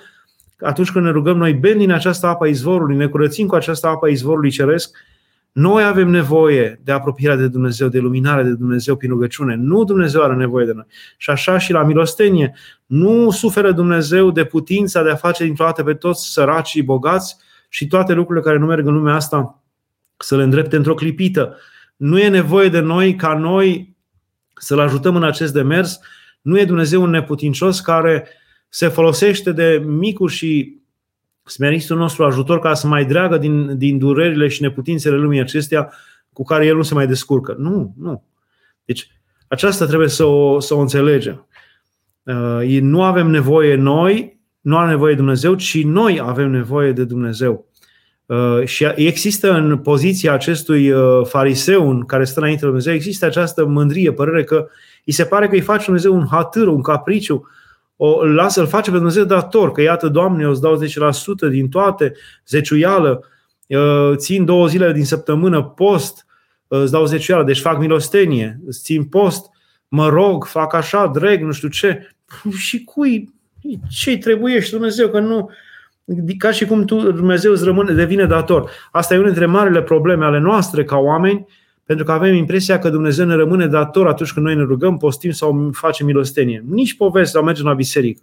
Atunci 0.59 0.91
când 0.91 1.05
ne 1.05 1.11
rugăm, 1.11 1.37
noi 1.37 1.53
bem 1.53 1.77
din 1.77 1.91
această 1.91 2.27
apă 2.27 2.45
izvorului, 2.45 2.95
ne 2.95 3.07
curățim 3.07 3.47
cu 3.47 3.55
această 3.55 3.87
apă 3.87 4.07
izvorului 4.07 4.49
ceresc, 4.49 4.97
noi 5.51 5.83
avem 5.83 6.09
nevoie 6.09 6.81
de 6.83 6.91
apropierea 6.91 7.37
de 7.37 7.47
Dumnezeu, 7.47 7.87
de 7.87 7.99
luminare 7.99 8.43
de 8.43 8.53
Dumnezeu 8.53 8.95
prin 8.95 9.09
rugăciune. 9.09 9.55
Nu 9.55 9.83
Dumnezeu 9.83 10.21
are 10.21 10.35
nevoie 10.35 10.65
de 10.65 10.71
noi. 10.73 10.85
Și 11.17 11.29
așa 11.29 11.57
și 11.57 11.71
la 11.71 11.83
milostenie. 11.83 12.55
Nu 12.85 13.31
suferă 13.31 13.71
Dumnezeu 13.71 14.31
de 14.31 14.43
putința 14.43 15.03
de 15.03 15.09
a 15.09 15.15
face 15.15 15.43
dintr-o 15.43 15.65
dată 15.65 15.83
pe 15.83 15.93
toți 15.93 16.31
săraci 16.31 16.67
și 16.67 16.81
bogați 16.81 17.37
și 17.69 17.87
toate 17.87 18.13
lucrurile 18.13 18.45
care 18.45 18.57
nu 18.57 18.65
merg 18.65 18.87
în 18.87 18.93
lumea 18.93 19.13
asta 19.13 19.63
să 20.17 20.35
le 20.35 20.43
îndrepte 20.43 20.75
într-o 20.75 20.93
clipită. 20.93 21.57
Nu 21.95 22.19
e 22.19 22.27
nevoie 22.27 22.69
de 22.69 22.79
noi 22.79 23.15
ca 23.15 23.33
noi 23.33 23.95
să-L 24.55 24.79
ajutăm 24.79 25.15
în 25.15 25.23
acest 25.23 25.53
demers. 25.53 25.99
Nu 26.41 26.59
e 26.59 26.65
Dumnezeu 26.65 27.01
un 27.01 27.09
neputincios 27.09 27.79
care 27.79 28.27
se 28.75 28.87
folosește 28.87 29.51
de 29.51 29.83
micul 29.85 30.29
și 30.29 30.77
smeristul 31.43 31.97
nostru 31.97 32.25
ajutor 32.25 32.59
ca 32.59 32.73
să 32.73 32.87
mai 32.87 33.05
dreagă 33.05 33.37
din, 33.37 33.77
din 33.77 33.97
durerile 33.97 34.47
și 34.47 34.61
neputințele 34.61 35.15
lumii 35.15 35.39
acestea 35.39 35.93
cu 36.33 36.43
care 36.43 36.65
el 36.65 36.75
nu 36.75 36.81
se 36.81 36.93
mai 36.93 37.07
descurcă. 37.07 37.55
Nu, 37.57 37.93
nu. 37.97 38.23
Deci 38.85 39.11
aceasta 39.47 39.85
trebuie 39.85 40.07
să 40.07 40.23
o, 40.23 40.59
să 40.59 40.73
o 40.73 40.79
înțelegem. 40.79 41.47
Uh, 42.23 42.79
nu 42.81 43.03
avem 43.03 43.27
nevoie 43.27 43.75
noi, 43.75 44.39
nu 44.61 44.77
are 44.77 44.89
nevoie 44.89 45.15
Dumnezeu, 45.15 45.55
ci 45.55 45.83
noi 45.83 46.19
avem 46.23 46.51
nevoie 46.51 46.91
de 46.91 47.03
Dumnezeu. 47.03 47.65
Uh, 48.25 48.65
și 48.65 48.87
există 48.95 49.53
în 49.53 49.77
poziția 49.77 50.33
acestui 50.33 50.91
uh, 50.91 51.25
fariseu 51.25 51.89
în 51.89 52.05
care 52.05 52.23
stă 52.23 52.39
înainte 52.39 52.59
de 52.59 52.65
Dumnezeu, 52.65 52.93
există 52.93 53.25
această 53.25 53.65
mândrie, 53.65 54.11
părere 54.11 54.43
că 54.43 54.67
îi 55.05 55.13
se 55.13 55.25
pare 55.25 55.47
că 55.47 55.55
îi 55.55 55.61
face 55.61 55.85
Dumnezeu 55.85 56.15
un 56.15 56.27
hatâr, 56.27 56.67
un 56.67 56.81
capriciu, 56.81 57.47
o 57.95 58.25
lasă, 58.25 58.61
îl 58.61 58.67
face 58.67 58.89
pe 58.89 58.95
Dumnezeu 58.95 59.23
dator, 59.23 59.71
că 59.71 59.81
iată, 59.81 60.07
Doamne, 60.07 60.43
eu 60.43 60.49
îți 60.49 60.61
dau 60.61 60.81
10% 61.47 61.49
din 61.49 61.69
toate, 61.69 62.13
zeciuială, 62.47 63.23
țin 64.15 64.45
două 64.45 64.67
zile 64.67 64.91
din 64.91 65.05
săptămână 65.05 65.63
post, 65.63 66.25
îți 66.67 66.91
dau 66.91 67.05
zeciuială, 67.05 67.45
deci 67.45 67.59
fac 67.59 67.79
milostenie, 67.79 68.59
îți 68.65 68.81
țin 68.81 69.03
post, 69.03 69.45
mă 69.87 70.09
rog, 70.09 70.45
fac 70.45 70.73
așa, 70.73 71.07
dreg, 71.07 71.41
nu 71.41 71.51
știu 71.51 71.67
ce. 71.67 72.09
Și 72.57 72.83
cui, 72.83 73.33
ce 73.89 74.17
trebuie 74.17 74.59
și 74.59 74.71
Dumnezeu, 74.71 75.09
că 75.09 75.19
nu, 75.19 75.49
ca 76.37 76.51
și 76.51 76.65
cum 76.65 76.85
tu, 76.85 77.11
Dumnezeu 77.11 77.51
îți 77.51 77.63
rămâne, 77.63 77.93
devine 77.93 78.25
dator. 78.25 78.71
Asta 78.91 79.13
e 79.13 79.17
una 79.17 79.27
dintre 79.27 79.45
marile 79.45 79.81
probleme 79.81 80.25
ale 80.25 80.39
noastre 80.39 80.83
ca 80.83 80.97
oameni, 80.97 81.47
pentru 81.85 82.05
că 82.05 82.11
avem 82.11 82.33
impresia 82.33 82.79
că 82.79 82.89
Dumnezeu 82.89 83.25
ne 83.25 83.35
rămâne 83.35 83.67
dator 83.67 84.07
atunci 84.07 84.33
când 84.33 84.45
noi 84.45 84.55
ne 84.55 84.63
rugăm, 84.63 84.97
postim 84.97 85.31
sau 85.31 85.69
facem 85.73 86.05
milostenie. 86.05 86.63
Nici 86.69 86.95
poveste 86.95 87.31
sau 87.31 87.43
mergem 87.43 87.65
la 87.65 87.73
biserică. 87.73 88.21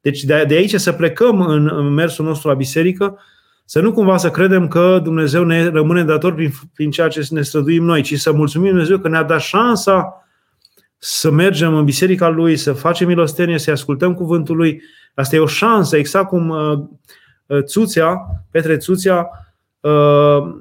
Deci 0.00 0.22
de, 0.22 0.46
aici 0.50 0.74
să 0.74 0.92
plecăm 0.92 1.40
în, 1.40 1.70
în 1.72 1.86
mersul 1.86 2.24
nostru 2.24 2.48
la 2.48 2.54
biserică, 2.54 3.18
să 3.64 3.80
nu 3.80 3.92
cumva 3.92 4.16
să 4.16 4.30
credem 4.30 4.68
că 4.68 5.00
Dumnezeu 5.02 5.44
ne 5.44 5.68
rămâne 5.68 6.04
dator 6.04 6.34
prin, 6.34 6.50
prin 6.74 6.90
ceea 6.90 7.08
ce 7.08 7.26
ne 7.30 7.42
străduim 7.42 7.84
noi, 7.84 8.02
ci 8.02 8.18
să 8.18 8.32
mulțumim 8.32 8.68
Dumnezeu 8.68 8.98
că 8.98 9.08
ne-a 9.08 9.22
dat 9.22 9.40
șansa 9.40 10.26
să 10.98 11.30
mergem 11.30 11.74
în 11.74 11.84
biserica 11.84 12.28
Lui, 12.28 12.56
să 12.56 12.72
facem 12.72 13.06
milostenie, 13.06 13.58
să 13.58 13.70
ascultăm 13.70 14.14
cuvântul 14.14 14.56
Lui. 14.56 14.82
Asta 15.14 15.36
e 15.36 15.38
o 15.38 15.46
șansă, 15.46 15.96
exact 15.96 16.28
cum 16.28 16.48
uh, 16.48 16.78
uh 17.46 17.62
Țuțea, 17.62 18.16
Petre 18.50 18.76
Țuțea, 18.76 19.28
uh, 19.80 20.56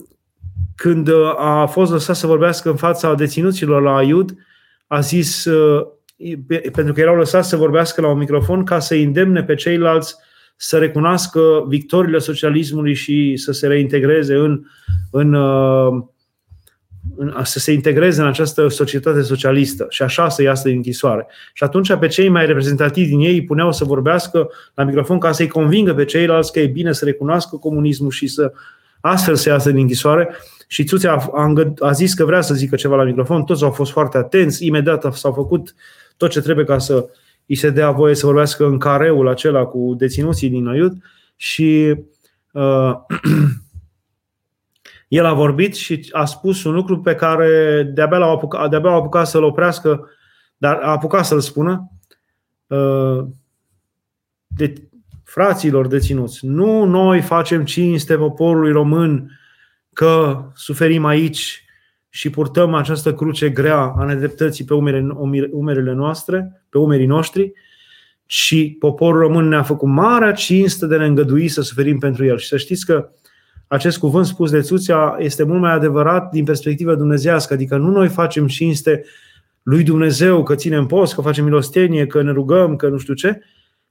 când 0.76 1.08
uh, 1.08 1.34
a 1.38 1.66
fost 1.66 1.92
lăsat 1.92 2.16
să 2.16 2.28
vorbească 2.28 2.70
în 2.70 2.76
fața 2.76 3.14
deținuților 3.14 3.82
la 3.82 4.02
Iud, 4.02 4.36
a 4.88 5.00
zis, 5.00 5.46
uh, 5.46 5.86
pentru 6.72 6.94
că 6.94 7.02
erau 7.02 7.16
lăsați 7.16 7.50
să 7.50 7.56
vorbească 7.56 8.02
la 8.02 8.10
un 8.10 8.18
microfon 8.18 8.64
ca 8.64 8.80
să 8.80 8.94
îndemne 8.94 9.44
pe 9.44 9.56
ceilalți 9.56 10.16
să 10.56 10.78
recunoască 10.78 11.66
victoriile 11.68 12.18
socialismului 12.18 12.94
și 12.94 13.38
să 13.38 13.52
se 13.52 13.68
reintegreze 13.68 14.36
în, 14.36 14.62
în, 15.12 15.34
în, 17.16 17.34
să 17.44 17.60
se 17.60 17.72
integreze 17.72 18.22
în 18.22 18.28
această 18.28 18.68
societate 18.68 19.22
socialistă 19.22 19.86
și 19.90 20.02
așa 20.02 20.30
să 20.30 20.42
iasă 20.42 20.68
din 20.68 20.76
închisoare. 20.76 21.28
Și 21.54 21.64
atunci 21.64 21.96
pe 21.96 22.08
cei 22.08 22.30
mai 22.30 22.46
reprezentativi 22.46 23.10
din 23.10 23.20
ei 23.20 23.34
îi 23.34 23.44
puneau 23.44 23.72
să 23.72 23.84
vorbească 23.84 24.50
la 24.74 24.84
microfon 24.84 25.20
ca 25.20 25.32
să-i 25.32 25.48
convingă 25.48 25.94
pe 25.94 26.06
ceilalți 26.06 26.52
că 26.52 26.60
e 26.60 26.68
bine 26.68 26.92
să 26.92 27.06
recunoască 27.06 27.56
comunismul 27.56 28.12
și 28.12 28.28
să 28.28 28.54
astfel 29.00 29.36
să 29.36 29.50
iasă 29.50 29.70
din 29.70 29.80
închisoare. 29.80 30.30
Și 30.74 30.84
Țuțea 30.84 31.14
a, 31.14 31.30
a, 31.34 31.74
a 31.80 31.92
zis 31.92 32.14
că 32.14 32.26
vrea 32.26 32.42
să 32.42 32.54
zică 32.54 32.76
ceva 32.76 32.96
la 32.96 33.04
microfon, 33.04 33.44
toți 33.44 33.64
au 33.64 33.72
fost 33.72 33.92
foarte 33.92 34.18
atenți, 34.18 34.66
imediat 34.66 35.14
s-au 35.14 35.32
făcut 35.32 35.76
tot 36.18 36.30
ce 36.30 36.42
trebuie 36.42 36.66
ca 36.66 36.78
să 36.78 37.10
îi 37.46 37.56
se 37.56 37.70
dea 37.70 37.92
voie 37.92 38.16
să 38.16 38.26
vorbească 38.26 38.66
în 38.66 38.78
careul 38.78 39.28
acela 39.28 39.66
cu 39.66 39.94
deținuții 39.98 40.50
din 40.50 40.68
Aiud 40.68 40.94
și 41.36 41.96
uh, 42.52 42.94
el 45.08 45.26
a 45.26 45.34
vorbit 45.34 45.76
și 45.76 46.10
a 46.12 46.26
spus 46.26 46.64
un 46.64 46.74
lucru 46.74 47.00
pe 47.00 47.16
care 47.16 47.84
de-abia, 47.94 48.18
l-au 48.18 48.32
apucat, 48.32 48.70
de-abia 48.70 48.90
au 48.90 48.98
apucat 48.98 49.28
să-l 49.28 49.44
oprească, 49.44 50.10
dar 50.58 50.76
a 50.76 50.92
apucat 50.92 51.26
să-l 51.26 51.40
spună. 51.40 51.92
Uh, 52.68 53.26
de, 54.48 54.74
fraților 55.24 55.88
deținuți, 55.88 56.46
nu 56.46 56.86
noi 56.86 57.22
facem 57.22 57.66
cinste 57.66 58.16
poporului 58.16 58.72
român 58.72 59.38
că 59.94 60.44
suferim 60.56 61.06
aici 61.06 61.66
și 62.10 62.30
purtăm 62.30 62.74
această 62.74 63.14
cruce 63.14 63.50
grea 63.50 63.94
a 63.98 64.04
nedreptății 64.04 64.66
pe 64.66 64.74
umerele 65.52 65.94
noastre, 65.94 66.64
pe 66.70 66.78
umerii 66.78 67.06
noștri, 67.06 67.54
și 68.26 68.76
poporul 68.80 69.20
român 69.20 69.48
ne-a 69.48 69.64
făcut 69.64 69.90
marea 69.90 70.32
cinste 70.32 70.88
de 70.88 70.98
ne 70.98 71.06
îngădui 71.06 71.48
să 71.48 71.62
suferim 71.62 72.00
pentru 72.00 72.26
el. 72.26 72.38
Și 72.38 72.48
să 72.48 72.58
știți 72.58 72.86
că 72.86 73.10
acest 73.68 73.98
cuvânt 73.98 74.26
spus 74.26 74.52
de 74.52 74.62
Țuțea 74.62 75.16
este 75.20 75.44
mult 75.44 75.62
mai 75.62 75.72
adevărat 75.72 76.32
din 76.32 76.44
perspectiva 76.44 76.96
dumnezească, 76.96 77.54
adică 77.54 77.78
nu 77.78 77.90
noi 77.92 78.08
facem 78.08 78.48
cinste 78.48 79.06
lui 79.64 79.84
Dumnezeu 79.84 80.44
că 80.44 80.56
ținem 80.56 80.86
post, 80.86 81.14
că 81.14 81.22
facem 81.22 81.44
milostenie, 81.44 82.08
că 82.08 82.22
ne 82.22 82.32
rugăm, 82.32 82.76
că 82.76 82.88
nu 82.88 82.98
știu 82.98 83.14
ce, 83.14 83.40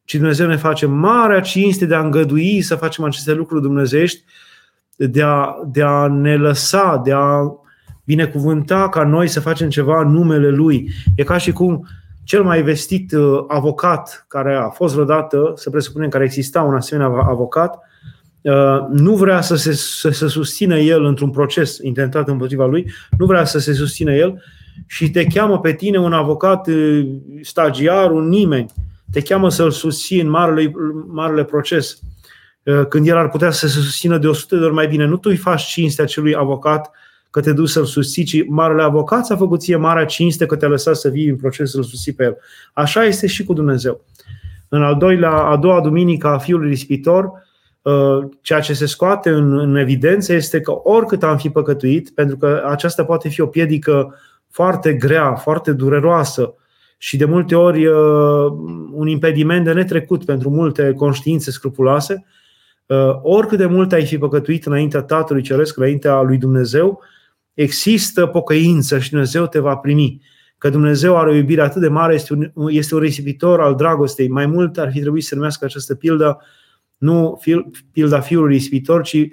ci 0.05 0.15
Dumnezeu 0.15 0.47
ne 0.47 0.57
face 0.57 0.87
marea 0.87 1.41
cinste 1.41 1.87
de 1.87 1.95
a 1.95 2.01
îngădui 2.01 2.61
să 2.61 2.75
facem 2.75 3.05
aceste 3.05 3.33
lucruri 3.33 3.63
dumnezeiești, 3.63 4.25
de 4.97 5.23
a, 5.23 5.55
de 5.67 5.83
a 5.83 6.07
ne 6.07 6.37
lăsa, 6.37 7.01
de 7.05 7.13
a 7.13 7.39
binecuvânta 8.05 8.89
ca 8.89 9.05
noi 9.05 9.29
să 9.29 9.41
facem 9.41 9.69
ceva 9.69 10.01
în 10.01 10.13
numele 10.13 10.49
Lui. 10.49 10.91
E 11.17 11.23
ca 11.23 11.39
și 11.39 11.53
cum 11.53 11.87
cel 12.25 12.43
mai 12.43 12.63
vestit 12.63 13.13
uh, 13.13 13.45
avocat 13.49 14.25
care 14.29 14.55
a 14.55 14.69
fost 14.69 14.95
vreodată, 14.95 15.53
să 15.55 15.71
presupunem 15.71 16.09
că 16.09 16.19
exista 16.19 16.63
un 16.63 16.75
asemenea 16.75 17.25
avocat, 17.29 17.79
uh, 18.41 18.87
nu 18.91 19.15
vrea 19.15 19.41
să 19.41 19.57
se, 19.57 19.73
să 19.73 20.11
se 20.11 20.29
susțină 20.29 20.79
el 20.79 21.05
într-un 21.05 21.31
proces 21.31 21.79
intentat 21.79 22.29
împotriva 22.29 22.67
lui, 22.67 22.93
nu 23.19 23.27
vrea 23.27 23.45
să 23.45 23.59
se 23.59 23.73
susțină 23.73 24.13
el 24.13 24.43
și 24.87 25.11
te 25.11 25.25
cheamă 25.25 25.61
pe 25.61 25.73
tine 25.73 25.99
un 25.99 26.13
avocat 26.13 26.67
uh, 26.67 27.09
stagiar, 27.41 28.11
un 28.11 28.29
nimeni, 28.29 28.71
te 29.11 29.21
cheamă 29.21 29.51
să-l 29.51 29.71
susții 29.71 30.21
în 30.21 30.29
marele, 30.29 30.73
marele 31.07 31.45
proces, 31.45 31.99
când 32.89 33.07
el 33.07 33.17
ar 33.17 33.29
putea 33.29 33.51
să 33.51 33.67
se 33.67 33.81
susțină 33.81 34.19
de 34.19 34.27
100 34.27 34.57
de 34.57 34.65
ori 34.65 34.75
mai 34.75 34.87
bine. 34.87 35.05
Nu 35.05 35.17
tu 35.17 35.29
îi 35.31 35.37
faci 35.37 35.63
cinstea 35.63 36.05
acelui 36.05 36.35
avocat 36.35 36.91
că 37.33 37.41
te 37.41 37.53
duci 37.53 37.69
să-l 37.69 37.85
susții, 37.85 38.25
ci 38.25 38.45
marele 38.49 38.83
avocat 38.83 39.25
ți-a 39.25 39.37
făcut 39.37 39.61
ție 39.61 39.77
marea 39.77 40.05
cinste 40.05 40.47
că 40.47 40.57
te-a 40.57 40.69
lăsat 40.69 40.97
să 40.97 41.09
vii 41.09 41.29
în 41.29 41.37
proces 41.37 41.71
să-l 41.71 41.83
susții 41.83 42.13
pe 42.13 42.25
el. 42.25 42.37
Așa 42.73 43.05
este 43.05 43.27
și 43.27 43.45
cu 43.45 43.53
Dumnezeu. 43.53 44.05
În 44.69 44.83
al 44.83 44.97
doilea, 44.97 45.33
a 45.33 45.57
doua 45.57 45.81
duminică 45.81 46.27
a 46.27 46.39
Fiului 46.39 46.69
Rispitor, 46.69 47.33
uh, 47.83 48.19
ceea 48.41 48.61
ce 48.61 48.73
se 48.73 48.87
scoate 48.87 49.31
în, 49.31 49.59
în 49.59 49.77
evidență 49.77 50.33
este 50.33 50.61
că 50.61 50.73
oricât 50.83 51.23
am 51.23 51.37
fi 51.37 51.51
păcătuit, 51.51 52.11
pentru 52.11 52.37
că 52.37 52.63
aceasta 52.67 53.05
poate 53.05 53.29
fi 53.29 53.41
o 53.41 53.47
piedică 53.47 54.15
foarte 54.51 54.93
grea, 54.95 55.35
foarte 55.35 55.73
dureroasă 55.73 56.55
și 56.99 57.17
de 57.17 57.25
multe 57.25 57.55
ori 57.55 57.87
uh, 57.87 58.53
un 58.93 59.07
impediment 59.07 59.65
de 59.65 59.73
netrecut 59.73 60.25
pentru 60.25 60.51
multe 60.51 60.93
conștiințe 60.93 61.51
scrupuloase, 61.51 62.15
uh, 62.15 62.41
oricât 63.23 63.59
de 63.59 63.67
mult 63.67 63.93
ai 63.93 64.05
fi 64.05 64.19
păcătuit 64.19 64.67
înaintea 64.67 65.03
Tatălui 65.03 65.43
Ceresc, 65.43 65.77
înaintea 65.77 66.21
lui 66.21 66.39
Dumnezeu, 66.39 67.03
există 67.55 68.27
pocăință 68.27 68.99
și 68.99 69.11
Dumnezeu 69.11 69.47
te 69.47 69.59
va 69.59 69.77
primi. 69.77 70.23
Că 70.59 70.69
Dumnezeu 70.69 71.17
are 71.17 71.31
o 71.31 71.35
iubire 71.35 71.63
atât 71.63 71.81
de 71.81 71.89
mare, 71.89 72.15
este 72.15 72.33
un, 72.33 72.71
este 72.71 72.95
un 72.95 73.01
risipitor 73.01 73.61
al 73.61 73.75
dragostei. 73.75 74.29
Mai 74.29 74.47
mult 74.47 74.79
ar 74.79 74.91
fi 74.93 75.01
trebuit 75.01 75.25
să 75.25 75.35
numească 75.35 75.65
această 75.65 75.95
pildă 75.95 76.39
nu 76.97 77.41
pilda 77.93 78.21
fiului 78.21 78.55
risipitor, 78.55 79.03
ci 79.03 79.29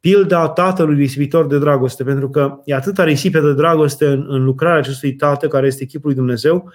pilda 0.00 0.48
tatălui 0.48 0.94
risipitor 0.94 1.46
de 1.46 1.58
dragoste, 1.58 2.04
pentru 2.04 2.30
că 2.30 2.60
e 2.64 2.74
atâta 2.74 3.04
risipe 3.04 3.40
de 3.40 3.52
dragoste 3.52 4.06
în, 4.06 4.24
în 4.28 4.44
lucrarea 4.44 4.78
acestui 4.78 5.14
tată, 5.14 5.48
care 5.48 5.66
este 5.66 5.84
chipul 5.84 6.06
lui 6.06 6.16
Dumnezeu, 6.16 6.72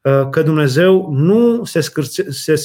uh, 0.00 0.28
că 0.30 0.42
Dumnezeu 0.42 1.10
nu 1.12 1.64
se, 1.64 1.80
scârce, 1.80 2.30
se, 2.30 2.62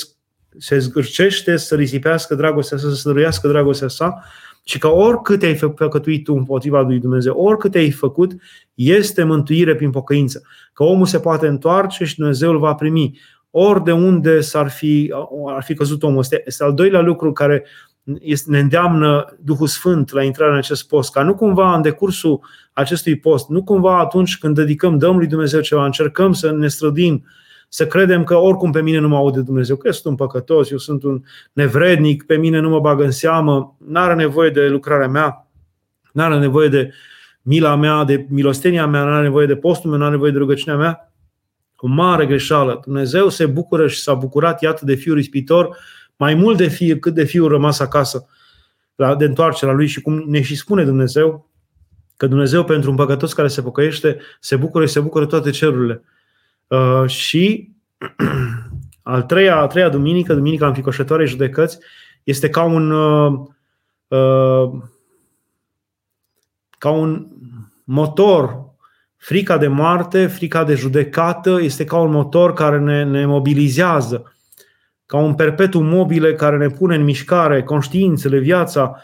se 0.57 0.77
zgârcește 0.77 1.57
să 1.57 1.75
risipească 1.75 2.35
dragostea 2.35 2.77
sa, 2.77 2.89
să 2.89 2.95
stăruiască 2.95 3.47
dragostea 3.47 3.87
sa, 3.87 4.23
și 4.63 4.79
că 4.79 4.87
oricât 4.87 5.43
ai 5.43 5.55
păcătuit 5.55 6.23
tu 6.23 6.33
împotriva 6.33 6.81
lui 6.81 6.99
Dumnezeu, 6.99 7.35
oricât 7.37 7.75
ai 7.75 7.91
făcut, 7.91 8.31
este 8.73 9.23
mântuire 9.23 9.75
prin 9.75 9.89
pocăință. 9.89 10.41
Că 10.73 10.83
omul 10.83 11.05
se 11.05 11.19
poate 11.19 11.47
întoarce 11.47 12.05
și 12.05 12.15
Dumnezeu 12.15 12.51
îl 12.51 12.59
va 12.59 12.73
primi. 12.73 13.19
Ori 13.51 13.83
de 13.83 13.91
unde 13.91 14.41
s-ar 14.41 14.69
fi, 14.69 15.13
ar 15.55 15.63
fi 15.63 15.73
căzut 15.73 16.03
omul. 16.03 16.19
Este, 16.19 16.43
este 16.45 16.63
al 16.63 16.73
doilea 16.73 17.01
lucru 17.01 17.31
care 17.31 17.65
este, 18.19 18.51
ne 18.51 18.59
îndeamnă 18.59 19.37
Duhul 19.39 19.67
Sfânt 19.67 20.11
la 20.11 20.23
intrarea 20.23 20.53
în 20.53 20.59
acest 20.59 20.87
post, 20.87 21.11
ca 21.11 21.23
nu 21.23 21.35
cumva 21.35 21.75
în 21.75 21.81
decursul 21.81 22.39
acestui 22.73 23.15
post, 23.19 23.49
nu 23.49 23.63
cumva 23.63 23.99
atunci 23.99 24.37
când 24.37 24.55
dedicăm, 24.55 24.97
dăm 24.97 25.17
lui 25.17 25.27
Dumnezeu 25.27 25.61
ceva, 25.61 25.85
încercăm 25.85 26.33
să 26.33 26.51
ne 26.51 26.67
strădim 26.67 27.25
să 27.73 27.87
credem 27.87 28.23
că 28.23 28.35
oricum 28.35 28.71
pe 28.71 28.81
mine 28.81 28.99
nu 28.99 29.07
mă 29.07 29.15
aude 29.15 29.41
Dumnezeu, 29.41 29.75
că 29.75 29.87
eu 29.87 29.93
sunt 29.93 30.05
un 30.05 30.15
păcătos, 30.15 30.69
eu 30.69 30.77
sunt 30.77 31.03
un 31.03 31.23
nevrednic, 31.53 32.23
pe 32.23 32.37
mine 32.37 32.59
nu 32.59 32.69
mă 32.69 32.79
bagă 32.79 33.03
în 33.03 33.11
seamă, 33.11 33.77
n-are 33.87 34.13
nevoie 34.13 34.49
de 34.49 34.67
lucrarea 34.67 35.07
mea, 35.07 35.47
n-are 36.11 36.39
nevoie 36.39 36.67
de 36.67 36.93
mila 37.41 37.75
mea, 37.75 38.03
de 38.03 38.25
milostenia 38.29 38.87
mea, 38.87 39.03
n-are 39.03 39.23
nevoie 39.23 39.45
de 39.45 39.55
postul 39.55 39.89
meu, 39.89 39.99
n-are 39.99 40.11
nevoie 40.11 40.31
de 40.31 40.37
rugăciunea 40.37 40.79
mea. 40.79 41.13
O 41.75 41.87
mare 41.87 42.25
greșeală. 42.25 42.79
Dumnezeu 42.83 43.29
se 43.29 43.45
bucură 43.45 43.87
și 43.87 44.01
s-a 44.01 44.13
bucurat, 44.13 44.61
iată, 44.61 44.85
de 44.85 44.95
fiul 44.95 45.19
ispitor, 45.19 45.77
mai 46.15 46.33
mult 46.33 46.57
de 46.57 46.67
fiu 46.67 46.97
cât 46.97 47.13
de 47.13 47.23
fiul 47.23 47.47
rămas 47.47 47.79
acasă 47.79 48.27
la, 48.95 49.15
de 49.15 49.25
întoarcerea 49.25 49.73
lui 49.73 49.87
și 49.87 50.01
cum 50.01 50.23
ne 50.27 50.41
și 50.41 50.55
spune 50.55 50.83
Dumnezeu, 50.83 51.49
că 52.17 52.27
Dumnezeu 52.27 52.63
pentru 52.63 52.89
un 52.89 52.95
păcătos 52.95 53.33
care 53.33 53.47
se 53.47 53.61
pocăiește 53.61 54.17
se 54.39 54.55
bucură 54.55 54.85
și 54.85 54.91
se 54.91 54.99
bucură 54.99 55.25
toate 55.25 55.49
cerurile. 55.49 56.03
Uh, 56.67 57.03
și 57.09 57.71
al 59.01 59.23
treia, 59.23 59.57
a 59.57 59.67
treia 59.67 59.89
duminică, 59.89 60.33
duminica 60.33 60.67
înficoșătoarei 60.67 61.27
judecăți, 61.27 61.77
este 62.23 62.49
ca 62.49 62.63
un, 62.63 62.91
uh, 62.91 63.39
uh, 64.07 64.71
ca 66.77 66.89
un 66.89 67.27
motor. 67.83 68.71
Frica 69.17 69.57
de 69.57 69.67
moarte, 69.67 70.27
frica 70.27 70.63
de 70.63 70.75
judecată 70.75 71.61
este 71.61 71.83
ca 71.83 71.97
un 71.97 72.11
motor 72.11 72.53
care 72.53 72.79
ne, 72.79 73.03
ne 73.03 73.25
mobilizează, 73.25 74.33
ca 75.05 75.17
un 75.17 75.35
perpetu 75.35 75.79
mobile 75.79 76.35
care 76.35 76.57
ne 76.57 76.67
pune 76.67 76.95
în 76.95 77.03
mișcare 77.03 77.63
conștiințele, 77.63 78.39
viața, 78.39 78.95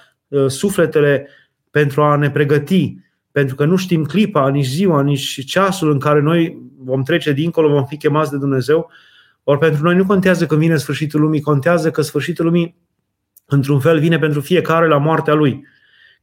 sufletele 0.48 1.28
pentru 1.72 2.02
a 2.02 2.15
ne 2.15 2.32
pregăti 2.32 2.98
pentru 3.32 3.56
că 3.56 3.65
nu 3.65 3.76
știm 3.76 4.04
clipa, 4.04 4.50
nici 4.50 4.65
ziua, 4.65 5.02
nici 5.02 5.46
ceasul 5.46 5.92
în 5.92 6.00
care 6.00 6.22
noi 6.22 6.58
vom 6.78 7.04
trece 7.04 7.32
dincolo, 7.32 7.70
vom 7.70 7.86
fi 7.86 7.98
chemați 7.98 8.32
de 8.32 8.38
Dumnezeu. 8.38 8.92
Ori 9.44 9.60
pentru 9.60 9.84
noi 9.84 9.96
nu 9.96 10.06
contează 10.06 10.46
când 10.46 10.62
vine 10.62 10.78
sfârșitul 10.78 11.22
lumii, 11.22 11.42
contează 11.42 11.92
că 11.92 12.02
sfârșitul 12.02 12.46
lumii, 12.46 12.76
într-un 13.46 13.80
fel, 13.80 14.00
vine 14.00 14.20
pentru 14.20 14.42
fiecare 14.42 14.88
la 14.88 14.98
moartea 14.98 15.34
lui. 15.34 15.68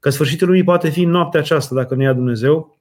Că 0.00 0.10
sfârșitul 0.10 0.46
lumii 0.46 0.64
poate 0.64 0.88
fi 0.88 1.02
în 1.02 1.10
noaptea 1.10 1.40
aceasta, 1.40 1.74
dacă 1.74 1.94
ne 1.94 2.02
ia 2.02 2.12
Dumnezeu. 2.12 2.78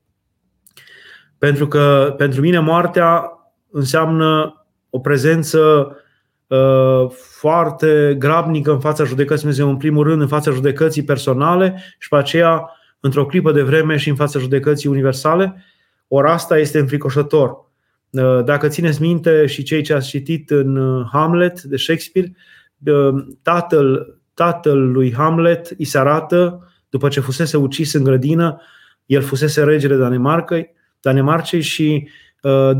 Pentru 1.37 1.67
că 1.67 2.13
pentru 2.17 2.41
mine 2.41 2.59
moartea 2.59 3.29
înseamnă 3.71 4.59
o 4.89 4.99
prezență 4.99 5.91
uh, 6.47 7.09
foarte 7.09 8.15
grabnică 8.19 8.71
în 8.71 8.79
fața 8.79 9.03
judecății 9.03 9.41
Dumnezeu, 9.41 9.69
în 9.69 9.77
primul 9.77 10.03
rând 10.03 10.21
în 10.21 10.27
fața 10.27 10.51
judecății 10.51 11.03
personale 11.03 11.95
și 11.99 12.09
pe 12.09 12.15
aceea 12.15 12.69
într-o 13.05 13.25
clipă 13.25 13.51
de 13.51 13.61
vreme 13.61 13.97
și 13.97 14.09
în 14.09 14.15
fața 14.15 14.39
judecății 14.39 14.89
universale, 14.89 15.63
ori 16.07 16.27
asta 16.27 16.57
este 16.57 16.79
înfricoșător. 16.79 17.49
Uh, 18.09 18.43
dacă 18.43 18.67
țineți 18.67 19.01
minte 19.01 19.45
și 19.45 19.63
cei 19.63 19.81
ce 19.81 19.93
ați 19.93 20.07
citit 20.07 20.49
în 20.49 20.75
uh, 20.75 21.07
Hamlet 21.11 21.61
de 21.61 21.77
Shakespeare, 21.77 22.35
uh, 22.85 23.25
tatăl, 23.41 24.17
tatăl 24.33 24.91
lui 24.91 25.13
Hamlet 25.13 25.73
îi 25.77 25.85
se 25.85 25.97
arată, 25.97 26.71
după 26.89 27.07
ce 27.07 27.19
fusese 27.19 27.57
ucis 27.57 27.93
în 27.93 28.03
grădină, 28.03 28.61
el 29.05 29.21
fusese 29.21 29.63
regele 29.63 29.95
Danemarcei, 29.95 30.73
Danemarcei 31.01 31.61
și 31.61 32.07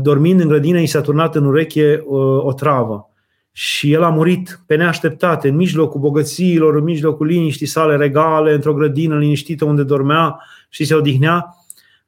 dormind 0.02 0.40
în 0.40 0.48
grădină, 0.48 0.78
i 0.78 0.86
s-a 0.86 1.00
turnat 1.00 1.34
în 1.34 1.44
ureche 1.44 2.02
o 2.38 2.52
travă. 2.52 3.10
Și 3.58 3.92
el 3.92 4.02
a 4.02 4.08
murit 4.08 4.60
pe 4.66 4.76
neașteptate, 4.76 5.48
în 5.48 5.56
mijlocul 5.56 6.00
bogățiilor, 6.00 6.74
în 6.74 6.82
mijlocul 6.84 7.26
liniștii 7.26 7.66
sale 7.66 7.96
regale, 7.96 8.52
într-o 8.54 8.74
grădină 8.74 9.18
liniștită 9.18 9.64
unde 9.64 9.82
dormea 9.82 10.40
și 10.68 10.84
se 10.84 10.94
odihnea, 10.94 11.56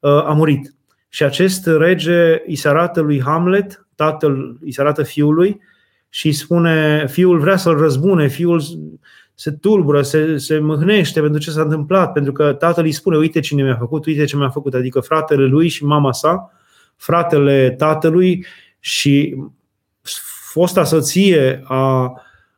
a 0.00 0.32
murit. 0.32 0.74
Și 1.08 1.22
acest 1.22 1.66
rege 1.66 2.42
îi 2.46 2.54
se 2.54 2.68
arată 2.68 3.00
lui 3.00 3.22
Hamlet, 3.22 3.86
tatăl 3.94 4.58
îi 4.60 4.72
se 4.72 4.80
arată 4.80 5.02
fiului 5.02 5.60
și 6.08 6.26
îi 6.26 6.32
spune, 6.32 7.06
fiul 7.06 7.38
vrea 7.38 7.56
să-l 7.56 7.78
răzbune, 7.78 8.26
fiul 8.26 8.62
se 9.34 9.50
tulbură, 9.50 10.02
se, 10.02 10.36
se 10.36 10.58
mâhnește 10.58 11.20
pentru 11.20 11.40
ce 11.40 11.50
s-a 11.50 11.62
întâmplat, 11.62 12.12
pentru 12.12 12.32
că 12.32 12.52
tatăl 12.52 12.84
îi 12.84 12.92
spune, 12.92 13.16
uite 13.16 13.40
cine 13.40 13.62
mi-a 13.62 13.76
făcut, 13.76 14.06
uite 14.06 14.24
ce 14.24 14.36
mi-a 14.36 14.48
făcut, 14.48 14.74
adică 14.74 15.00
fratele 15.00 15.44
lui 15.44 15.68
și 15.68 15.84
mama 15.84 16.12
sa, 16.12 16.52
fratele 16.96 17.70
tatălui 17.70 18.46
și 18.80 19.36
fosta 20.58 20.84
soție 20.84 21.62
a, 21.64 22.12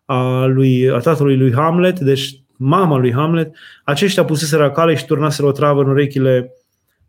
a, 0.05 0.45
lui, 0.45 0.91
a 0.91 0.99
tatălui 0.99 1.37
lui 1.37 1.53
Hamlet, 1.53 1.99
deci 1.99 2.43
mama 2.57 2.97
lui 2.97 3.13
Hamlet, 3.13 3.57
aceștia 3.85 4.25
puseseră 4.25 4.71
cale 4.71 4.95
și 4.95 5.05
turnaseră 5.05 5.47
o 5.49 5.53
travă 5.53 5.83
în 5.83 5.89
urechile 5.89 6.53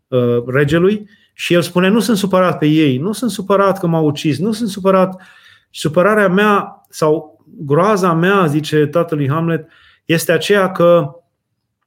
uh, 0.08 0.44
regelui 0.46 1.08
și 1.34 1.54
el 1.54 1.62
spune, 1.62 1.88
nu 1.88 2.00
sunt 2.00 2.16
supărat 2.16 2.58
pe 2.58 2.66
ei, 2.66 2.98
nu 2.98 3.12
sunt 3.12 3.30
supărat 3.30 3.78
că 3.78 3.86
m-au 3.86 4.04
ucis, 4.04 4.38
nu 4.38 4.52
sunt 4.52 4.68
supărat. 4.68 5.20
Supărarea 5.70 6.28
mea 6.28 6.84
sau 6.88 7.44
groaza 7.58 8.12
mea, 8.12 8.46
zice 8.46 8.86
tatălui 8.86 9.28
Hamlet, 9.28 9.68
este 10.04 10.32
aceea 10.32 10.70
că 10.70 11.10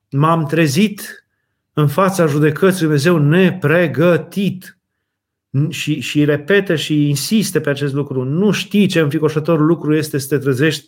m-am 0.10 0.46
trezit 0.46 1.26
în 1.74 1.88
fața 1.88 2.26
judecății 2.26 2.82
Dumnezeu 2.82 3.18
nepregătit. 3.18 4.75
Și, 5.70 6.00
și 6.00 6.26
repetă 6.26 6.76
și 6.76 7.10
insiste 7.10 7.60
pe 7.60 7.70
acest 7.70 7.94
lucru. 7.94 8.24
Nu 8.24 8.52
știi 8.52 8.88
ce 8.88 9.00
înfricoșător 9.00 9.60
lucru 9.60 9.96
este 9.96 10.18
să 10.18 10.28
te 10.28 10.38
trezești 10.38 10.88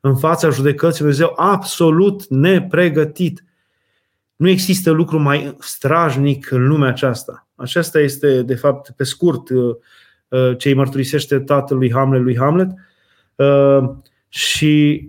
în 0.00 0.16
fața 0.16 0.50
judecății 0.50 0.98
Dumnezeu 0.98 1.32
absolut 1.36 2.26
nepregătit. 2.28 3.44
Nu 4.36 4.48
există 4.48 4.90
lucru 4.90 5.18
mai 5.18 5.56
strajnic 5.60 6.50
în 6.50 6.66
lumea 6.66 6.88
aceasta. 6.88 7.48
Aceasta 7.54 8.00
este, 8.00 8.42
de 8.42 8.54
fapt, 8.54 8.90
pe 8.90 9.04
scurt, 9.04 9.48
uh, 9.48 9.76
uh, 10.28 10.58
ce 10.58 10.68
îi 10.68 10.74
mărturisește 10.74 11.38
tatălui 11.38 11.92
Hamlet 11.92 12.20
lui 12.20 12.36
Hamlet. 12.36 12.70
Uh, 13.34 13.90
și 14.28 15.04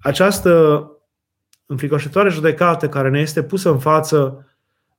această 0.00 0.88
înfricoșătoare 1.66 2.28
judecată 2.28 2.88
care 2.88 3.10
ne 3.10 3.20
este 3.20 3.42
pusă 3.42 3.70
în 3.70 3.78
față 3.78 4.48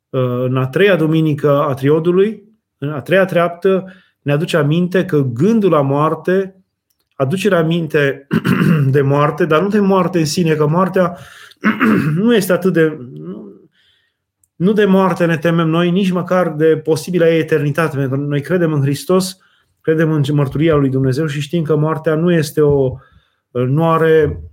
în 0.09 0.57
a 0.57 0.67
treia 0.67 0.95
duminică 0.95 1.61
a 1.61 1.73
triodului, 1.73 2.29
în 2.29 2.54
a 2.93 3.01
treia 3.01 3.25
treaptă, 3.25 3.93
ne 4.21 4.31
aduce 4.31 4.57
aminte 4.57 5.05
că 5.05 5.21
gândul 5.33 5.71
la 5.71 5.81
moarte, 5.81 6.63
aducerea 7.15 7.59
aminte 7.59 8.27
de 8.95 9.01
moarte, 9.01 9.45
dar 9.45 9.61
nu 9.61 9.67
de 9.67 9.79
moarte 9.79 10.19
în 10.19 10.25
sine, 10.25 10.53
că 10.53 10.67
moartea 10.67 11.17
nu 12.15 12.35
este 12.35 12.53
atât 12.53 12.73
de. 12.73 12.97
Nu 14.55 14.73
de 14.73 14.85
moarte 14.85 15.25
ne 15.25 15.37
temem 15.37 15.67
noi, 15.67 15.91
nici 15.91 16.11
măcar 16.11 16.49
de 16.49 16.77
posibilă 16.77 17.25
eternitate, 17.25 17.97
pentru 17.97 18.17
că 18.17 18.23
noi 18.23 18.41
credem 18.41 18.73
în 18.73 18.81
Hristos, 18.81 19.37
credem 19.81 20.11
în 20.11 20.23
mărturia 20.31 20.75
lui 20.75 20.89
Dumnezeu 20.89 21.25
și 21.25 21.41
știm 21.41 21.63
că 21.63 21.75
moartea 21.75 22.15
nu 22.15 22.31
este 22.31 22.61
o. 22.61 22.97
nu 23.51 23.89
are. 23.89 24.43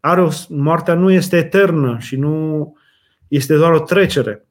are 0.00 0.22
o, 0.22 0.28
moartea 0.48 0.94
nu 0.94 1.10
este 1.10 1.36
eternă 1.36 1.96
și 2.00 2.16
nu 2.16 2.72
este 3.28 3.56
doar 3.56 3.72
o 3.72 3.80
trecere. 3.80 4.47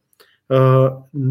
Uh, 0.48 0.88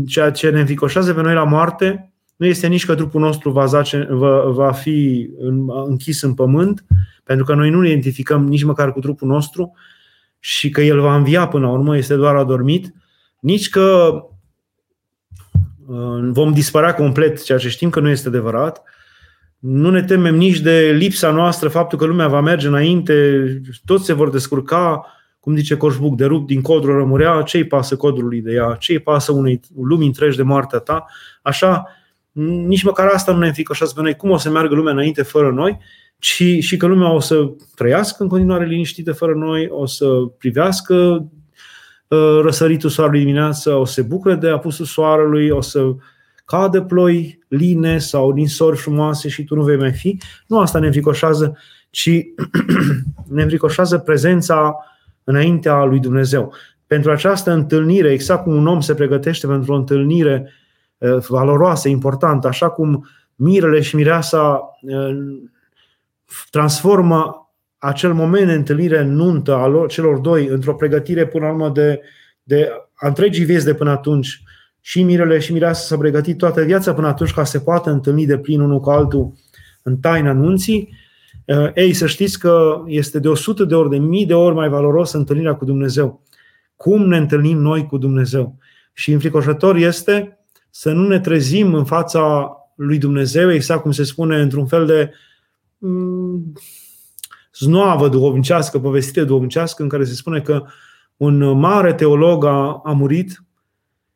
ceea 0.07 0.31
ce 0.31 0.51
ne 0.51 0.61
înficoșează 0.61 1.15
pe 1.15 1.23
noi 1.23 1.35
la 1.35 1.45
moarte 1.45 2.11
nu 2.37 2.47
este 2.47 2.67
nici 2.67 2.85
că 2.85 2.95
trupul 2.95 3.21
nostru 3.21 3.51
va, 3.51 3.67
zace, 3.67 4.09
va, 4.11 4.41
va 4.41 4.73
fi 4.73 5.31
închis 5.87 6.23
în 6.23 6.35
pământ, 6.35 6.85
pentru 7.25 7.45
că 7.45 7.55
noi 7.55 7.71
nu 7.71 7.81
ne 7.81 7.89
identificăm 7.89 8.47
nici 8.47 8.65
măcar 8.65 8.93
cu 8.93 9.01
trupul 9.01 9.29
nostru 9.29 9.73
și 10.39 10.71
că 10.71 10.81
el 10.81 11.01
va 11.01 11.17
învia 11.17 11.47
până 11.47 11.67
la 11.67 11.73
urmă, 11.73 11.97
este 11.97 12.15
doar 12.15 12.37
adormit, 12.37 12.95
nici 13.41 13.69
că 13.69 14.13
uh, 15.87 16.29
vom 16.31 16.53
dispărea 16.53 16.95
complet, 16.95 17.43
ceea 17.43 17.59
ce 17.59 17.69
știm 17.69 17.91
că 17.91 18.01
nu 18.01 18.09
este 18.09 18.29
adevărat. 18.29 18.83
Nu 19.59 19.91
ne 19.91 20.03
temem 20.03 20.35
nici 20.35 20.61
de 20.61 20.93
lipsa 20.97 21.31
noastră, 21.31 21.69
faptul 21.69 21.99
că 21.99 22.05
lumea 22.05 22.29
va 22.29 22.41
merge 22.41 22.67
înainte, 22.67 23.45
toți 23.85 24.05
se 24.05 24.13
vor 24.13 24.31
descurca, 24.31 25.07
cum 25.47 25.57
zice 25.57 25.77
Coșbuc, 25.77 26.17
de 26.17 26.25
rup 26.25 26.47
din 26.47 26.61
codru 26.61 26.97
rămurea, 26.97 27.43
ce-i 27.43 27.65
pasă 27.65 27.97
codrului 27.97 28.41
de 28.41 28.53
ea, 28.53 28.77
ce-i 28.79 28.99
pasă 28.99 29.33
unei 29.33 29.61
lumi 29.77 30.07
întregi 30.07 30.37
de 30.37 30.43
moartea 30.43 30.79
ta, 30.79 31.07
așa, 31.43 31.87
nici 32.67 32.83
măcar 32.83 33.07
asta 33.07 33.33
nu 33.33 33.39
ne 33.39 33.47
înficoșează 33.47 33.93
pe 33.97 34.01
noi. 34.03 34.17
Cum 34.17 34.31
o 34.31 34.37
să 34.37 34.51
meargă 34.51 34.75
lumea 34.75 34.93
înainte 34.93 35.23
fără 35.23 35.51
noi, 35.51 35.79
ci 36.19 36.43
și 36.61 36.77
că 36.77 36.87
lumea 36.87 37.13
o 37.13 37.21
să 37.21 37.51
trăiască 37.75 38.23
în 38.23 38.29
continuare 38.29 38.67
liniștită 38.67 39.13
fără 39.13 39.35
noi, 39.35 39.69
o 39.71 39.87
să 39.87 40.07
privească 40.39 40.95
uh, 42.09 42.39
răsăritul 42.43 42.91
soarelui 42.91 43.21
dimineață, 43.21 43.75
o 43.75 43.85
să 43.85 43.93
se 43.93 44.03
bucure 44.03 44.35
de 44.35 44.49
apusul 44.49 44.85
soarelui, 44.85 45.49
o 45.49 45.61
să 45.61 45.95
cadă 46.45 46.83
ploi 46.83 47.39
line 47.49 47.99
sau 47.99 48.33
din 48.33 48.49
sori 48.49 48.77
frumoase 48.77 49.29
și 49.29 49.45
tu 49.45 49.55
nu 49.55 49.63
vei 49.63 49.77
mai 49.77 49.93
fi. 49.93 50.19
Nu 50.47 50.59
asta 50.59 50.79
ne 50.79 50.87
înfricoșează, 50.87 51.59
ci 51.91 52.11
ne 53.35 53.43
înfricoșează 53.43 53.99
prezența 53.99 54.77
înaintea 55.27 55.85
lui 55.85 56.01
Dumnezeu. 56.01 56.53
Pentru 56.87 57.11
această 57.11 57.53
întâlnire, 57.53 58.11
exact 58.11 58.43
cum 58.43 58.57
un 58.57 58.67
om 58.67 58.81
se 58.81 58.95
pregătește 58.95 59.47
pentru 59.47 59.73
o 59.73 59.77
întâlnire 59.77 60.53
uh, 60.99 61.17
valoroasă, 61.29 61.89
importantă, 61.89 62.49
așa 62.49 62.69
cum 62.71 63.09
mirele 63.35 63.81
și 63.81 63.97
mireasa 63.97 64.61
uh, 64.81 65.17
transformă 66.51 67.51
acel 67.79 68.15
moment 68.15 68.47
de 68.47 68.53
întâlnire 68.53 69.03
nuntă 69.03 69.57
a 69.57 69.87
celor 69.89 70.19
doi 70.19 70.47
într-o 70.47 70.75
pregătire 70.75 71.27
până 71.27 71.45
la 71.45 71.51
urmă 71.51 71.69
de, 71.69 72.01
de 72.43 72.71
a 72.95 73.07
întregii 73.07 73.45
vieți 73.45 73.65
de 73.65 73.75
până 73.75 73.91
atunci 73.91 74.43
și 74.81 75.03
mirele 75.03 75.39
și 75.39 75.53
mireasa 75.53 75.87
s-a 75.87 75.97
pregătit 75.97 76.39
toată 76.39 76.63
viața 76.63 76.95
până 76.95 77.07
atunci 77.07 77.33
ca 77.33 77.45
să 77.45 77.59
se 77.59 77.65
poată 77.65 77.91
întâlni 77.91 78.27
de 78.27 78.39
plin 78.39 78.61
unul 78.61 78.81
cu 78.81 78.91
altul 78.91 79.33
în 79.83 79.97
taina 79.97 80.33
nunții, 80.33 80.89
Eh, 80.89 81.06
ei, 81.75 81.93
să 81.93 82.07
știți 82.07 82.39
că 82.39 82.83
este 82.87 83.19
de 83.19 83.29
100 83.29 83.65
de 83.65 83.75
ori, 83.75 83.91
de 83.91 83.99
mii 83.99 84.27
de 84.27 84.35
ori 84.35 84.55
mai 84.55 84.69
valoros 84.69 85.13
întâlnirea 85.13 85.55
cu 85.55 85.65
Dumnezeu. 85.65 86.23
Cum 86.77 87.09
ne 87.09 87.17
întâlnim 87.17 87.59
noi 87.59 87.87
cu 87.87 87.99
Dumnezeu? 87.99 88.59
Și 88.93 89.13
înfricoșător 89.13 89.77
este 89.77 90.39
să 90.71 90.93
nu 90.93 91.07
ne 91.07 91.21
trezim 91.21 91.75
în 91.75 91.85
fața 91.85 92.51
lui 92.75 92.99
Dumnezeu, 92.99 93.53
exact 93.53 93.83
cum 93.83 93.91
se 93.91 94.05
spune 94.05 94.41
într-un 94.41 94.67
fel 94.67 94.87
de 94.87 95.11
mm, 95.79 96.53
znoavă 97.55 98.09
duhovnicească, 98.09 98.79
povestire 98.79 99.25
duhovnicească, 99.25 99.83
în 99.83 99.89
care 99.89 100.05
se 100.05 100.15
spune 100.15 100.41
că 100.41 100.65
un 101.17 101.59
mare 101.59 101.95
teolog 101.95 102.45
a, 102.45 102.81
a 102.85 102.93
murit 102.93 103.45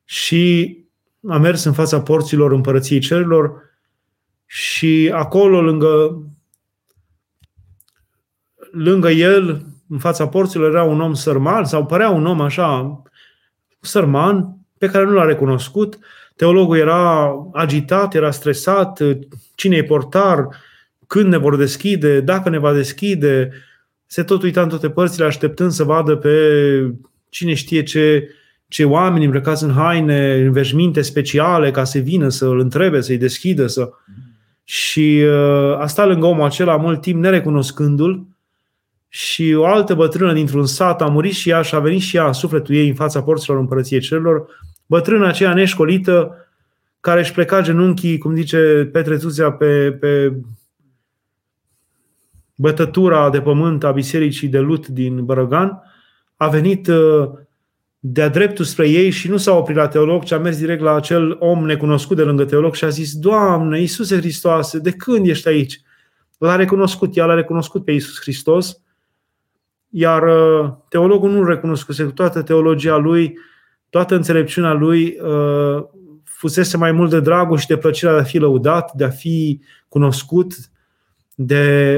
și 0.04 0.76
a 1.28 1.38
mers 1.38 1.64
în 1.64 1.72
fața 1.72 2.00
porților 2.00 2.52
împărăției 2.52 3.00
cerilor 3.00 3.52
și 4.46 5.10
acolo, 5.14 5.60
lângă 5.60 6.22
lângă 8.72 9.10
el, 9.10 9.64
în 9.88 9.98
fața 9.98 10.28
porților, 10.28 10.70
era 10.70 10.82
un 10.82 11.00
om 11.00 11.14
sărman 11.14 11.64
sau 11.64 11.86
părea 11.86 12.10
un 12.10 12.26
om 12.26 12.40
așa 12.40 13.02
sărman, 13.80 14.56
pe 14.78 14.86
care 14.86 15.04
nu 15.04 15.12
l-a 15.12 15.24
recunoscut. 15.24 15.98
Teologul 16.36 16.76
era 16.76 17.32
agitat, 17.52 18.14
era 18.14 18.30
stresat, 18.30 19.00
cine 19.54 19.76
e 19.76 19.84
portar, 19.84 20.48
când 21.06 21.26
ne 21.26 21.36
vor 21.36 21.56
deschide, 21.56 22.20
dacă 22.20 22.48
ne 22.48 22.58
va 22.58 22.72
deschide. 22.72 23.50
Se 24.06 24.22
tot 24.22 24.42
uita 24.42 24.62
în 24.62 24.68
toate 24.68 24.90
părțile, 24.90 25.24
așteptând 25.24 25.70
să 25.70 25.84
vadă 25.84 26.16
pe 26.16 26.30
cine 27.28 27.54
știe 27.54 27.82
ce, 27.82 28.28
ce 28.68 28.84
oameni 28.84 29.24
îmbrăcați 29.24 29.64
în 29.64 29.72
haine, 29.72 30.34
în 30.34 30.52
veșminte 30.52 31.00
speciale, 31.00 31.70
ca 31.70 31.84
să 31.84 31.98
vină 31.98 32.28
să 32.28 32.46
îl 32.46 32.58
întrebe, 32.58 33.00
să-i 33.00 33.18
deschidă. 33.18 33.66
Să... 33.66 33.90
Și 34.64 35.22
uh, 35.24 35.78
a 35.78 35.86
stat 35.86 36.06
lângă 36.06 36.26
omul 36.26 36.44
acela 36.44 36.76
mult 36.76 37.00
timp 37.00 37.22
nerecunoscându-l 37.22 38.26
și 39.12 39.54
o 39.56 39.66
altă 39.66 39.94
bătrână 39.94 40.32
dintr-un 40.32 40.66
sat 40.66 41.02
a 41.02 41.06
murit 41.06 41.32
și 41.32 41.48
ea 41.48 41.62
și 41.62 41.74
a 41.74 41.78
venit 41.78 42.00
și 42.00 42.16
ea 42.16 42.32
sufletul 42.32 42.74
ei 42.74 42.88
în 42.88 42.94
fața 42.94 43.22
porților 43.22 43.58
împărăției 43.58 44.00
celor. 44.00 44.46
Bătrâna 44.86 45.28
aceea 45.28 45.54
neșcolită 45.54 46.34
care 47.00 47.20
își 47.20 47.32
pleca 47.32 47.60
genunchii, 47.60 48.18
cum 48.18 48.34
zice 48.34 48.88
Petre 48.92 49.16
Tuțea, 49.16 49.52
pe, 49.52 49.92
pe 49.92 50.36
bătătura 52.54 53.30
de 53.30 53.40
pământ 53.40 53.84
a 53.84 53.90
bisericii 53.90 54.48
de 54.48 54.58
lut 54.58 54.86
din 54.88 55.24
Bărăgan, 55.24 55.82
a 56.36 56.48
venit 56.48 56.86
uh, 56.86 57.30
de-a 57.98 58.28
dreptul 58.28 58.64
spre 58.64 58.88
ei 58.88 59.10
și 59.10 59.28
nu 59.28 59.36
s-a 59.36 59.52
oprit 59.52 59.76
la 59.76 59.88
teolog, 59.88 60.24
ci 60.24 60.32
a 60.32 60.38
mers 60.38 60.58
direct 60.58 60.82
la 60.82 60.94
acel 60.94 61.36
om 61.38 61.64
necunoscut 61.64 62.16
de 62.16 62.22
lângă 62.22 62.44
teolog 62.44 62.74
și 62.74 62.84
a 62.84 62.88
zis, 62.88 63.14
Doamne, 63.14 63.80
Iisuse 63.80 64.16
Hristoase, 64.16 64.78
de 64.78 64.90
când 64.90 65.26
ești 65.26 65.48
aici? 65.48 65.80
L-a 66.38 66.56
recunoscut, 66.56 67.16
ea 67.16 67.24
l-a 67.24 67.34
recunoscut 67.34 67.84
pe 67.84 67.92
Iisus 67.92 68.20
Hristos 68.20 68.80
iar 69.90 70.22
uh, 70.22 70.72
teologul 70.88 71.30
nu 71.30 71.44
recunoscuse 71.44 72.04
cu 72.04 72.12
toată 72.12 72.42
teologia 72.42 72.96
lui, 72.96 73.38
toată 73.90 74.14
înțelepciunea 74.14 74.72
lui, 74.72 75.16
uh, 75.22 75.84
fusese 76.24 76.76
mai 76.76 76.92
mult 76.92 77.10
de 77.10 77.20
dragul 77.20 77.58
și 77.58 77.66
de 77.66 77.76
plăcerea 77.76 78.14
de 78.14 78.20
a 78.20 78.24
fi 78.24 78.38
lăudat, 78.38 78.92
de 78.92 79.04
a 79.04 79.10
fi 79.10 79.60
cunoscut, 79.88 80.52
de, 81.34 81.94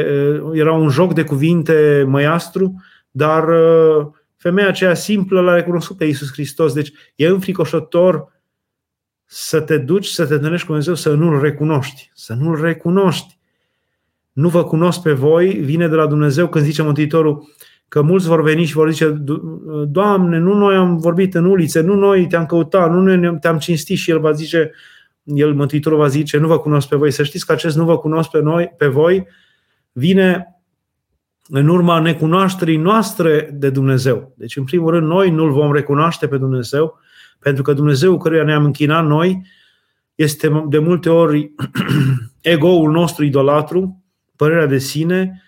era 0.53 0.73
un 0.73 0.89
joc 0.89 1.15
de 1.15 1.25
cuvinte 1.25 2.05
măiastru, 2.09 2.83
dar 3.11 3.45
femeia 4.37 4.69
aceea 4.69 4.95
simplă 4.95 5.41
l-a 5.41 5.55
recunoscut 5.55 5.97
pe 5.97 6.05
Iisus 6.05 6.33
Hristos. 6.33 6.73
Deci 6.73 6.93
e 7.15 7.27
înfricoșător 7.27 8.41
să 9.25 9.61
te 9.61 9.79
duci, 9.79 10.07
să 10.07 10.27
te 10.27 10.35
întâlnești 10.35 10.67
cu 10.67 10.73
Dumnezeu, 10.73 10.95
să 10.95 11.15
nu-L 11.15 11.41
recunoști. 11.41 12.11
Să 12.15 12.35
nu-L 12.35 12.61
recunoști. 12.61 13.39
Nu 14.33 14.49
vă 14.49 14.65
cunosc 14.65 15.03
pe 15.03 15.13
voi, 15.13 15.53
vine 15.53 15.89
de 15.89 15.95
la 15.95 16.07
Dumnezeu 16.07 16.49
când 16.49 16.65
zice 16.65 16.83
Mântuitorul 16.83 17.49
că 17.93 18.03
mulți 18.03 18.27
vor 18.27 18.43
veni 18.43 18.65
și 18.65 18.73
vor 18.73 18.91
zice 18.91 19.23
Doamne, 19.89 20.39
nu 20.39 20.55
noi 20.55 20.75
am 20.75 20.97
vorbit 20.97 21.35
în 21.35 21.45
ulițe, 21.45 21.81
nu 21.81 21.95
noi 21.95 22.27
te-am 22.27 22.47
căutat, 22.47 22.91
nu 22.91 23.01
noi 23.01 23.39
te-am 23.39 23.59
cinstit 23.59 23.99
și 23.99 24.11
El 24.11 24.21
va 24.21 24.33
zice, 24.33 24.71
El, 25.23 25.55
Mântuitorul 25.55 25.99
va 25.99 26.09
zice, 26.09 26.39
nu 26.39 26.47
vă 26.47 26.59
cunosc 26.59 26.89
pe 26.89 26.97
voi. 26.97 27.11
Să 27.11 27.23
știți 27.23 27.47
că 27.47 27.53
acest 27.53 27.77
nu 27.77 27.85
vă 27.85 27.99
cunosc 27.99 28.31
pe, 28.31 28.41
noi, 28.41 28.75
pe 28.77 28.87
voi 28.87 29.27
vine 29.93 30.61
în 31.49 31.69
urma 31.69 31.99
necunoașterii 31.99 32.77
noastre 32.77 33.51
de 33.55 33.71
Dumnezeu. 33.71 34.35
Deci, 34.37 34.57
în 34.57 34.65
primul 34.65 34.91
rând, 34.91 35.07
noi 35.07 35.31
nu-L 35.31 35.51
vom 35.51 35.73
recunoaște 35.73 36.29
pe 36.29 36.37
Dumnezeu, 36.37 36.99
pentru 37.39 37.63
că 37.63 37.73
Dumnezeu 37.73 38.19
căruia 38.19 38.45
ne-am 38.45 38.65
închinat 38.65 39.07
noi 39.07 39.47
este 40.15 40.65
de 40.69 40.79
multe 40.79 41.09
ori 41.11 41.53
ego-ul 42.41 42.91
nostru 42.91 43.25
idolatru, 43.25 44.03
părerea 44.37 44.67
de 44.67 44.79
sine, 44.79 45.43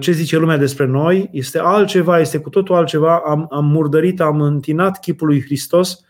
ce 0.00 0.12
zice 0.12 0.36
lumea 0.36 0.56
despre 0.56 0.86
noi, 0.86 1.28
este 1.32 1.58
altceva, 1.58 2.18
este 2.18 2.38
cu 2.38 2.48
totul 2.48 2.74
altceva. 2.74 3.22
Am, 3.26 3.46
am 3.50 3.66
murdărit, 3.66 4.20
am 4.20 4.40
întinat 4.40 5.00
chipul 5.00 5.26
lui 5.26 5.42
Hristos 5.42 6.04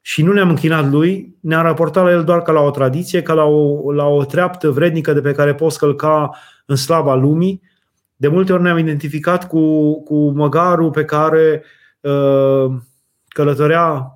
și 0.00 0.22
nu 0.22 0.32
ne-am 0.32 0.48
închinat 0.48 0.90
lui, 0.90 1.36
ne-am 1.40 1.62
raportat 1.62 2.04
la 2.04 2.10
el 2.10 2.24
doar 2.24 2.42
ca 2.42 2.52
la 2.52 2.60
o 2.60 2.70
tradiție, 2.70 3.22
ca 3.22 3.32
la 3.32 3.44
o, 3.44 3.92
la 3.92 4.06
o 4.06 4.24
treaptă 4.24 4.70
vrednică 4.70 5.12
de 5.12 5.20
pe 5.20 5.32
care 5.32 5.54
poți 5.54 5.78
călca 5.78 6.30
în 6.66 6.76
slava 6.76 7.14
lumii. 7.14 7.62
De 8.16 8.28
multe 8.28 8.52
ori 8.52 8.62
ne-am 8.62 8.78
identificat 8.78 9.48
cu, 9.48 9.94
cu 10.02 10.30
măgarul 10.30 10.90
pe 10.90 11.04
care 11.04 11.64
uh, 12.00 12.74
călătorea 13.28 14.08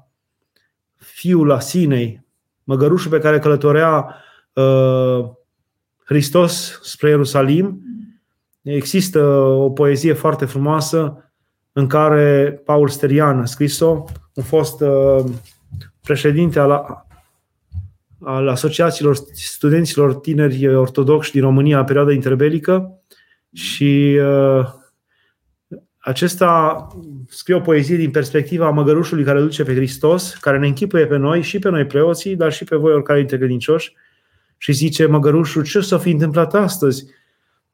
fiul 0.97 1.53
Asinei, 1.53 2.25
măgărușul 2.65 3.11
pe 3.11 3.19
care 3.19 3.39
călătorea 3.39 4.15
uh, 4.53 5.31
Hristos 6.05 6.81
spre 6.83 7.09
Ierusalim. 7.09 7.83
Există 8.75 9.21
o 9.37 9.71
poezie 9.71 10.13
foarte 10.13 10.45
frumoasă 10.45 11.33
în 11.73 11.87
care 11.87 12.61
Paul 12.65 12.89
Sterian 12.89 13.41
a 13.41 13.45
scris-o, 13.45 14.05
un 14.35 14.43
fost 14.43 14.81
uh, 14.81 15.25
președinte 16.03 16.59
al, 16.59 17.05
al 18.21 18.49
asociațiilor 18.49 19.17
studenților 19.33 20.15
tineri 20.15 20.75
ortodoxi 20.75 21.33
din 21.33 21.41
România 21.41 21.79
în 21.79 21.85
perioada 21.85 22.13
interbelică 22.13 23.03
și 23.53 24.19
uh, 24.21 24.67
acesta 25.99 26.87
scrie 27.29 27.57
o 27.57 27.61
poezie 27.61 27.97
din 27.97 28.11
perspectiva 28.11 28.71
măgărușului 28.71 29.25
care 29.25 29.41
duce 29.41 29.65
pe 29.65 29.75
Hristos, 29.75 30.35
care 30.41 30.59
ne 30.59 30.67
închipuie 30.67 31.07
pe 31.07 31.17
noi 31.17 31.43
și 31.43 31.59
pe 31.59 31.69
noi 31.69 31.85
preoții, 31.85 32.37
dar 32.37 32.53
și 32.53 32.65
pe 32.65 32.77
voi 32.77 32.93
oricare 32.93 33.19
dintre 33.19 33.37
credincioși 33.37 33.93
și 34.57 34.73
zice 34.73 35.07
măgărușul, 35.07 35.65
ce 35.65 35.81
s-a 35.81 35.99
fi 35.99 36.11
întâmplat 36.11 36.55
astăzi? 36.55 37.17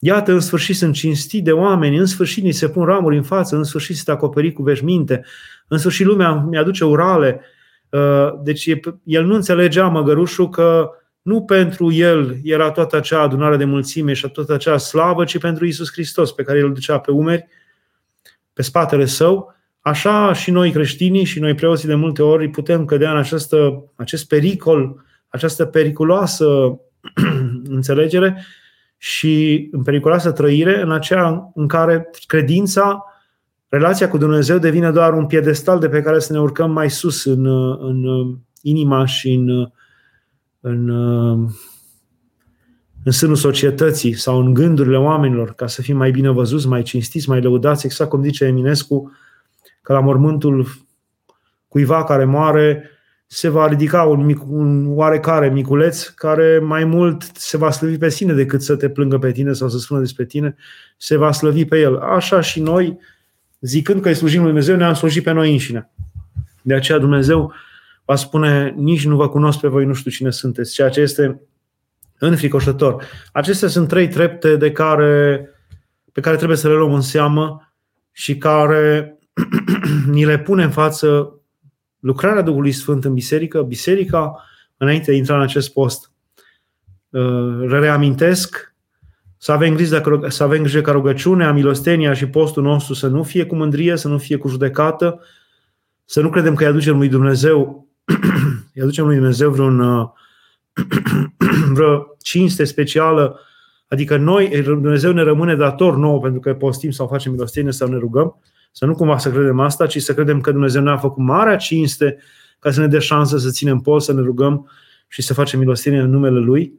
Iată, 0.07 0.33
în 0.33 0.41
sfârșit 0.41 0.77
sunt 0.77 0.95
cinstit 0.95 1.45
de 1.45 1.53
oameni, 1.53 1.97
în 1.97 2.07
sfârșit 2.07 2.45
ni 2.45 2.53
se 2.53 2.69
pun 2.69 2.85
ramuri 2.85 3.17
în 3.17 3.23
față, 3.23 3.57
în 3.57 3.65
sfârșit 3.65 3.97
sunt 3.97 4.17
acoperit 4.17 4.55
cu 4.55 4.63
veșminte, 4.63 5.25
în 5.69 5.79
sfârșit 5.79 6.07
lumea 6.07 6.33
mi-aduce 6.33 6.85
urale. 6.85 7.41
Uh, 7.89 8.29
deci 8.43 8.69
el 9.05 9.25
nu 9.25 9.35
înțelegea 9.35 9.89
măgărușul 9.89 10.49
că 10.49 10.91
nu 11.23 11.43
pentru 11.43 11.93
el 11.93 12.37
era 12.43 12.71
toată 12.71 12.97
acea 12.97 13.21
adunare 13.21 13.57
de 13.57 13.65
mulțime 13.65 14.13
și 14.13 14.29
toată 14.29 14.53
acea 14.53 14.77
slavă, 14.77 15.25
ci 15.25 15.39
pentru 15.39 15.67
Isus 15.67 15.93
Hristos 15.93 16.33
pe 16.33 16.43
care 16.43 16.59
el 16.59 16.65
îl 16.65 16.73
ducea 16.73 16.99
pe 16.99 17.11
umeri 17.11 17.47
pe 18.53 18.63
spatele 18.63 19.05
său, 19.05 19.55
așa 19.81 20.33
și 20.33 20.51
noi 20.51 20.71
creștinii 20.71 21.25
și 21.25 21.41
noi 21.41 21.55
preoții 21.55 21.89
de 21.89 21.95
multe 21.95 22.23
ori 22.23 22.49
putem 22.49 22.85
cădea 22.85 23.11
în 23.11 23.17
această, 23.17 23.85
acest 23.97 24.29
pericol, 24.29 25.05
această 25.29 25.65
periculoasă 25.65 26.47
înțelegere 27.77 28.45
și 28.97 29.69
în 29.73 29.83
periculoasă 29.83 30.33
trăire 30.33 30.81
în 30.83 30.93
aceea 30.93 31.51
în 31.55 31.69
care 31.69 32.11
credința, 32.27 33.05
relația 33.69 34.09
cu 34.09 34.19
Dumnezeu 34.19 34.59
devine 34.59 34.91
doar 34.91 35.13
un 35.13 35.27
piedestal 35.27 35.79
de 35.79 35.89
pe 35.89 36.03
care 36.03 36.19
să 36.19 36.33
ne 36.33 36.41
urcăm 36.41 36.71
mai 36.71 36.91
sus 36.91 37.25
în, 37.25 37.47
în 37.79 38.05
inima 38.61 39.05
și 39.07 39.33
în, 39.33 39.69
în 40.61 40.91
în 43.05 43.13
sânul 43.13 43.37
societății 43.37 44.13
sau 44.13 44.41
în 44.41 44.55
gândurile 44.55 44.99
oamenilor 44.99 45.55
ca 45.55 45.67
să 45.67 45.83
fim 45.83 45.97
mai 45.97 46.11
bine 46.11 46.31
văzuți, 46.31 46.69
mai 46.69 46.83
cinstiți, 46.83 47.29
mai 47.29 47.41
lăudați, 47.41 47.87
exact 47.87 48.11
cum 48.11 48.23
zice 48.23 48.45
Eminescu, 48.45 49.13
că 49.83 49.93
la 49.93 50.01
mormântul 50.01 50.67
cuiva 51.69 52.05
care 52.05 52.25
moare 52.25 52.91
se 53.27 53.49
va 53.49 53.69
ridica 53.69 54.03
un, 54.03 54.25
mic, 54.25 54.39
un 54.49 54.87
oarecare 54.89 55.49
miculeț 55.49 56.07
care 56.07 56.59
mai 56.59 56.85
mult 56.85 57.31
se 57.35 57.57
va 57.57 57.71
slăvi 57.71 57.99
pe 57.99 58.09
sine 58.09 58.33
decât 58.33 58.63
să 58.63 58.77
te 58.77 58.89
plângă 58.89 59.19
pe 59.19 59.33
tine 59.33 59.53
sau 59.53 59.69
să 59.69 59.79
spună 59.79 60.01
despre 60.01 60.25
tine, 60.25 60.57
se 60.97 61.17
va 61.17 61.33
slăvi 61.33 61.65
pe 61.65 61.81
el. 61.81 61.99
Așa 61.99 62.41
și 62.41 62.61
noi, 62.61 62.99
zicând 63.61 64.03
că 64.03 64.09
îi 64.09 64.15
slujim 64.15 64.39
lui 64.39 64.49
Dumnezeu, 64.49 64.77
ne-am 64.77 64.95
slujit 64.95 65.23
pe 65.23 65.33
noi 65.33 65.53
înșine. 65.53 65.91
De 66.63 66.75
aceea 66.75 66.99
Dumnezeu 66.99 67.53
va 68.05 68.15
spune, 68.15 68.75
nici 68.77 69.07
nu 69.07 69.17
vă 69.17 69.29
cunosc 69.29 69.61
pe 69.61 69.69
voi, 69.69 69.85
nu 69.85 69.93
știu 69.93 70.11
cine 70.11 70.31
sunteți, 70.31 70.73
ceea 70.73 70.89
ce 70.89 71.01
este 71.01 71.41
înfricoșător. 72.19 73.05
Acestea 73.33 73.69
sunt 73.69 73.89
trei 73.89 74.09
trepte 74.09 74.57
de 74.57 74.73
care, 74.73 75.49
pe 76.13 76.21
care 76.21 76.37
trebuie 76.37 76.57
să 76.57 76.69
le 76.69 76.75
luăm 76.75 76.95
în 76.95 77.01
seamă 77.01 77.73
și 78.13 78.39
care 78.39 79.19
ni 80.11 80.25
le 80.25 80.39
pune 80.39 80.63
în 80.63 80.71
față 80.71 81.39
lucrarea 82.05 82.43
Duhului 82.43 82.73
Sfânt 82.73 83.05
în 83.05 83.15
biserică, 83.15 83.63
biserica, 83.63 84.45
înainte 84.77 85.05
de 85.05 85.13
a 85.13 85.15
intra 85.15 85.37
în 85.37 85.43
acest 85.43 85.73
post. 85.73 86.11
Uh, 87.11 87.69
reamintesc 87.69 88.75
să 89.37 89.53
avem 89.53 89.75
grijă, 89.75 90.27
să 90.29 90.43
avem 90.43 90.63
grijă 90.63 90.81
ca 90.81 90.93
rugăciunea, 90.93 91.53
milostenia 91.53 92.15
și 92.15 92.27
postul 92.27 92.63
nostru 92.63 92.95
să 92.95 93.07
nu 93.07 93.23
fie 93.23 93.47
cu 93.47 93.55
mândrie, 93.55 93.97
să 93.97 94.09
nu 94.09 94.19
fie 94.19 94.37
cu 94.37 94.49
judecată, 94.49 95.21
să 96.05 96.21
nu 96.21 96.31
credem 96.31 96.55
că 96.55 96.63
îi 96.63 96.69
aducem 96.69 96.97
lui 96.97 97.09
Dumnezeu, 97.09 97.89
îi 98.75 98.83
aducem 98.83 99.05
lui 99.05 99.17
Dumnezeu 99.17 99.51
vreun 99.51 99.81
uh, 99.81 100.09
vreo 101.75 102.17
cinste 102.23 102.65
specială, 102.65 103.41
adică 103.89 104.17
noi, 104.17 104.63
Dumnezeu 104.63 105.13
ne 105.13 105.23
rămâne 105.23 105.57
dator 105.57 105.97
nouă 105.97 106.21
pentru 106.21 106.41
că 106.41 106.55
postim 106.55 106.91
sau 106.91 107.07
facem 107.07 107.33
milostenie 107.33 107.73
sau 107.73 107.89
ne 107.89 107.97
rugăm, 107.97 108.39
să 108.77 108.85
nu 108.87 108.95
cumva 108.95 109.19
să 109.19 109.31
credem 109.31 109.61
asta, 109.61 109.87
ci 109.87 110.03
să 110.03 110.15
credem 110.15 110.41
că 110.41 110.51
Dumnezeu 110.51 110.83
ne-a 110.83 110.97
făcut 110.97 111.25
marea 111.25 111.57
cinste 111.57 112.19
ca 112.59 112.71
să 112.71 112.81
ne 112.81 112.87
dea 112.87 113.01
șansă 113.01 113.39
să 113.39 113.51
ținem 113.51 113.79
post, 113.79 114.07
să 114.07 114.13
ne 114.13 114.21
rugăm 114.21 114.71
și 115.09 115.23
să 115.23 115.35
facem 115.35 115.59
milostenie 115.59 116.01
în 116.01 116.11
numele 116.11 116.39
Lui. 116.39 116.73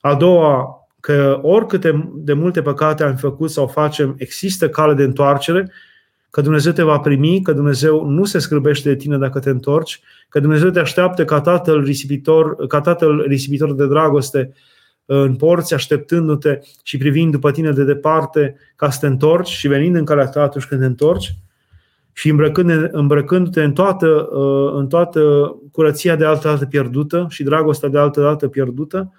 A 0.00 0.14
doua, 0.14 0.68
că 1.00 1.38
oricâte 1.42 2.12
de 2.14 2.32
multe 2.32 2.62
păcate 2.62 3.04
am 3.04 3.16
făcut 3.16 3.50
sau 3.50 3.66
facem, 3.66 4.14
există 4.18 4.68
cale 4.68 4.94
de 4.94 5.02
întoarcere 5.02 5.72
că 6.30 6.40
Dumnezeu 6.40 6.72
te 6.72 6.82
va 6.82 6.98
primi, 6.98 7.42
că 7.42 7.52
Dumnezeu 7.52 8.04
nu 8.04 8.24
se 8.24 8.38
scârbește 8.38 8.88
de 8.88 8.96
tine 8.96 9.18
dacă 9.18 9.38
te 9.38 9.50
întorci, 9.50 10.00
că 10.28 10.40
Dumnezeu 10.40 10.70
te 10.70 10.78
așteaptă 10.78 11.24
ca 11.24 11.40
tatăl 11.40 11.84
risipitor, 11.84 12.66
ca 12.66 12.80
tatăl 12.80 13.24
risipitor 13.26 13.74
de 13.74 13.86
dragoste 13.86 14.52
în 15.10 15.36
porți, 15.36 15.74
așteptându-te 15.74 16.58
și 16.82 16.96
privind 16.96 17.32
după 17.32 17.50
tine 17.50 17.70
de 17.70 17.84
departe 17.84 18.56
ca 18.76 18.90
să 18.90 18.98
te 19.00 19.06
întorci 19.06 19.48
și 19.48 19.68
venind 19.68 19.96
în 19.96 20.04
calea 20.04 20.26
ta 20.26 20.42
atunci 20.42 20.64
când 20.64 20.80
te 20.80 20.86
întorci 20.86 21.34
și 22.12 22.28
îmbrăcându-te 22.92 23.62
în 23.62 23.72
toată, 23.72 24.28
în 24.74 24.86
toată 24.86 25.20
curăția 25.72 26.16
de 26.16 26.24
altă 26.24 26.48
dată 26.48 26.66
pierdută 26.66 27.26
și 27.30 27.42
dragostea 27.42 27.88
de 27.88 27.98
altă 27.98 28.20
dată 28.20 28.48
pierdută 28.48 29.12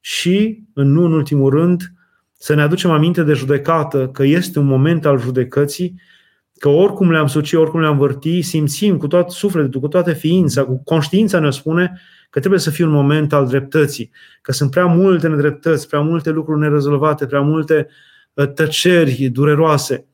și, 0.00 0.62
în 0.72 0.92
nu 0.92 1.04
în 1.04 1.12
ultimul 1.12 1.50
rând, 1.50 1.92
să 2.38 2.54
ne 2.54 2.62
aducem 2.62 2.90
aminte 2.90 3.22
de 3.22 3.32
judecată, 3.32 4.08
că 4.08 4.24
este 4.24 4.58
un 4.58 4.66
moment 4.66 5.06
al 5.06 5.18
judecății 5.18 6.00
că 6.58 6.68
oricum 6.68 7.10
le-am 7.10 7.26
suci, 7.26 7.52
oricum 7.52 7.80
le-am 7.80 7.98
vârti, 7.98 8.42
simțim 8.42 8.96
cu 8.96 9.06
tot 9.06 9.30
sufletul, 9.30 9.80
cu 9.80 9.88
toată 9.88 10.12
ființa, 10.12 10.64
cu 10.64 10.82
conștiința 10.84 11.38
ne 11.38 11.50
spune 11.50 12.00
că 12.34 12.40
trebuie 12.40 12.60
să 12.60 12.70
fie 12.70 12.84
un 12.84 12.90
moment 12.90 13.32
al 13.32 13.46
dreptății, 13.46 14.10
că 14.42 14.52
sunt 14.52 14.70
prea 14.70 14.86
multe 14.86 15.28
nedreptăți, 15.28 15.88
prea 15.88 16.00
multe 16.00 16.30
lucruri 16.30 16.60
nerezolvate, 16.60 17.26
prea 17.26 17.40
multe 17.40 17.88
uh, 18.34 18.52
tăceri 18.52 19.28
dureroase, 19.28 20.06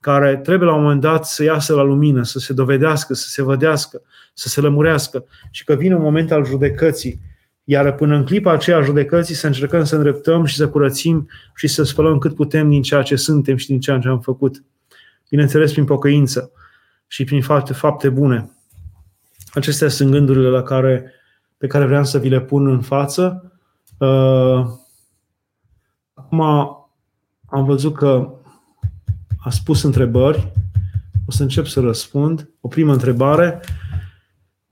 care 0.00 0.36
trebuie 0.36 0.68
la 0.68 0.74
un 0.74 0.82
moment 0.82 1.00
dat 1.00 1.26
să 1.26 1.42
iasă 1.42 1.74
la 1.74 1.82
lumină, 1.82 2.22
să 2.22 2.38
se 2.38 2.52
dovedească, 2.52 3.14
să 3.14 3.28
se 3.28 3.42
vădească, 3.42 4.02
să 4.34 4.48
se 4.48 4.60
lămurească 4.60 5.24
și 5.50 5.64
că 5.64 5.74
vine 5.74 5.94
un 5.94 6.02
moment 6.02 6.32
al 6.32 6.44
judecății. 6.44 7.20
Iar 7.64 7.94
până 7.94 8.16
în 8.16 8.24
clipa 8.24 8.52
aceea 8.52 8.80
judecății 8.80 9.34
să 9.34 9.46
încercăm 9.46 9.84
să 9.84 9.96
îndreptăm 9.96 10.44
și 10.44 10.56
să 10.56 10.68
curățim 10.68 11.28
și 11.54 11.66
să 11.66 11.82
spălăm 11.82 12.18
cât 12.18 12.34
putem 12.34 12.68
din 12.70 12.82
ceea 12.82 13.02
ce 13.02 13.16
suntem 13.16 13.56
și 13.56 13.66
din 13.66 13.80
ceea 13.80 13.98
ce 13.98 14.08
am 14.08 14.20
făcut 14.20 14.64
bineînțeles 15.28 15.72
prin 15.72 15.84
pocăință 15.84 16.52
și 17.06 17.24
prin 17.24 17.42
fapte, 17.42 17.72
fapte 17.72 18.08
bune. 18.08 18.50
Acestea 19.52 19.88
sunt 19.88 20.10
gândurile 20.10 20.48
la 20.48 20.62
care 20.62 21.12
pe 21.58 21.66
care 21.66 21.86
vreau 21.86 22.04
să 22.04 22.18
vi 22.18 22.28
le 22.28 22.40
pun 22.40 22.66
în 22.66 22.80
față. 22.80 23.52
Uh, 23.98 24.66
acum 26.14 26.40
am 27.46 27.64
văzut 27.64 27.94
că 27.94 28.32
a 29.38 29.50
spus 29.50 29.82
întrebări. 29.82 30.52
O 31.26 31.30
să 31.30 31.42
încep 31.42 31.66
să 31.66 31.80
răspund. 31.80 32.50
O 32.60 32.68
primă 32.68 32.92
întrebare. 32.92 33.60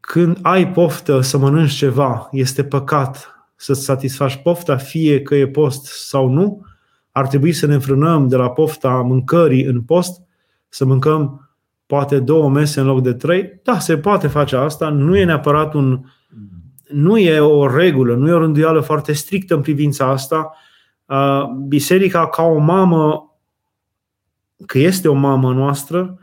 Când 0.01 0.39
ai 0.43 0.73
poftă 0.73 1.21
să 1.21 1.39
mănânci 1.39 1.73
ceva, 1.73 2.29
este 2.33 2.65
păcat 2.65 3.37
să-ți 3.57 3.85
satisfaci 3.85 4.37
pofta, 4.43 4.77
fie 4.77 5.23
că 5.23 5.35
e 5.35 5.49
post 5.49 5.85
sau 5.85 6.29
nu? 6.29 6.65
Ar 7.11 7.27
trebui 7.27 7.53
să 7.53 7.67
ne 7.67 7.75
înfrânăm 7.75 8.29
de 8.29 8.37
la 8.37 8.51
pofta 8.51 8.91
mâncării 8.91 9.65
în 9.65 9.83
post, 9.83 10.23
să 10.69 10.85
mâncăm 10.85 11.51
poate 11.87 12.21
două 12.21 12.49
mese 12.51 12.81
în 12.81 12.87
loc 12.87 13.03
de 13.03 13.13
trei? 13.13 13.61
Da, 13.63 13.79
se 13.79 13.99
poate 13.99 14.27
face 14.27 14.57
asta. 14.57 14.89
Nu 14.89 15.17
e 15.17 15.25
neapărat 15.25 15.75
un, 15.75 16.05
nu 16.89 17.19
e 17.19 17.41
o 17.41 17.77
regulă, 17.77 18.15
nu 18.15 18.29
e 18.29 18.33
o 18.33 18.39
rânduială 18.39 18.81
foarte 18.81 19.13
strictă 19.13 19.55
în 19.55 19.61
privința 19.61 20.07
asta. 20.07 20.53
Biserica, 21.69 22.29
ca 22.29 22.43
o 22.43 22.59
mamă, 22.59 23.31
că 24.67 24.79
este 24.79 25.09
o 25.09 25.15
mamă 25.15 25.53
noastră, 25.53 26.19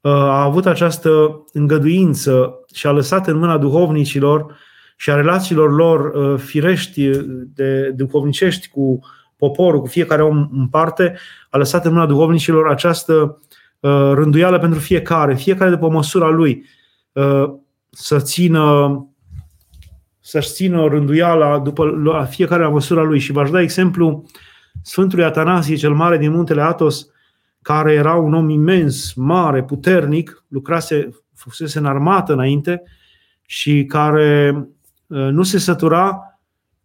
a 0.00 0.42
avut 0.42 0.66
această 0.66 1.42
îngăduință 1.52 2.64
și 2.74 2.86
a 2.86 2.90
lăsat 2.90 3.26
în 3.26 3.36
mâna 3.36 3.58
duhovnicilor 3.58 4.56
și 4.96 5.10
a 5.10 5.14
relațiilor 5.14 5.74
lor 5.74 6.12
firești, 6.38 7.10
de 7.54 7.90
duhovnicești 7.90 8.68
cu 8.68 8.98
poporul, 9.36 9.80
cu 9.80 9.86
fiecare 9.86 10.22
om 10.22 10.48
în 10.52 10.68
parte, 10.68 11.18
a 11.50 11.56
lăsat 11.56 11.84
în 11.84 11.92
mâna 11.92 12.06
duhovnicilor 12.06 12.68
această 12.68 13.40
rânduială 14.12 14.58
pentru 14.58 14.78
fiecare, 14.78 15.34
fiecare 15.34 15.70
după 15.70 15.88
măsura 15.88 16.28
lui, 16.28 16.64
să 17.90 18.18
țină 18.18 18.98
să-și 20.26 20.52
țină 20.52 20.86
rânduiala 20.86 21.58
după 21.58 21.84
la 21.84 22.24
fiecare 22.24 22.62
la 22.62 22.68
măsura 22.68 23.02
lui. 23.02 23.18
Și 23.18 23.32
v-aș 23.32 23.50
da 23.50 23.60
exemplu 23.60 24.24
Sfântului 24.82 25.24
Atanasie 25.24 25.76
cel 25.76 25.94
Mare 25.94 26.18
din 26.18 26.30
muntele 26.30 26.62
Atos, 26.62 27.06
care 27.62 27.92
era 27.92 28.14
un 28.14 28.34
om 28.34 28.48
imens, 28.48 29.12
mare, 29.12 29.62
puternic, 29.62 30.44
lucrase, 30.48 31.08
fusese 31.34 31.78
în 31.78 31.86
armată 31.86 32.32
înainte 32.32 32.82
și 33.46 33.84
care 33.84 34.54
ă, 35.10 35.30
nu 35.30 35.42
se 35.42 35.58
sătura 35.58 36.18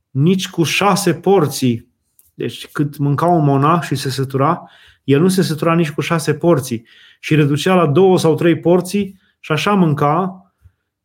nici 0.09 0.49
cu 0.49 0.63
șase 0.63 1.13
porții. 1.13 1.87
Deci 2.33 2.67
cât 2.67 2.97
mânca 2.97 3.25
un 3.25 3.43
monah 3.43 3.81
și 3.81 3.95
se 3.95 4.09
sătura, 4.09 4.63
el 5.03 5.21
nu 5.21 5.27
se 5.27 5.41
sătura 5.41 5.75
nici 5.75 5.91
cu 5.91 6.01
șase 6.01 6.33
porții 6.33 6.87
și 7.19 7.35
reducea 7.35 7.73
la 7.73 7.87
două 7.87 8.17
sau 8.17 8.35
trei 8.35 8.59
porții 8.59 9.19
și 9.39 9.51
așa 9.51 9.73
mânca 9.73 10.43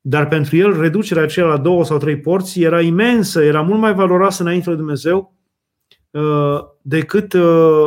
dar 0.06 0.28
pentru 0.28 0.56
el 0.56 0.80
reducerea 0.80 1.22
aceea 1.22 1.46
la 1.46 1.56
două 1.56 1.84
sau 1.84 1.98
trei 1.98 2.16
porții 2.16 2.62
era 2.62 2.80
imensă, 2.80 3.42
era 3.42 3.60
mult 3.60 3.80
mai 3.80 3.94
valoroasă 3.94 4.42
înainte 4.42 4.70
de 4.70 4.76
Dumnezeu 4.76 5.34
uh, 6.10 6.58
decât 6.82 7.32
uh, 7.32 7.86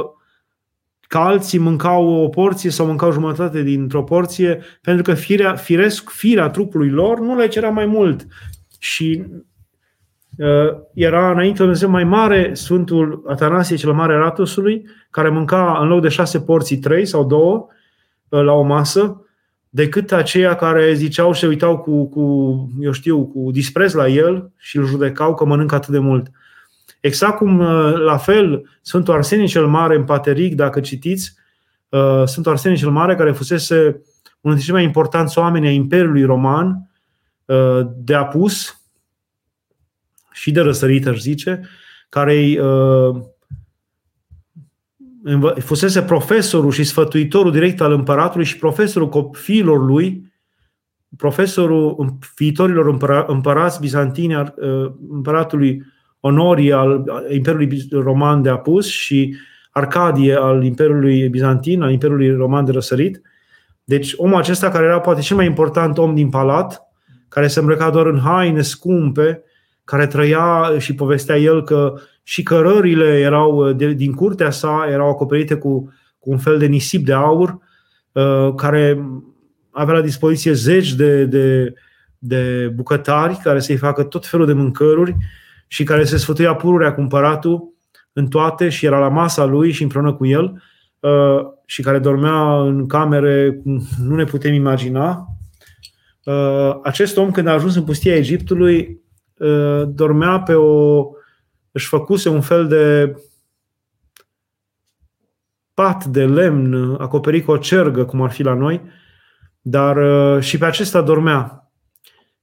ca 1.01 1.25
alții 1.25 1.59
mâncau 1.59 2.07
o 2.07 2.27
porție 2.27 2.69
sau 2.69 2.85
mâncau 2.85 3.11
jumătate 3.11 3.61
dintr-o 3.61 4.03
porție, 4.03 4.61
pentru 4.81 5.03
că 5.03 5.13
firea, 5.13 5.55
firesc, 5.55 6.09
firea 6.09 6.49
trupului 6.49 6.89
lor 6.89 7.19
nu 7.19 7.35
le 7.35 7.47
cerea 7.47 7.69
mai 7.69 7.85
mult. 7.85 8.27
Și 8.79 9.25
uh, 10.37 10.77
era 10.93 11.31
înainte 11.31 11.57
de 11.57 11.63
Dumnezeu 11.63 11.89
mai 11.89 12.03
mare 12.03 12.53
Sfântul 12.53 13.23
Atanasie 13.27 13.75
cel 13.75 13.93
Mare 13.93 14.15
Ratusului, 14.15 14.85
care 15.09 15.29
mânca 15.29 15.77
în 15.81 15.87
loc 15.87 16.01
de 16.01 16.09
șase 16.09 16.39
porții, 16.39 16.77
trei 16.77 17.05
sau 17.05 17.25
două 17.25 17.67
la 18.29 18.53
o 18.53 18.61
masă, 18.61 19.21
decât 19.77 20.11
aceia 20.11 20.55
care 20.55 20.93
ziceau 20.93 21.33
și 21.33 21.39
se 21.39 21.47
uitau 21.47 21.77
cu, 21.77 22.09
cu, 22.09 22.21
eu 22.79 22.91
știu, 22.91 23.25
cu 23.25 23.51
dispreț 23.51 23.93
la 23.93 24.07
el 24.07 24.51
și 24.57 24.77
îl 24.77 24.85
judecau 24.85 25.35
că 25.35 25.45
mănâncă 25.45 25.75
atât 25.75 25.89
de 25.89 25.99
mult. 25.99 26.31
Exact 26.99 27.37
cum, 27.37 27.59
uh, 27.59 27.93
la 27.93 28.17
fel, 28.17 28.69
Sfântul 28.81 29.13
Arsenie 29.13 29.45
cel 29.45 29.67
Mare 29.67 29.95
în 29.95 30.03
Pateric, 30.03 30.55
dacă 30.55 30.79
citiți, 30.79 31.33
uh, 31.89 32.23
Sfântul 32.25 32.51
Arsenie 32.51 32.77
cel 32.77 32.89
Mare, 32.89 33.15
care 33.15 33.31
fusese 33.31 33.75
unul 34.41 34.57
dintre 34.57 34.63
cei 34.63 34.73
mai 34.73 34.83
importanți 34.83 35.37
oameni 35.37 35.67
ai 35.67 35.75
Imperiului 35.75 36.23
Roman, 36.23 36.89
uh, 37.45 37.81
de 37.95 38.13
apus 38.13 38.81
și 40.31 40.51
de 40.51 40.61
răsărit, 40.61 41.07
aș 41.07 41.19
zice, 41.19 41.69
care 42.09 42.33
îi 42.33 42.59
fusese 45.59 46.01
profesorul 46.01 46.71
și 46.71 46.83
sfătuitorul 46.83 47.51
direct 47.51 47.81
al 47.81 47.91
împăratului 47.91 48.45
și 48.45 48.57
profesorul 48.57 49.09
copiilor 49.09 49.85
lui, 49.85 50.33
profesorul 51.17 52.17
viitorilor 52.37 52.97
împărați 53.27 53.79
bizantini, 53.79 54.35
uh, 54.35 54.91
împăratului 55.09 55.83
Onorii 56.19 56.71
al 56.71 57.03
Imperiului 57.29 57.87
Roman 57.91 58.41
de 58.41 58.49
apus 58.49 58.87
și 58.87 59.35
Arcadie 59.71 60.35
al 60.35 60.63
Imperiului 60.63 61.29
Bizantin, 61.29 61.81
al 61.81 61.91
Imperiului 61.91 62.35
Roman 62.35 62.65
de 62.65 62.71
răsărit. 62.71 63.21
Deci 63.83 64.13
omul 64.17 64.37
acesta 64.37 64.69
care 64.69 64.85
era 64.85 64.99
poate 64.99 65.21
cel 65.21 65.35
mai 65.35 65.45
important 65.45 65.97
om 65.97 66.15
din 66.15 66.29
palat, 66.29 66.81
care 67.27 67.47
se 67.47 67.59
îmbrăca 67.59 67.89
doar 67.89 68.05
în 68.05 68.19
haine 68.19 68.61
scumpe, 68.61 69.43
care 69.83 70.07
trăia 70.07 70.75
și 70.77 70.95
povestea 70.95 71.37
el 71.37 71.63
că 71.63 71.93
și 72.29 72.43
cărările 72.43 73.19
erau 73.19 73.71
de, 73.71 73.93
din 73.93 74.13
curtea 74.13 74.51
sa 74.51 74.87
erau 74.89 75.09
acoperite 75.09 75.55
cu, 75.55 75.93
cu 76.19 76.29
un 76.29 76.37
fel 76.37 76.57
de 76.57 76.65
nisip 76.65 77.05
de 77.05 77.13
aur, 77.13 77.59
uh, 78.11 78.53
care 78.55 79.09
avea 79.71 79.93
la 79.93 80.01
dispoziție 80.01 80.53
zeci 80.53 80.93
de, 80.93 81.25
de, 81.25 81.73
de 82.17 82.71
bucătari 82.75 83.39
care 83.43 83.59
să-i 83.59 83.77
facă 83.77 84.03
tot 84.03 84.25
felul 84.25 84.45
de 84.45 84.53
mâncăruri 84.53 85.15
și 85.67 85.83
care 85.83 86.03
se 86.03 86.17
sfătuia 86.17 86.55
pururea 86.55 86.93
cu 86.93 87.01
împăratul 87.01 87.73
în 88.13 88.27
toate 88.27 88.69
și 88.69 88.85
era 88.85 88.99
la 88.99 89.09
masa 89.09 89.45
lui 89.45 89.71
și 89.71 89.83
împreună 89.83 90.13
cu 90.13 90.25
el 90.25 90.63
uh, 90.99 91.39
și 91.65 91.81
care 91.81 91.99
dormea 91.99 92.61
în 92.61 92.87
camere, 92.87 93.61
nu 94.03 94.15
ne 94.15 94.23
putem 94.23 94.53
imagina. 94.53 95.27
Uh, 96.23 96.79
acest 96.83 97.17
om, 97.17 97.31
când 97.31 97.47
a 97.47 97.53
ajuns 97.53 97.75
în 97.75 97.83
pustia 97.83 98.15
Egiptului, 98.15 99.05
dormea 99.87 100.39
pe 100.39 100.53
o 100.53 101.05
își 101.77 101.87
făcuse 101.87 102.29
un 102.29 102.41
fel 102.41 102.67
de 102.67 103.15
pat 105.73 106.05
de 106.05 106.25
lemn 106.25 106.95
acoperit 106.99 107.45
cu 107.45 107.51
o 107.51 107.57
cergă, 107.57 108.05
cum 108.05 108.21
ar 108.21 108.31
fi 108.31 108.43
la 108.43 108.53
noi, 108.53 108.81
dar 109.61 109.97
uh, 109.97 110.41
și 110.41 110.57
pe 110.57 110.65
acesta 110.65 111.01
dormea. 111.01 111.71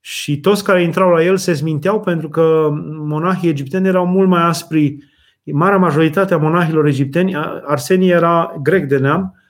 Și 0.01 0.41
toți 0.41 0.64
care 0.64 0.82
intrau 0.82 1.11
la 1.11 1.22
el 1.22 1.37
se 1.37 1.53
zminteau 1.53 2.01
pentru 2.01 2.28
că 2.28 2.68
monahii 2.85 3.49
egipteni 3.49 3.87
erau 3.87 4.07
mult 4.07 4.28
mai 4.28 4.43
aspri. 4.43 4.97
Marea 5.45 5.78
majoritate 5.78 6.35
a 6.35 6.39
monahilor 6.39 6.87
egipteni, 6.87 7.37
Arsenie 7.64 8.12
era 8.12 8.55
grec 8.62 8.85
de 8.85 8.99
neam, 8.99 9.41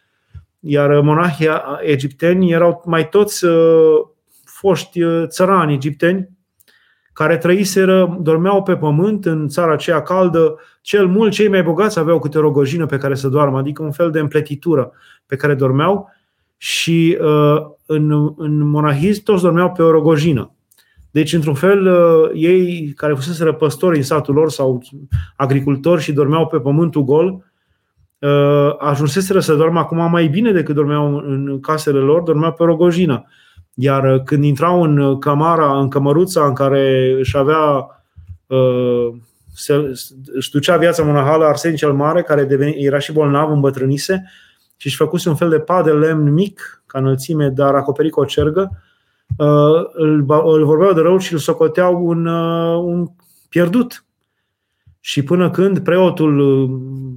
iar 0.61 1.01
monahii 1.01 1.49
egipteni 1.81 2.53
erau 2.53 2.83
mai 2.87 3.09
toți 3.09 3.45
uh, 3.45 4.01
foști 4.45 5.03
uh, 5.03 5.25
țărani 5.27 5.75
egipteni, 5.75 6.29
care 7.15 7.37
trăiseră, 7.37 8.19
dormeau 8.21 8.63
pe 8.63 8.77
pământ 8.77 9.27
în 9.27 9.49
țara 9.49 9.73
aceea 9.73 10.03
caldă, 10.03 10.59
cel 10.81 11.07
mult 11.07 11.33
cei 11.33 11.49
mai 11.49 11.63
bogați 11.63 11.99
aveau 11.99 12.19
câte 12.19 12.39
o 12.39 12.41
rogojină 12.41 12.87
pe 12.87 12.99
care 12.99 13.15
să 13.15 13.29
doarmă, 13.29 13.59
adică 13.59 13.83
un 13.83 13.93
fel 13.93 14.11
de 14.11 14.19
împletitură 14.19 14.93
pe 15.27 15.37
care 15.37 15.55
dormeau 15.55 16.11
și 16.57 17.19
uh, 17.21 17.63
în, 17.87 18.33
în 18.37 18.69
monahism 18.69 19.23
toți 19.23 19.43
dormeau 19.43 19.73
pe 19.73 19.83
o 19.83 19.91
rogojină. 19.91 20.55
Deci, 21.11 21.33
într-un 21.33 21.55
fel, 21.55 21.87
uh, 21.87 22.31
ei 22.35 22.93
care 22.97 23.15
fusese 23.15 23.45
păstori 23.45 23.97
în 23.97 24.03
satul 24.03 24.35
lor 24.35 24.51
sau 24.51 24.83
agricultori 25.37 26.03
și 26.03 26.13
dormeau 26.13 26.47
pe 26.47 26.61
pământul 26.61 27.05
gol, 27.05 27.45
uh, 28.19 28.75
ajunseseră 28.79 29.41
să 29.41 29.55
doarmă 29.55 29.79
acum 29.79 30.11
mai 30.11 30.27
bine 30.27 30.53
decât 30.53 30.75
dormeau 30.75 31.17
în 31.17 31.61
casele 31.61 31.99
lor, 31.99 32.23
dormeau 32.23 32.53
pe 32.53 32.65
rogojină. 32.65 33.25
Iar 33.75 34.15
uh, 34.15 34.23
când 34.23 34.45
intrau 34.45 34.83
în 34.83 34.99
uh, 34.99 35.19
camara, 35.19 35.79
în 35.79 35.89
cămăruța 35.89 36.47
în 36.47 36.55
care 36.55 37.15
își 37.19 37.37
avea 37.37 37.87
uh, 38.47 39.09
se, 39.55 39.93
își 40.33 40.51
ducea 40.51 40.77
viața 40.77 41.03
monahală 41.03 41.45
Arsenie 41.45 41.77
cel 41.77 41.93
Mare, 41.93 42.23
care 42.23 42.45
deveni, 42.45 42.85
era 42.85 42.99
și 42.99 43.13
bolnav, 43.13 43.51
îmbătrânise 43.51 44.31
și 44.77 44.87
își 44.87 44.97
făcuse 44.97 45.29
un 45.29 45.37
fel 45.37 45.49
de 45.49 45.59
pad 45.59 45.85
de 45.85 45.91
lemn 45.91 46.33
mic, 46.33 46.83
ca 46.87 46.99
înălțime, 46.99 47.49
dar 47.49 47.75
acoperit 47.75 48.13
cu 48.13 48.21
o 48.21 48.25
cergă, 48.25 48.83
îl, 49.93 50.25
îl 50.45 50.65
vorbeau 50.65 50.93
de 50.93 51.01
rău 51.01 51.19
și 51.19 51.33
îl 51.33 51.39
socoteau 51.39 52.07
un, 52.07 52.27
un 52.77 53.09
pierdut. 53.49 54.05
Și 55.01 55.23
până 55.23 55.51
când 55.51 55.79
preotul 55.79 56.69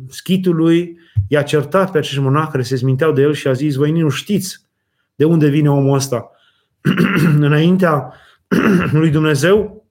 schitului 0.10 0.99
i-a 1.28 1.41
certat 1.41 1.91
pe 1.91 1.97
acești 1.97 2.20
monahi 2.20 2.51
care 2.51 2.64
se 2.64 2.76
zminteau 2.76 3.12
de 3.12 3.22
el 3.22 3.34
și 3.34 3.47
a 3.47 3.53
zis, 3.53 3.76
voi 3.76 3.91
nu 3.91 4.10
știți 4.10 4.62
de 5.16 5.26
unde 5.26 5.47
vine 5.47 5.72
omul 5.72 5.95
ăsta. 5.95 6.32
înaintea 7.47 8.13
lui 8.91 9.09
Dumnezeu 9.09 9.86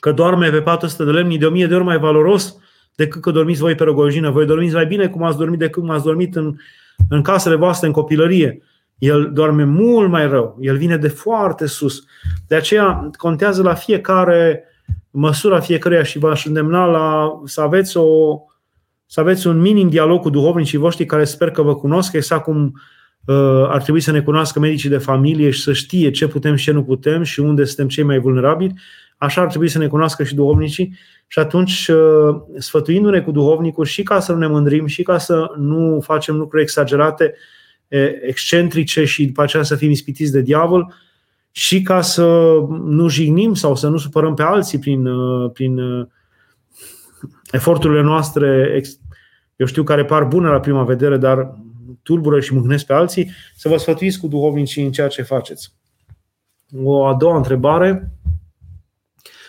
că 0.00 0.12
doarme 0.12 0.50
pe 0.50 0.60
patul 0.60 0.86
ăsta 0.86 1.04
de 1.04 1.10
lemn 1.10 1.38
de 1.38 1.46
o 1.46 1.50
mie 1.50 1.66
de 1.66 1.74
ori 1.74 1.84
mai 1.84 1.98
valoros 1.98 2.56
decât 2.94 3.20
că 3.22 3.30
dormiți 3.30 3.60
voi 3.60 3.74
pe 3.74 3.84
rogojină. 3.84 4.30
Voi 4.30 4.46
dormiți 4.46 4.74
mai 4.74 4.86
bine 4.86 5.08
cum 5.08 5.22
ați 5.22 5.36
dormit 5.36 5.58
decât 5.58 5.82
cum 5.82 5.90
ați 5.90 6.04
dormit 6.04 6.36
în, 6.36 6.56
în 7.08 7.22
casele 7.22 7.54
voastre 7.54 7.86
în 7.86 7.92
copilărie. 7.92 8.62
El 8.98 9.32
doarme 9.32 9.64
mult 9.64 10.10
mai 10.10 10.28
rău. 10.28 10.56
El 10.60 10.76
vine 10.76 10.96
de 10.96 11.08
foarte 11.08 11.66
sus. 11.66 12.04
De 12.46 12.54
aceea 12.54 13.10
contează 13.16 13.62
la 13.62 13.74
fiecare 13.74 14.64
măsura 15.10 15.60
fiecăruia 15.60 16.02
și 16.02 16.18
v-aș 16.18 16.46
îndemna 16.46 16.84
la, 16.84 17.32
să 17.44 17.60
aveți 17.60 17.96
o, 17.96 18.38
să 19.06 19.20
aveți 19.20 19.46
un 19.46 19.60
minim 19.60 19.88
dialog 19.88 20.20
cu 20.20 20.30
duhovnicii 20.30 20.78
voștri 20.78 21.04
care 21.04 21.24
sper 21.24 21.50
că 21.50 21.62
vă 21.62 21.74
cunosc, 21.74 22.12
exact 22.12 22.42
cum 22.42 22.64
uh, 22.64 22.80
ar 23.68 23.82
trebui 23.82 24.00
să 24.00 24.10
ne 24.10 24.20
cunoască 24.20 24.58
medicii 24.58 24.88
de 24.88 24.98
familie 24.98 25.50
și 25.50 25.62
să 25.62 25.72
știe 25.72 26.10
ce 26.10 26.26
putem 26.26 26.54
și 26.54 26.64
ce 26.64 26.72
nu 26.72 26.84
putem 26.84 27.22
și 27.22 27.40
unde 27.40 27.64
suntem 27.64 27.88
cei 27.88 28.04
mai 28.04 28.18
vulnerabili, 28.18 28.74
așa 29.16 29.40
ar 29.40 29.48
trebui 29.48 29.68
să 29.68 29.78
ne 29.78 29.86
cunoască 29.86 30.24
și 30.24 30.34
duhovnicii. 30.34 30.96
Și 31.26 31.38
atunci, 31.38 31.88
uh, 31.88 32.36
sfătuindu-ne 32.58 33.20
cu 33.20 33.30
duhovnicul 33.30 33.84
și 33.84 34.02
ca 34.02 34.20
să 34.20 34.32
nu 34.32 34.38
ne 34.38 34.46
mândrim 34.46 34.86
și 34.86 35.02
ca 35.02 35.18
să 35.18 35.52
nu 35.56 36.00
facem 36.00 36.36
lucruri 36.36 36.62
exagerate, 36.62 37.34
excentrice 38.26 39.04
și 39.04 39.26
după 39.26 39.42
aceea 39.42 39.62
să 39.62 39.76
fim 39.76 39.90
ispitiți 39.90 40.32
de 40.32 40.40
diavol, 40.40 40.94
și 41.52 41.82
ca 41.82 42.00
să 42.00 42.54
nu 42.84 43.08
jignim 43.08 43.54
sau 43.54 43.74
să 43.74 43.88
nu 43.88 43.96
supărăm 43.96 44.34
pe 44.34 44.42
alții 44.42 44.78
prin, 44.78 45.06
uh, 45.06 45.50
prin 45.52 45.78
uh, 45.78 46.06
eforturile 47.50 48.02
noastre, 48.02 48.80
eu 49.56 49.66
știu, 49.66 49.82
care 49.82 50.04
par 50.04 50.24
bune 50.24 50.48
la 50.48 50.60
prima 50.60 50.84
vedere, 50.84 51.16
dar 51.16 51.58
tulbură 52.02 52.40
și 52.40 52.54
mâhnesc 52.54 52.86
pe 52.86 52.92
alții, 52.92 53.30
să 53.56 53.68
vă 53.68 53.76
sfătuiți 53.76 54.20
cu 54.20 54.26
duhovnicii 54.26 54.84
în 54.84 54.92
ceea 54.92 55.08
ce 55.08 55.22
faceți. 55.22 55.74
O 56.82 57.06
a 57.06 57.14
doua 57.14 57.36
întrebare. 57.36 58.12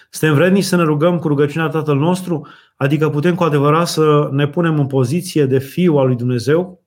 Suntem 0.09 0.37
vrednici 0.37 0.63
să 0.63 0.75
ne 0.75 0.83
rugăm 0.83 1.19
cu 1.19 1.27
rugăciunea 1.27 1.67
Tatăl 1.67 1.97
nostru? 1.97 2.47
Adică 2.75 3.09
putem 3.09 3.35
cu 3.35 3.43
adevărat 3.43 3.87
să 3.87 4.29
ne 4.31 4.47
punem 4.47 4.79
în 4.79 4.87
poziție 4.87 5.45
de 5.45 5.59
fiu 5.59 5.97
al 5.97 6.07
lui 6.07 6.15
Dumnezeu? 6.15 6.83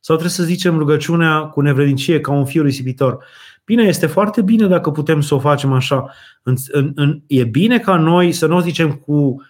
Sau 0.00 0.16
trebuie 0.16 0.30
să 0.30 0.42
zicem 0.42 0.78
rugăciunea 0.78 1.42
cu 1.42 1.60
nevrednicie 1.60 2.20
ca 2.20 2.32
un 2.32 2.44
fiu 2.44 2.62
risipitor? 2.62 3.24
Bine, 3.64 3.82
este 3.82 4.06
foarte 4.06 4.42
bine 4.42 4.66
dacă 4.66 4.90
putem 4.90 5.20
să 5.20 5.34
o 5.34 5.38
facem 5.38 5.72
așa. 5.72 6.10
În, 6.42 6.54
în, 6.68 6.92
în, 6.94 7.22
e 7.26 7.44
bine 7.44 7.78
ca 7.78 7.96
noi 7.96 8.32
să 8.32 8.46
nu 8.46 8.56
o 8.56 8.60
zicem 8.60 8.92
cu 8.92 9.42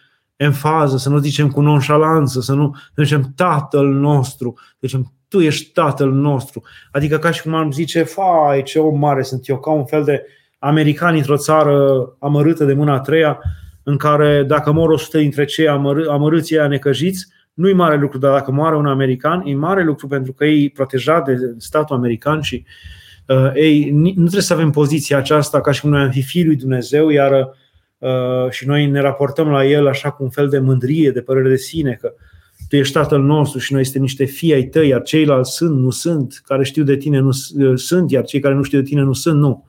enfază, 0.45 0.97
să 0.97 1.09
nu 1.09 1.15
o 1.15 1.19
zicem 1.19 1.51
cu 1.51 1.61
nonșalanță, 1.61 2.41
să 2.41 2.55
nu 2.55 2.75
să 2.95 3.03
zicem 3.03 3.33
Tatăl 3.37 3.87
nostru, 3.87 4.55
să 4.57 4.77
zicem 4.81 5.13
Tu 5.29 5.41
ești 5.41 5.73
Tatăl 5.73 6.13
nostru. 6.13 6.63
Adică 6.91 7.19
ca 7.19 7.31
și 7.31 7.43
cum 7.43 7.55
am 7.55 7.73
zice, 7.73 8.03
fai, 8.03 8.63
ce 8.63 8.79
om 8.79 8.99
mare 8.99 9.23
sunt 9.23 9.49
eu, 9.49 9.59
ca 9.59 9.71
un 9.71 9.85
fel 9.85 10.05
de 10.05 10.27
american 10.59 11.15
într-o 11.15 11.37
țară 11.37 12.07
amărâtă 12.19 12.65
de 12.65 12.75
mâna 12.75 12.95
a 12.95 13.01
treia, 13.01 13.39
în 13.83 13.97
care 13.97 14.43
dacă 14.43 14.73
mor 14.73 14.91
100 14.91 15.19
dintre 15.19 15.45
cei 15.45 15.67
amărâ- 15.67 16.09
amărâți 16.11 16.59
aia 16.59 16.69
necăjiți, 16.69 17.27
nu 17.55 17.69
e 17.69 17.73
mare 17.73 17.97
lucru, 17.97 18.19
dar 18.19 18.33
dacă 18.33 18.51
moare 18.51 18.77
un 18.77 18.87
american, 18.87 19.43
e 19.47 19.55
mare 19.55 19.85
lucru 19.85 20.07
pentru 20.07 20.33
că 20.33 20.45
e 20.45 20.71
protejat 20.75 21.25
de 21.25 21.55
statul 21.59 21.97
american 21.97 22.41
și 22.41 22.65
uh, 22.67 23.05
Uh, 23.29 23.51
ei, 23.55 23.91
nu 23.91 24.13
trebuie 24.13 24.41
să 24.41 24.53
avem 24.53 24.71
poziția 24.71 25.17
aceasta 25.17 25.61
ca 25.61 25.71
și 25.71 25.81
cum 25.81 25.91
noi 25.91 26.01
am 26.01 26.11
fi 26.11 26.23
fiul 26.23 26.47
lui 26.47 26.57
Dumnezeu, 26.57 27.09
iar 27.09 27.33
uh, 27.33 27.47
și 28.51 28.67
noi 28.67 28.87
ne 28.87 29.01
raportăm 29.01 29.49
la 29.49 29.65
el 29.65 29.87
așa 29.87 30.11
cu 30.11 30.23
un 30.23 30.31
fel 30.31 30.49
de 30.49 30.59
mândrie, 30.59 31.11
de 31.11 31.21
părere 31.21 31.49
de 31.49 31.57
sine, 31.57 31.99
că 32.01 32.15
tu 32.69 32.77
ești 32.77 32.93
tatăl 32.93 33.23
nostru 33.23 33.59
și 33.59 33.73
noi 33.73 33.85
suntem 33.85 34.03
niște 34.03 34.25
fii 34.25 34.55
ai 34.55 34.65
tăi, 34.65 34.89
iar 34.89 35.03
ceilalți 35.03 35.55
sunt, 35.55 35.79
nu 35.79 35.91
sunt, 35.91 36.43
care 36.45 36.65
știu 36.65 36.83
de 36.83 36.97
tine 36.97 37.19
nu 37.19 37.31
uh, 37.57 37.73
sunt, 37.75 38.11
iar 38.11 38.25
cei 38.25 38.41
care 38.41 38.55
nu 38.55 38.63
știu 38.63 38.79
de 38.79 38.85
tine 38.89 39.03
nu 39.03 39.13
sunt, 39.13 39.41
nu. 39.41 39.69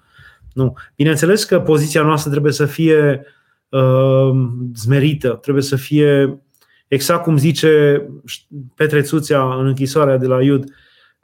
Nu. 0.53 0.73
Bineînțeles 0.95 1.43
că 1.43 1.59
poziția 1.59 2.01
noastră 2.01 2.31
trebuie 2.31 2.51
să 2.51 2.65
fie 2.65 3.25
uh, 3.69 4.29
zmerită, 4.75 5.29
trebuie 5.41 5.63
să 5.63 5.75
fie 5.75 6.39
exact 6.88 7.23
cum 7.23 7.38
zice 7.38 8.01
Petre 8.75 9.01
Țuțea 9.01 9.53
în 9.53 9.65
închisoarea 9.65 10.17
de 10.17 10.27
la 10.27 10.43
Iud, 10.43 10.63
uh, 10.63 10.71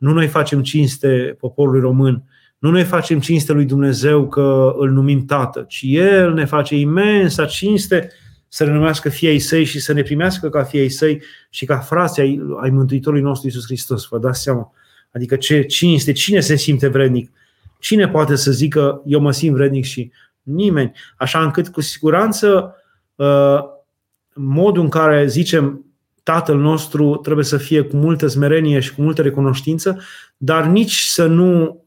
nu 0.01 0.13
noi 0.13 0.27
facem 0.27 0.61
cinste 0.61 1.35
poporului 1.39 1.79
român, 1.79 2.23
nu 2.61 2.69
noi 2.69 2.83
facem 2.83 3.19
cinste 3.19 3.51
lui 3.51 3.65
Dumnezeu 3.65 4.27
că 4.27 4.73
îl 4.77 4.89
numim 4.89 5.25
Tată, 5.25 5.65
ci 5.67 5.81
El 5.85 6.33
ne 6.33 6.45
face 6.45 6.75
imensa 6.75 7.45
cinste 7.45 8.11
să 8.47 8.63
ne 8.63 8.71
numească 8.71 9.09
fiei 9.09 9.39
săi 9.39 9.63
și 9.63 9.79
să 9.79 9.93
ne 9.93 10.01
primească 10.01 10.49
ca 10.49 10.63
fiei 10.63 10.89
săi 10.89 11.21
și 11.49 11.65
ca 11.65 11.77
frații 11.77 12.21
ai, 12.21 12.41
ai 12.61 12.69
Mântuitorului 12.69 13.23
nostru 13.23 13.47
Iisus 13.47 13.65
Hristos. 13.65 14.07
Vă 14.07 14.17
dați 14.17 14.41
seama? 14.41 14.71
Adică 15.11 15.35
ce 15.35 15.61
cinste, 15.61 16.11
cine 16.11 16.39
se 16.39 16.55
simte 16.55 16.87
vrednic? 16.87 17.31
Cine 17.79 18.07
poate 18.07 18.35
să 18.35 18.51
zică 18.51 19.01
eu 19.05 19.19
mă 19.19 19.31
simt 19.31 19.55
vrednic 19.55 19.85
și 19.85 20.11
nimeni? 20.41 20.91
Așa 21.17 21.43
încât 21.43 21.67
cu 21.67 21.81
siguranță 21.81 22.75
uh, 23.15 23.59
modul 24.33 24.83
în 24.83 24.89
care 24.89 25.27
zicem 25.27 25.85
Tatăl 26.23 26.57
nostru 26.57 27.15
trebuie 27.15 27.45
să 27.45 27.57
fie 27.57 27.81
cu 27.81 27.95
multă 27.95 28.27
smerenie 28.27 28.79
și 28.79 28.93
cu 28.93 29.01
multă 29.01 29.21
recunoștință, 29.21 30.01
dar 30.37 30.65
nici 30.65 30.99
să 30.99 31.25
nu, 31.25 31.63
uh, 31.63 31.80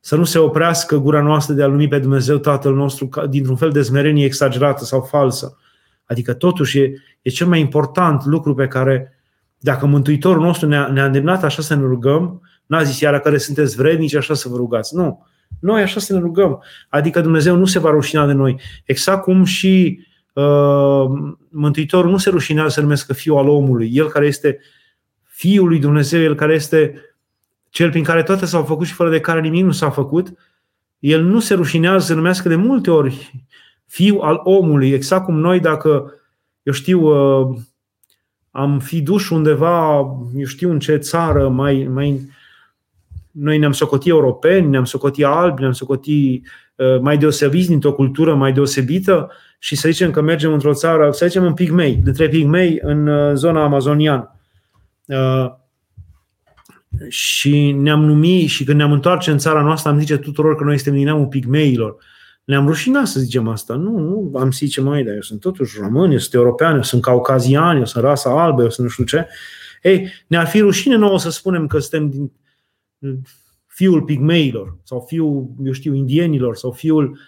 să 0.00 0.16
nu 0.16 0.24
se 0.24 0.38
oprească 0.38 0.96
gura 0.96 1.22
noastră 1.22 1.54
de 1.54 1.62
a 1.62 1.66
numi 1.66 1.88
pe 1.88 1.98
Dumnezeu 1.98 2.38
Tatăl 2.38 2.74
nostru 2.74 3.08
dintr-un 3.28 3.56
fel 3.56 3.70
de 3.70 3.82
smerenie 3.82 4.24
exagerată 4.24 4.84
sau 4.84 5.00
falsă. 5.00 5.58
Adică 6.04 6.32
totuși 6.32 6.78
e, 6.78 6.92
e 7.22 7.30
cel 7.30 7.46
mai 7.46 7.60
important 7.60 8.24
lucru 8.24 8.54
pe 8.54 8.66
care, 8.66 9.18
dacă 9.58 9.86
Mântuitorul 9.86 10.42
nostru 10.42 10.68
ne-a, 10.68 10.86
ne-a 10.86 11.04
îndemnat 11.04 11.44
așa 11.44 11.62
să 11.62 11.74
ne 11.74 11.82
rugăm, 11.82 12.40
n-a 12.66 12.82
zis 12.82 13.00
iară 13.00 13.20
care 13.20 13.38
sunteți 13.38 13.76
vrednici 13.76 14.14
așa 14.14 14.34
să 14.34 14.48
vă 14.48 14.56
rugați. 14.56 14.96
Nu. 14.96 15.26
Noi 15.60 15.82
așa 15.82 16.00
să 16.00 16.12
ne 16.12 16.18
rugăm. 16.18 16.62
Adică 16.88 17.20
Dumnezeu 17.20 17.56
nu 17.56 17.64
se 17.64 17.78
va 17.78 17.90
rușina 17.90 18.26
de 18.26 18.32
noi. 18.32 18.60
Exact 18.84 19.22
cum 19.22 19.44
și 19.44 20.04
Uh, 20.36 21.32
Mântuitorul 21.48 22.10
nu 22.10 22.16
se 22.16 22.30
rușinează 22.30 22.68
să 22.68 22.80
numească 22.80 23.12
Fiul 23.12 23.38
al 23.38 23.48
omului. 23.48 23.90
El 23.92 24.08
care 24.08 24.26
este 24.26 24.58
Fiul 25.22 25.68
lui 25.68 25.78
Dumnezeu, 25.78 26.22
El 26.22 26.34
care 26.34 26.54
este 26.54 26.94
Cel 27.76 27.90
prin 27.90 28.04
care 28.04 28.22
toate 28.22 28.46
s-au 28.46 28.64
făcut 28.64 28.86
și 28.86 28.92
fără 28.92 29.10
de 29.10 29.20
care 29.20 29.40
nimic 29.40 29.64
nu 29.64 29.70
s-a 29.70 29.90
făcut, 29.90 30.32
El 30.98 31.22
nu 31.22 31.40
se 31.40 31.54
rușinează 31.54 32.06
să 32.06 32.14
numească 32.14 32.48
de 32.48 32.54
multe 32.54 32.90
ori 32.90 33.44
Fiul 33.86 34.20
al 34.20 34.40
omului, 34.44 34.90
exact 34.90 35.24
cum 35.24 35.38
noi 35.38 35.60
dacă, 35.60 36.12
eu 36.62 36.72
știu, 36.72 37.00
uh, 37.00 37.56
am 38.50 38.78
fi 38.78 39.02
duși 39.02 39.32
undeva, 39.32 39.96
eu 40.34 40.44
știu 40.44 40.70
în 40.70 40.78
ce 40.78 40.96
țară 40.96 41.48
mai, 41.48 41.88
mai 41.92 42.30
noi 43.30 43.58
ne-am 43.58 43.72
socotit 43.72 44.10
europeni, 44.10 44.66
ne-am 44.66 44.84
socotit 44.84 45.24
albi, 45.24 45.60
ne-am 45.60 45.72
socotit 45.72 46.46
uh, 46.74 47.00
mai 47.00 47.18
deosebiți 47.18 47.68
dintr-o 47.68 47.92
cultură 47.92 48.34
mai 48.34 48.52
deosebită 48.52 49.32
și 49.58 49.76
să 49.76 49.88
zicem 49.88 50.10
că 50.10 50.20
mergem 50.20 50.52
într-o 50.52 50.74
țară, 50.74 51.10
să 51.10 51.26
zicem 51.26 51.44
în 51.44 51.54
pigmei, 51.54 51.94
dintre 51.94 52.28
pigmei 52.28 52.78
în 52.82 53.06
uh, 53.06 53.34
zona 53.34 53.62
amazoniană. 53.62 54.30
Uh, 56.90 57.08
și 57.08 57.72
ne-am 57.72 58.04
numit 58.04 58.48
și 58.48 58.64
când 58.64 58.78
ne-am 58.78 58.92
întoarce 58.92 59.30
în 59.30 59.38
țara 59.38 59.62
noastră 59.62 59.90
am 59.90 59.98
zice 59.98 60.16
tuturor 60.16 60.56
că 60.56 60.64
noi 60.64 60.74
suntem 60.74 60.94
din 60.94 61.04
neamul 61.04 61.26
pigmeilor. 61.26 61.96
Ne-am 62.44 62.66
rușinat 62.66 63.06
să 63.06 63.20
zicem 63.20 63.48
asta. 63.48 63.74
Nu, 63.74 63.98
nu 63.98 64.38
am 64.38 64.52
zice 64.52 64.80
mai, 64.80 65.04
dar 65.04 65.14
eu 65.14 65.20
sunt 65.20 65.40
totuși 65.40 65.78
român, 65.80 66.10
eu 66.10 66.18
sunt 66.18 66.34
european, 66.34 66.74
eu 66.74 66.82
sunt 66.82 67.02
caucazian, 67.02 67.76
eu 67.76 67.84
sunt 67.84 68.04
rasa 68.04 68.42
albă, 68.42 68.62
eu 68.62 68.70
sunt 68.70 68.86
nu 68.86 68.92
știu 68.92 69.04
ce. 69.04 69.28
Ei, 69.82 70.12
ne-ar 70.26 70.46
fi 70.46 70.60
rușine 70.60 70.96
nouă 70.96 71.18
să 71.18 71.30
spunem 71.30 71.66
că 71.66 71.78
suntem 71.78 72.10
din 72.10 72.32
fiul 73.66 74.02
pigmeilor 74.02 74.78
sau 74.82 75.04
fiul, 75.08 75.46
eu 75.64 75.72
știu, 75.72 75.94
indienilor 75.94 76.56
sau 76.56 76.70
fiul 76.70 77.18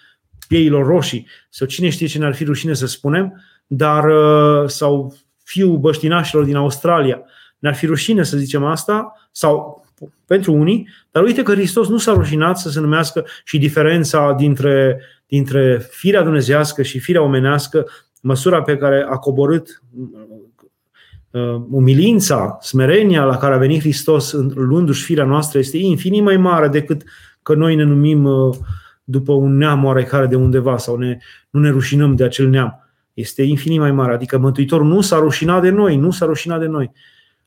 pieilor 0.48 0.86
roșii 0.86 1.26
sau 1.50 1.66
cine 1.66 1.88
știe 1.88 2.06
ce 2.06 2.18
ne-ar 2.18 2.34
fi 2.34 2.44
rușine 2.44 2.74
să 2.74 2.86
spunem, 2.86 3.42
dar 3.66 4.04
uh, 4.04 4.68
sau 4.68 5.16
fiul 5.44 5.78
băștinașilor 5.78 6.44
din 6.44 6.56
Australia. 6.56 7.22
Ne-ar 7.59 7.74
fi 7.74 7.86
rușine 7.86 8.22
să 8.22 8.36
zicem 8.36 8.64
asta 8.64 9.12
sau 9.32 9.86
pentru 10.26 10.52
unii, 10.52 10.88
dar 11.11 11.22
uite 11.22 11.42
că 11.42 11.52
Hristos 11.52 11.88
nu 11.88 11.98
s-a 11.98 12.12
rușinat 12.12 12.59
să 12.59 12.70
se 12.70 12.80
numească 12.80 13.26
și 13.44 13.59
diferența 13.59 14.32
dintre, 14.32 15.00
dintre 15.26 15.86
firea 15.90 16.22
dumnezească 16.22 16.82
și 16.82 16.98
firea 16.98 17.22
omenească, 17.22 17.86
măsura 18.22 18.62
pe 18.62 18.76
care 18.76 19.06
a 19.09 19.16
coborât 19.16 19.82
Uh, 21.30 21.62
umilința, 21.70 22.59
smerenia 22.61 23.24
la 23.24 23.36
care 23.36 23.54
a 23.54 23.59
venit 23.59 23.80
Hristos 23.80 24.32
luându-și 24.54 25.04
firea 25.04 25.24
noastră 25.24 25.59
este 25.59 25.76
infinit 25.76 26.22
mai 26.22 26.36
mare 26.36 26.68
decât 26.68 27.02
că 27.42 27.54
noi 27.54 27.74
ne 27.74 27.82
numim 27.82 28.24
uh, 28.24 28.56
după 29.04 29.32
un 29.32 29.56
neam 29.56 29.84
oarecare 29.84 30.26
de 30.26 30.36
undeva 30.36 30.76
sau 30.76 30.96
ne, 30.96 31.18
nu 31.50 31.61
ne 31.61 31.70
rușinăm 31.70 32.14
de 32.14 32.24
acel 32.24 32.48
neam. 32.48 32.88
Este 33.14 33.42
infinit 33.42 33.78
mai 33.78 33.92
mare. 33.92 34.14
Adică 34.14 34.38
Mântuitorul 34.38 34.86
nu 34.86 35.00
s-a 35.00 35.18
rușinat 35.18 35.62
de 35.62 35.70
noi, 35.70 35.96
nu 35.96 36.11
s-a 36.11 36.26
rușinat 36.26 36.61
de 36.61 36.66
noi. 36.66 36.90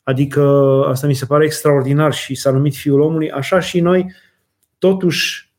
Adică 0.03 0.41
asta 0.87 1.07
mi 1.07 1.13
se 1.13 1.25
pare 1.25 1.43
extraordinar 1.43 2.13
și 2.13 2.35
s-a 2.35 2.51
numit 2.51 2.75
Fiul 2.75 2.99
omului. 2.99 3.31
Așa 3.31 3.59
și 3.59 3.79
noi, 3.79 4.13
totuși, 4.77 5.51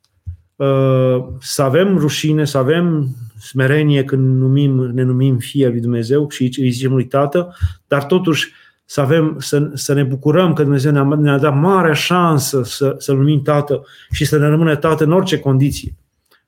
uh, 0.56 1.24
să 1.40 1.62
avem 1.62 1.98
rușine, 1.98 2.44
să 2.44 2.58
avem 2.58 3.08
smerenie 3.40 4.04
când 4.04 4.38
numim, 4.38 4.72
ne 4.72 5.02
numim 5.02 5.38
Fie 5.38 5.68
lui 5.68 5.80
Dumnezeu 5.80 6.28
și 6.28 6.52
îi 6.56 6.70
zicem 6.70 6.92
lui 6.92 7.06
Tată, 7.06 7.56
dar 7.86 8.04
totuși 8.04 8.52
să, 8.84 9.00
avem, 9.00 9.36
să, 9.38 9.70
să 9.74 9.94
ne 9.94 10.02
bucurăm 10.02 10.52
că 10.52 10.62
Dumnezeu 10.62 10.92
ne-a, 10.92 11.16
ne-a 11.18 11.38
dat 11.38 11.54
marea 11.54 11.92
șansă 11.92 12.62
să, 12.62 12.94
să 12.98 13.12
numim 13.12 13.42
Tată 13.42 13.84
și 14.10 14.24
să 14.24 14.38
ne 14.38 14.46
rămână 14.46 14.76
Tată 14.76 15.04
în 15.04 15.12
orice 15.12 15.38
condiție. 15.38 15.94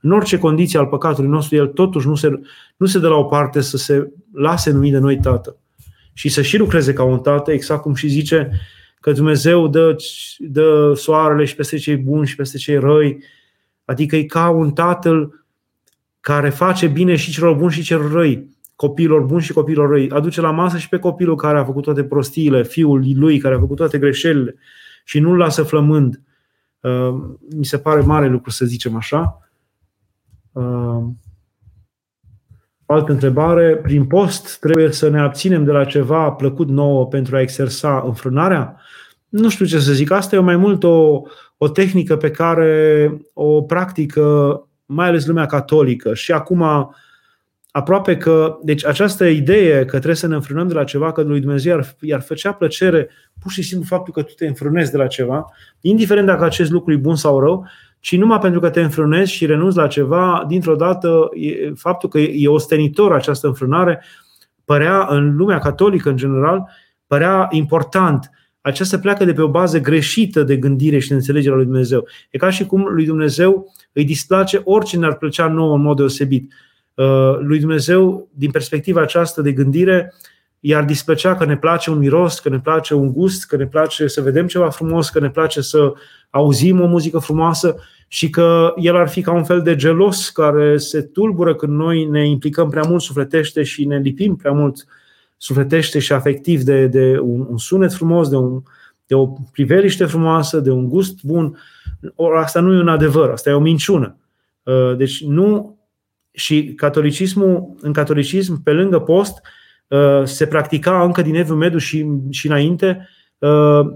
În 0.01 0.11
orice 0.11 0.39
condiție 0.39 0.79
al 0.79 0.87
păcatului 0.87 1.31
nostru, 1.31 1.57
El 1.57 1.67
totuși 1.67 2.07
nu 2.07 2.15
se, 2.15 2.41
nu 2.77 2.87
se 2.87 2.99
dă 2.99 3.09
la 3.09 3.15
o 3.15 3.25
parte 3.25 3.61
să 3.61 3.77
se 3.77 4.11
lase 4.33 4.71
numit 4.71 4.93
de 4.93 4.99
noi 4.99 5.19
Tată 5.21 5.57
și 6.15 6.29
să 6.29 6.43
și 6.43 6.57
lucreze 6.57 6.93
ca 6.93 7.03
un 7.03 7.19
Tată, 7.19 7.53
exact 7.53 7.83
cum 7.83 7.95
și 7.95 8.09
zice 8.09 8.51
că 9.01 9.13
Dumnezeu 9.13 9.69
dă, 9.69 9.97
dă 10.39 10.93
soarele 10.97 11.45
și 11.45 11.55
peste 11.55 11.77
cei 11.77 11.97
buni 11.97 12.27
și 12.27 12.37
peste 12.37 12.59
cei 12.59 12.79
răi. 12.79 13.23
Adică 13.85 14.17
e 14.17 14.25
ca 14.25 14.49
un 14.49 14.71
tatăl 14.71 15.45
care 16.21 16.51
face 16.51 16.87
bine 16.87 17.17
și 17.17 17.31
celor 17.31 17.57
buni 17.57 17.73
și 17.73 17.83
celor 17.83 18.13
răi, 18.13 18.49
copiilor 18.77 19.23
buni 19.23 19.43
și 19.43 19.53
copiilor 19.53 19.89
răi. 19.89 20.11
Aduce 20.11 20.41
la 20.41 20.51
masă 20.51 20.79
și 20.79 20.89
pe 20.89 20.99
copilul 20.99 21.37
care 21.37 21.59
a 21.59 21.65
făcut 21.65 21.83
toate 21.83 22.05
prostiile, 22.05 22.63
fiul 22.63 23.05
lui 23.15 23.39
care 23.39 23.55
a 23.55 23.59
făcut 23.59 23.77
toate 23.77 23.99
greșelile 23.99 24.55
și 25.05 25.19
nu-l 25.19 25.37
lasă 25.37 25.63
flămând. 25.63 26.21
Uh, 26.81 27.15
mi 27.57 27.65
se 27.65 27.79
pare 27.79 28.01
mare 28.01 28.29
lucru 28.29 28.51
să 28.51 28.65
zicem 28.65 28.97
așa. 28.97 29.49
Uh, 30.53 31.05
altă 32.87 33.13
întrebare. 33.13 33.77
Prin 33.77 34.05
post 34.05 34.59
trebuie 34.59 34.93
să 34.93 35.09
ne 35.09 35.21
abținem 35.21 35.65
de 35.65 35.71
la 35.71 35.85
ceva 35.85 36.31
plăcut 36.31 36.69
nouă 36.69 37.07
pentru 37.07 37.37
a 37.37 37.41
exersa 37.41 38.03
înfrânarea? 38.07 38.81
Nu 39.29 39.49
știu 39.49 39.65
ce 39.67 39.79
să 39.79 39.93
zic. 39.93 40.11
Asta 40.11 40.37
e 40.37 40.39
mai 40.39 40.57
mult 40.57 40.83
o, 40.83 41.23
o 41.57 41.69
tehnică 41.69 42.17
pe 42.17 42.31
care 42.31 43.13
o 43.33 43.63
practică 43.63 44.59
mai 44.87 45.07
ales 45.07 45.27
lumea 45.27 45.47
catolică. 45.47 46.15
Și 46.15 46.33
acum 46.33 46.95
aproape 47.71 48.17
că, 48.17 48.59
deci 48.63 48.87
această 48.87 49.27
idee 49.27 49.79
că 49.79 49.91
trebuie 49.91 50.15
să 50.15 50.27
ne 50.27 50.35
înfrânăm 50.35 50.69
de 50.69 50.75
la 50.75 50.85
ceva, 50.85 51.13
că 51.13 51.23
lui 51.23 51.41
Dumnezeu 51.41 51.77
iar, 51.77 51.97
iar 52.01 52.21
făcea 52.21 52.53
plăcere 52.53 53.09
pur 53.41 53.51
și 53.51 53.63
simplu 53.63 53.87
faptul 53.87 54.13
că 54.13 54.23
tu 54.23 54.33
te 54.33 54.47
înfrânezi 54.47 54.91
de 54.91 54.97
la 54.97 55.07
ceva, 55.07 55.45
indiferent 55.81 56.27
dacă 56.27 56.45
acest 56.45 56.71
lucru 56.71 56.93
e 56.93 56.97
bun 56.97 57.17
sau 57.17 57.41
rău, 57.41 57.67
ci 58.05 58.17
numai 58.17 58.39
pentru 58.39 58.61
că 58.61 58.71
te 58.71 58.81
înfrânezi 58.81 59.33
și 59.33 59.47
renunți 59.47 59.77
la 59.77 59.87
ceva, 59.87 60.45
dintr-o 60.49 60.75
dată 60.75 61.29
faptul 61.75 62.09
că 62.09 62.19
e 62.19 62.49
ostenitor 62.49 63.13
această 63.13 63.47
înfrânare 63.47 64.03
părea 64.65 65.07
în 65.11 65.37
lumea 65.37 65.59
catolică 65.59 66.09
în 66.09 66.17
general, 66.17 66.71
părea 67.07 67.49
important. 67.51 68.31
Aceasta 68.61 68.99
pleacă 68.99 69.25
de 69.25 69.33
pe 69.33 69.43
o 69.43 69.49
bază 69.49 69.81
greșită 69.81 70.43
de 70.43 70.57
gândire 70.57 70.99
și 70.99 71.09
de 71.09 71.15
înțelegerea 71.15 71.57
lui 71.57 71.65
Dumnezeu. 71.65 72.07
E 72.31 72.39
ca 72.39 72.51
și 72.51 72.67
cum 72.67 72.83
lui 72.83 73.05
Dumnezeu 73.05 73.75
îi 73.93 74.05
displace 74.05 74.61
oricine 74.65 75.07
ar 75.07 75.17
plăcea 75.17 75.49
nouă 75.49 75.75
în 75.75 75.83
mod 75.83 75.97
deosebit. 75.97 76.53
Uh, 76.95 77.39
lui 77.39 77.59
Dumnezeu, 77.59 78.29
din 78.33 78.51
perspectiva 78.51 79.01
aceasta 79.01 79.43
de 79.43 79.53
gândire, 79.53 80.15
i-ar 80.61 80.85
displăcea 80.85 81.37
că 81.37 81.45
ne 81.45 81.57
place 81.57 81.91
un 81.91 81.99
miros, 81.99 82.39
că 82.41 82.49
ne 82.49 82.61
place 82.61 82.95
un 82.95 83.13
gust, 83.13 83.47
că 83.47 83.57
ne 83.57 83.67
place 83.67 84.07
să 84.07 84.21
vedem 84.21 84.47
ceva 84.47 84.71
frumos, 84.71 85.09
că 85.09 85.21
ne 85.21 85.31
place 85.31 85.61
să 85.61 85.93
auzim 86.31 86.81
o 86.81 86.87
muzică 86.87 87.19
frumoasă 87.19 87.77
și 88.09 88.31
că 88.31 88.73
el 88.77 88.97
ar 88.97 89.09
fi 89.09 89.23
ca 89.23 89.33
un 89.33 89.45
fel 89.45 89.63
de 89.63 89.77
gelos 89.77 90.29
care 90.31 90.79
se 90.79 91.03
tulbură 91.03 91.55
când 91.55 91.73
noi 91.73 92.05
ne 92.05 92.29
implicăm 92.29 92.69
prea 92.69 92.83
mult 92.89 93.03
sufletește 93.03 93.63
și 93.63 93.85
ne 93.85 93.99
lipim 93.99 94.37
prea 94.37 94.53
mult 94.53 94.87
sufletește 95.37 95.99
și 95.99 96.13
afectiv 96.13 96.63
de, 96.63 96.87
de 96.87 97.19
un, 97.19 97.47
un 97.51 97.59
sunet 97.59 97.93
frumos, 97.93 98.29
de, 98.29 98.37
un, 98.37 98.63
de 99.07 99.15
o 99.15 99.27
priveliște 99.27 100.05
frumoasă, 100.05 100.61
de 100.61 100.71
un 100.71 100.89
gust 100.89 101.23
bun. 101.23 101.59
Or, 102.15 102.37
asta 102.37 102.61
nu 102.61 102.75
e 102.75 102.81
un 102.81 102.89
adevăr, 102.89 103.31
asta 103.31 103.51
e 103.51 103.53
o 103.53 103.61
minciună. 103.61 104.17
Uh, 104.63 104.97
deci 104.97 105.25
nu 105.25 105.79
și 106.31 106.73
catolicismul, 106.77 107.75
în 107.81 107.93
catolicism, 107.93 108.63
pe 108.63 108.73
lângă 108.73 108.99
post, 108.99 109.41
uh, 109.89 110.23
se 110.25 110.47
practica 110.47 111.03
încă 111.03 111.23
din 111.23 111.35
Evul 111.35 111.57
Mediu 111.57 111.79
și, 111.79 112.07
și 112.31 112.47
înainte, 112.47 113.09
uh, 113.39 113.87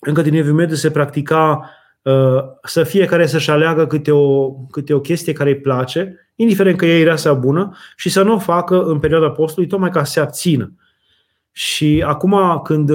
încă 0.00 0.22
din 0.22 0.34
Evul 0.34 0.52
Mediu 0.52 0.74
se 0.74 0.90
practica 0.90 1.60
uh, 1.60 1.82
să 2.62 2.82
fiecare 2.82 3.26
să-și 3.26 3.50
aleagă 3.50 3.86
câte 3.86 4.10
o, 4.10 4.50
câte 4.50 4.94
o 4.94 5.00
chestie 5.00 5.32
care 5.32 5.50
îi 5.50 5.60
place, 5.60 6.30
indiferent 6.34 6.76
că 6.76 6.86
ea 6.86 6.98
e 6.98 7.04
rea 7.04 7.16
sau 7.16 7.36
bună, 7.36 7.76
și 7.96 8.10
să 8.10 8.22
nu 8.22 8.34
o 8.34 8.38
facă 8.38 8.82
în 8.82 8.98
perioada 8.98 9.30
postului, 9.30 9.68
tocmai 9.68 9.90
ca 9.90 10.04
să 10.04 10.12
se 10.12 10.20
abțină. 10.20 10.72
Și 11.52 12.04
acum, 12.06 12.60
când 12.64 12.90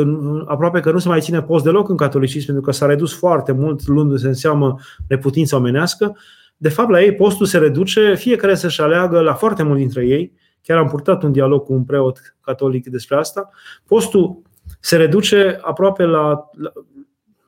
aproape 0.45 0.79
că 0.79 0.91
nu 0.91 0.99
se 0.99 1.07
mai 1.07 1.21
ține 1.21 1.41
post 1.41 1.63
deloc 1.63 1.89
în 1.89 1.97
catolicism, 1.97 2.45
pentru 2.45 2.63
că 2.63 2.71
s-a 2.71 2.85
redus 2.85 3.13
foarte 3.13 3.51
mult, 3.51 3.87
luându-se 3.87 4.27
în 4.27 4.33
seamă 4.33 4.75
reputința 5.07 5.57
omenească, 5.57 6.15
de 6.61 6.69
fapt, 6.69 6.89
la 6.89 7.01
ei 7.01 7.15
postul 7.15 7.45
se 7.45 7.57
reduce, 7.57 8.15
fiecare 8.15 8.55
să-și 8.55 8.81
aleagă 8.81 9.19
la 9.19 9.33
foarte 9.33 9.63
mult 9.63 9.77
dintre 9.77 10.05
ei. 10.05 10.33
Chiar 10.61 10.77
am 10.77 10.87
purtat 10.87 11.23
un 11.23 11.31
dialog 11.31 11.63
cu 11.63 11.73
un 11.73 11.83
preot 11.83 12.35
catolic 12.41 12.87
despre 12.87 13.15
asta. 13.15 13.49
Postul 13.87 14.41
se 14.79 14.97
reduce 14.97 15.59
aproape 15.61 16.03
la, 16.03 16.49
la, 16.51 16.71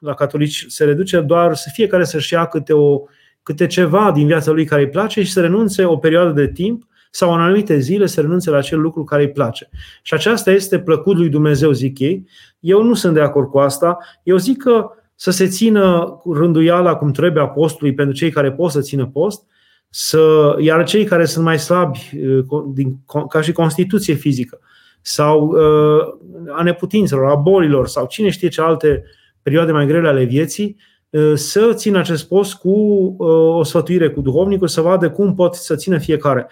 la 0.02 0.14
catolici, 0.14 0.66
se 0.68 0.84
reduce 0.84 1.20
doar 1.20 1.56
să 1.56 1.70
fiecare 1.74 2.04
să-și 2.04 2.34
ia 2.34 2.46
câte, 2.46 2.74
o, 2.74 3.02
câte 3.44 3.68
ceva 3.68 4.12
din 4.12 4.28
viața 4.28 4.52
lui 4.52 4.66
care 4.66 4.82
îi 4.82 4.90
place 4.90 5.24
și 5.24 5.32
să 5.32 5.42
renunțe 5.42 5.86
o 5.86 5.98
perioadă 5.98 6.32
de 6.32 6.52
timp 6.52 6.84
sau 7.12 7.34
în 7.34 7.40
anumite 7.40 7.80
zile 7.80 8.06
să 8.06 8.22
renunțe 8.22 8.50
la 8.50 8.58
acel 8.58 8.82
lucru 8.82 9.04
care 9.04 9.22
îi 9.22 9.32
place. 9.32 9.70
Și 10.02 10.14
aceasta 10.14 10.52
este 10.52 10.80
plăcut 10.80 11.18
lui 11.18 11.30
Dumnezeu, 11.30 11.72
zic 11.72 12.00
ei. 12.00 12.28
Eu 12.60 12.84
nu 12.84 12.94
sunt 12.94 13.14
de 13.14 13.22
acord 13.22 13.50
cu 13.50 13.60
asta. 13.60 13.98
Eu 14.24 14.38
zic 14.38 14.58
că 14.58 14.90
să 15.16 15.32
se 15.32 15.48
țină 15.48 16.20
rânduiala 16.34 16.96
cum 16.96 17.12
trebuie 17.12 17.44
apostului 17.44 17.94
pentru 17.94 18.16
cei 18.16 18.30
care 18.30 18.52
pot 18.52 18.72
să 18.72 18.82
țină 18.82 19.06
post, 19.06 19.44
să, 19.90 20.56
iar 20.60 20.84
cei 20.84 21.04
care 21.04 21.26
sunt 21.26 21.46
mai 21.46 21.60
slabi 21.60 22.00
uh, 22.26 22.64
din, 22.74 22.98
ca 23.30 23.42
și 23.42 23.52
constituție 23.52 24.14
fizică 24.14 24.60
sau 25.02 25.48
uh, 25.48 26.54
a 26.58 26.64
neputințelor, 26.64 27.30
a 27.30 27.36
bolilor 27.36 27.88
sau 27.88 28.06
cine 28.06 28.30
știe 28.30 28.48
ce 28.48 28.62
alte 28.62 29.04
perioade 29.42 29.72
mai 29.72 29.86
grele 29.86 30.08
ale 30.08 30.24
vieții, 30.24 30.78
uh, 31.10 31.34
să 31.36 31.74
țină 31.74 32.00
acest 32.00 32.28
post 32.28 32.54
cu 32.54 32.70
uh, 32.70 33.56
o 33.58 33.64
sfătuire 33.64 34.10
cu 34.10 34.22
duhovnicul, 34.22 34.68
să 34.68 34.82
vadă 34.82 35.12
cum 35.12 35.36
pot 35.36 35.56
să 35.56 35.76
țină 35.76 35.98
fiecare. 35.98 36.48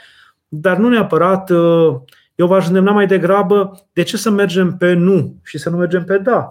Dar 0.48 0.78
nu 0.78 0.90
neapărat, 0.90 1.50
uh, 1.50 1.96
eu 2.36 2.48
v-aș 2.48 2.68
îndemna 2.68 2.92
mai 2.92 3.08
degrabă 3.08 3.86
de 3.94 4.04
ce 4.04 4.18
să 4.18 4.30
mergem 4.30 4.78
pe 4.78 4.94
nu 4.94 5.36
și 5.44 5.58
să 5.58 5.70
nu 5.70 5.78
mergem 5.78 6.04
pe 6.04 6.18
da. 6.18 6.50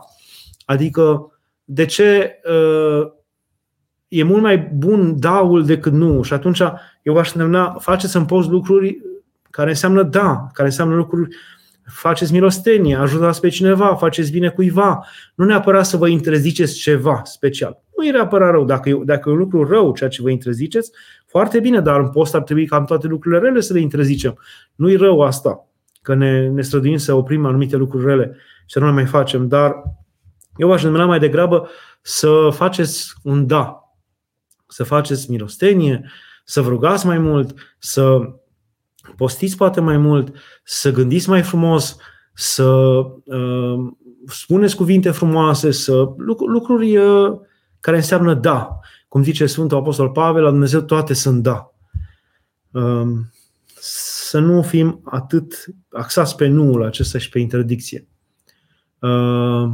Adică 0.65 1.33
de 1.65 1.85
ce 1.85 2.41
uh, 2.45 3.11
e 4.09 4.23
mult 4.23 4.43
mai 4.43 4.59
bun 4.59 5.21
daul 5.21 5.65
decât 5.65 5.93
nu. 5.93 6.23
Și 6.23 6.33
atunci 6.33 6.63
eu 7.03 7.15
v-aș 7.15 7.33
îndemna, 7.33 7.77
faceți 7.81 8.17
în 8.17 8.25
post 8.25 8.49
lucruri 8.49 8.99
care 9.51 9.69
înseamnă 9.69 10.03
da, 10.03 10.47
care 10.53 10.69
înseamnă 10.69 10.95
lucruri 10.95 11.37
faceți 11.93 12.33
milostenie, 12.33 12.97
ajutați 12.97 13.41
pe 13.41 13.49
cineva, 13.49 13.95
faceți 13.95 14.31
bine 14.31 14.49
cuiva. 14.49 15.07
Nu 15.35 15.45
neapărat 15.45 15.87
să 15.87 15.97
vă 15.97 16.09
interziceți 16.09 16.75
ceva 16.75 17.21
special. 17.25 17.83
Nu 17.97 18.05
e 18.05 18.11
neapărat 18.11 18.51
rău. 18.51 18.65
Dacă 18.65 18.89
e, 18.89 19.01
dacă 19.05 19.29
e 19.29 19.33
un 19.33 19.39
lucru 19.39 19.69
rău 19.69 19.95
ceea 19.95 20.11
ce 20.11 20.23
vă 20.23 20.31
interziceți, 20.31 20.91
foarte 21.27 21.61
bine, 21.61 21.81
dar 21.81 22.01
în 22.01 22.11
post 22.11 22.35
ar 22.35 22.43
trebui 22.43 22.67
cam 22.67 22.85
toate 22.85 23.07
lucrurile 23.07 23.41
rele 23.41 23.61
să 23.61 23.73
le 23.73 23.81
interzicem. 23.81 24.39
Nu 24.75 24.91
e 24.91 24.97
rău 24.97 25.21
asta, 25.21 25.69
că 26.03 26.15
ne, 26.15 26.49
ne 26.49 26.63
străduim 26.63 26.97
să 26.97 27.15
oprim 27.15 27.47
anumite 27.47 27.77
lucruri 27.77 28.05
rele 28.05 28.37
și 28.61 28.73
să 28.73 28.79
nu 28.79 28.87
le 28.87 28.93
mai 28.93 29.07
facem, 29.07 29.49
dar 29.49 29.83
eu 30.57 30.73
aș 30.73 30.83
numela 30.83 31.05
mai 31.05 31.19
degrabă 31.19 31.69
să 32.03 32.49
faceți 32.53 33.15
un 33.23 33.47
da, 33.47 33.93
să 34.67 34.85
faceți 34.85 35.31
milostenie, 35.31 36.11
să 36.45 36.61
vă 36.61 36.69
rugați 36.69 37.07
mai 37.07 37.19
mult, 37.19 37.77
să 37.79 38.21
postiți 39.17 39.57
poate 39.57 39.81
mai 39.81 39.97
mult, 39.97 40.37
să 40.65 40.93
gândiți 40.93 41.29
mai 41.29 41.43
frumos, 41.43 41.97
să 42.35 42.65
uh, 43.25 43.93
spuneți 44.27 44.77
cuvinte 44.77 45.11
frumoase, 45.11 45.71
să 45.71 46.09
lucruri 46.47 46.97
uh, 46.97 47.39
care 47.81 47.97
înseamnă 47.97 48.35
da. 48.35 48.79
Cum 49.09 49.23
zice 49.23 49.47
Sfântul 49.47 49.79
Apostol 49.79 50.11
Pavel, 50.11 50.43
la 50.43 50.51
Dumnezeu 50.51 50.81
toate 50.81 51.15
sunt 51.15 51.43
da. 51.43 51.73
Uh, 52.71 53.09
să 53.81 54.39
nu 54.39 54.63
fim 54.63 55.01
atât 55.05 55.65
axați 55.91 56.37
pe 56.37 56.47
nuul 56.47 56.85
acesta 56.85 57.19
și 57.19 57.29
pe 57.29 57.39
interdicție. 57.39 58.09
Uh, 58.99 59.69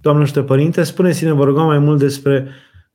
Doamne 0.00 0.24
și 0.24 0.40
Părinte, 0.40 0.82
spuneți-ne, 0.82 1.32
vă 1.32 1.44
rugăm 1.44 1.66
mai 1.66 1.78
mult 1.78 1.98
despre 1.98 2.48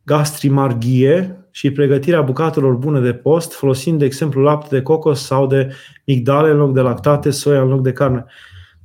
gastrimarghie 0.03 1.46
și 1.57 1.71
pregătirea 1.71 2.21
bucatelor 2.21 2.73
bune 2.73 2.99
de 2.99 3.13
post, 3.13 3.53
folosind, 3.53 3.99
de 3.99 4.05
exemplu, 4.05 4.41
lapte 4.41 4.75
de 4.75 4.81
cocos 4.81 5.25
sau 5.25 5.47
de 5.47 5.73
migdale 6.05 6.49
în 6.49 6.57
loc 6.57 6.73
de 6.73 6.81
lactate, 6.81 7.29
soia 7.29 7.61
în 7.61 7.67
loc 7.67 7.81
de 7.81 7.91
carne. 7.91 8.25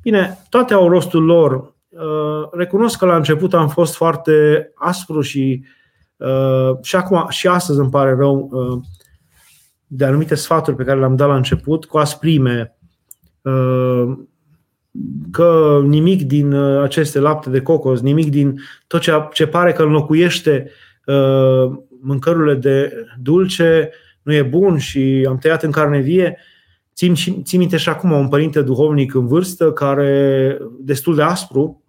Bine, 0.02 0.38
toate 0.48 0.74
au 0.74 0.88
rostul 0.88 1.24
lor. 1.24 1.74
Uh, 1.88 2.48
recunosc 2.52 2.98
că 2.98 3.06
la 3.06 3.16
început 3.16 3.54
am 3.54 3.68
fost 3.68 3.94
foarte 3.94 4.70
aspru 4.74 5.20
și 5.20 5.64
uh, 6.16 6.76
și 6.82 6.96
acum 6.96 7.26
și 7.28 7.46
astăzi 7.46 7.78
îmi 7.78 7.90
pare 7.90 8.14
rău 8.14 8.48
uh, 8.52 8.80
de 9.86 10.04
anumite 10.04 10.34
sfaturi 10.34 10.76
pe 10.76 10.84
care 10.84 10.98
le-am 10.98 11.16
dat 11.16 11.28
la 11.28 11.36
început, 11.36 11.84
cu 11.84 11.98
asprime, 11.98 12.76
că 15.30 15.80
nimic 15.84 16.22
din 16.22 16.52
uh, 16.52 16.82
aceste 16.82 17.18
lapte 17.18 17.50
de 17.50 17.60
cocos, 17.60 18.00
nimic 18.00 18.30
din 18.30 18.60
tot 18.86 19.00
ce, 19.00 19.12
ce 19.32 19.46
pare 19.46 19.72
că 19.72 19.82
înlocuiește 19.82 20.70
uh, 21.06 21.72
mâncărurile 22.02 22.54
de 22.54 23.06
dulce 23.22 23.90
nu 24.22 24.32
e 24.32 24.42
bun 24.42 24.78
și 24.78 25.26
am 25.28 25.38
tăiat 25.38 25.62
în 25.62 25.70
carne 25.70 25.98
vie. 25.98 26.38
Țin, 26.94 27.14
țin 27.42 27.58
minte 27.58 27.76
și 27.76 27.88
acum 27.88 28.10
un 28.10 28.28
părinte 28.28 28.62
duhovnic 28.62 29.14
în 29.14 29.26
vârstă 29.26 29.72
care 29.72 30.58
destul 30.80 31.14
de 31.14 31.22
aspru 31.22 31.84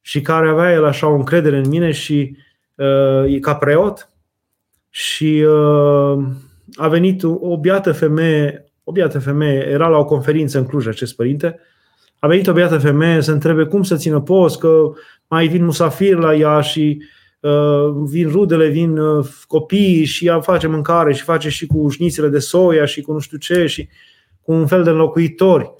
și 0.00 0.20
care 0.20 0.48
avea 0.48 0.72
el 0.72 0.84
așa 0.84 1.06
o 1.06 1.14
încredere 1.14 1.56
în 1.56 1.68
mine 1.68 1.90
și 1.90 2.36
uh, 2.74 3.40
ca 3.40 3.54
preot 3.54 4.08
și 4.90 5.44
uh, 5.46 6.24
a 6.74 6.88
venit 6.88 7.22
o 7.22 7.58
biată 7.58 7.92
femeie, 7.92 8.72
o 8.84 8.92
biată 8.92 9.18
femeie, 9.18 9.66
era 9.68 9.88
la 9.88 9.98
o 9.98 10.04
conferință 10.04 10.58
în 10.58 10.66
Cluj 10.66 10.86
acest 10.86 11.16
părinte, 11.16 11.58
a 12.18 12.26
venit 12.26 12.46
o 12.46 12.52
beată 12.52 12.78
femeie 12.78 13.20
să 13.20 13.32
întrebe 13.32 13.64
cum 13.64 13.82
să 13.82 13.96
țină 13.96 14.20
post, 14.20 14.58
că 14.58 14.90
mai 15.26 15.46
vin 15.46 15.64
musafir 15.64 16.16
la 16.16 16.34
ea 16.34 16.60
și 16.60 16.98
uh, 17.00 17.17
vin 18.04 18.28
rudele, 18.28 18.68
vin 18.68 18.98
uh, 18.98 19.26
copiii 19.46 20.04
și 20.04 20.26
ea 20.26 20.40
face 20.40 20.66
mâncare 20.66 21.14
și 21.14 21.22
face 21.22 21.48
și 21.48 21.66
cu 21.66 21.88
șnițele 21.88 22.28
de 22.28 22.38
soia 22.38 22.84
și 22.84 23.00
cu 23.00 23.12
nu 23.12 23.18
știu 23.18 23.38
ce 23.38 23.66
și 23.66 23.88
cu 24.40 24.52
un 24.52 24.66
fel 24.66 24.84
de 24.84 24.90
înlocuitori 24.90 25.74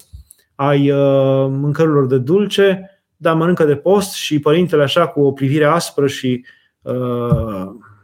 ai 0.55 0.91
uh, 0.91 1.47
mâncărurilor 1.49 2.07
de 2.07 2.17
dulce, 2.17 3.01
dar 3.17 3.35
mănâncă 3.35 3.65
de 3.65 3.75
post 3.75 4.13
și 4.13 4.39
părintele 4.39 4.83
așa 4.83 5.07
cu 5.07 5.21
o 5.21 5.31
privire 5.31 5.65
aspră 5.65 6.07
și 6.07 6.45
uh, 6.81 6.93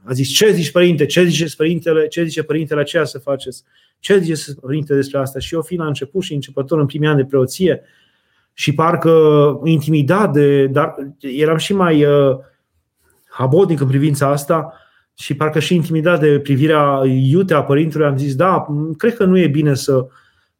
a 0.03 0.12
zis, 0.12 0.30
ce 0.30 0.51
zici 0.51 0.72
părinte, 0.72 1.06
ce 1.06 1.24
zice 1.24 1.56
părintele, 1.58 2.08
ce 2.08 2.24
zice 2.24 2.43
părintele 2.43 2.80
aceea 2.80 3.03
să 3.03 3.20
faceți, 3.20 3.64
ce 3.99 4.18
zice 4.18 4.53
părinte 4.62 4.95
despre 4.95 5.20
asta? 5.20 5.39
Și 5.39 5.53
eu 5.53 5.62
fiind 5.62 5.82
la 5.82 5.88
început 5.88 6.24
și 6.24 6.34
începător 6.34 6.80
în 6.80 6.86
primii 6.86 7.08
ani 7.08 7.18
de 7.18 7.26
preoție 7.26 7.82
și 8.53 8.74
parcă 8.74 9.60
intimidat 9.64 10.32
de, 10.32 10.68
dar 10.68 10.95
eram 11.20 11.58
și 11.58 11.74
mai 11.74 12.06
uh, 12.06 12.38
habodnic 13.38 13.80
în 13.80 13.88
privința 13.88 14.28
asta 14.28 14.74
și 15.14 15.36
parcă 15.36 15.60
și 15.60 15.76
intimidat 15.76 16.20
de 16.20 16.40
privirea 16.40 17.02
iute 17.06 17.54
a 17.54 17.64
părintelui, 17.64 18.08
am 18.08 18.18
zis, 18.18 18.36
da, 18.36 18.66
cred 18.98 19.16
că 19.16 19.26
nu 19.26 19.38
e 19.38 19.48
bine 19.48 19.74
să, 19.74 20.08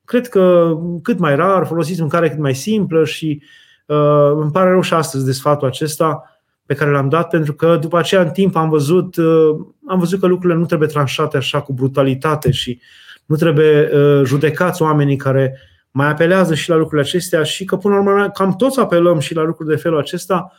cred 0.06 0.28
că 0.28 0.76
cât 1.02 1.20
mai 1.20 1.36
rar, 1.36 1.66
folosiți 1.66 2.00
mâncare 2.00 2.30
cât 2.30 2.40
mai 2.40 2.56
simplă 2.56 3.06
și 3.06 3.42
uh, 3.86 4.32
îmi 4.36 4.52
pare 4.52 4.70
rău 4.70 4.82
și 4.82 4.94
astăzi 4.94 5.26
de 5.26 5.32
sfatul 5.32 5.68
acesta, 5.68 6.40
pe 6.66 6.74
care 6.74 6.92
l-am 6.92 7.10
dat, 7.10 7.30
pentru 7.30 7.54
că 7.54 7.78
după 7.82 7.98
aceea 7.98 8.22
în 8.22 8.30
timp 8.30 8.56
am 8.56 8.70
văzut, 8.70 9.16
uh, 9.16 9.56
am 9.88 10.00
văzut 10.00 10.20
că 10.20 10.28
lucrurile 10.28 10.60
nu 10.60 10.66
trebuie 10.66 10.90
tranșate 10.90 11.38
așa 11.38 11.62
cu 11.62 11.74
brutalitate 11.74 12.52
și 12.52 12.80
nu 13.26 13.36
trebuie 13.36 13.90
uh, 13.94 14.26
judecați 14.26 14.82
oamenii 14.82 15.16
care 15.16 15.60
mai 15.92 16.08
apelează 16.08 16.56
și 16.56 16.70
la 16.70 16.76
lucrurile 16.76 17.08
acestea 17.08 17.44
și 17.44 17.66
că 17.66 17.78
până 17.78 17.96
la 17.96 18.02
urmă 18.02 18.30
cam 18.30 18.56
toți 18.56 18.80
apelăm 18.80 19.20
și 19.20 19.36
la 19.36 19.44
lucruri 19.44 19.70
de 19.70 19.76
felul 19.76 19.98
acesta 19.98 20.52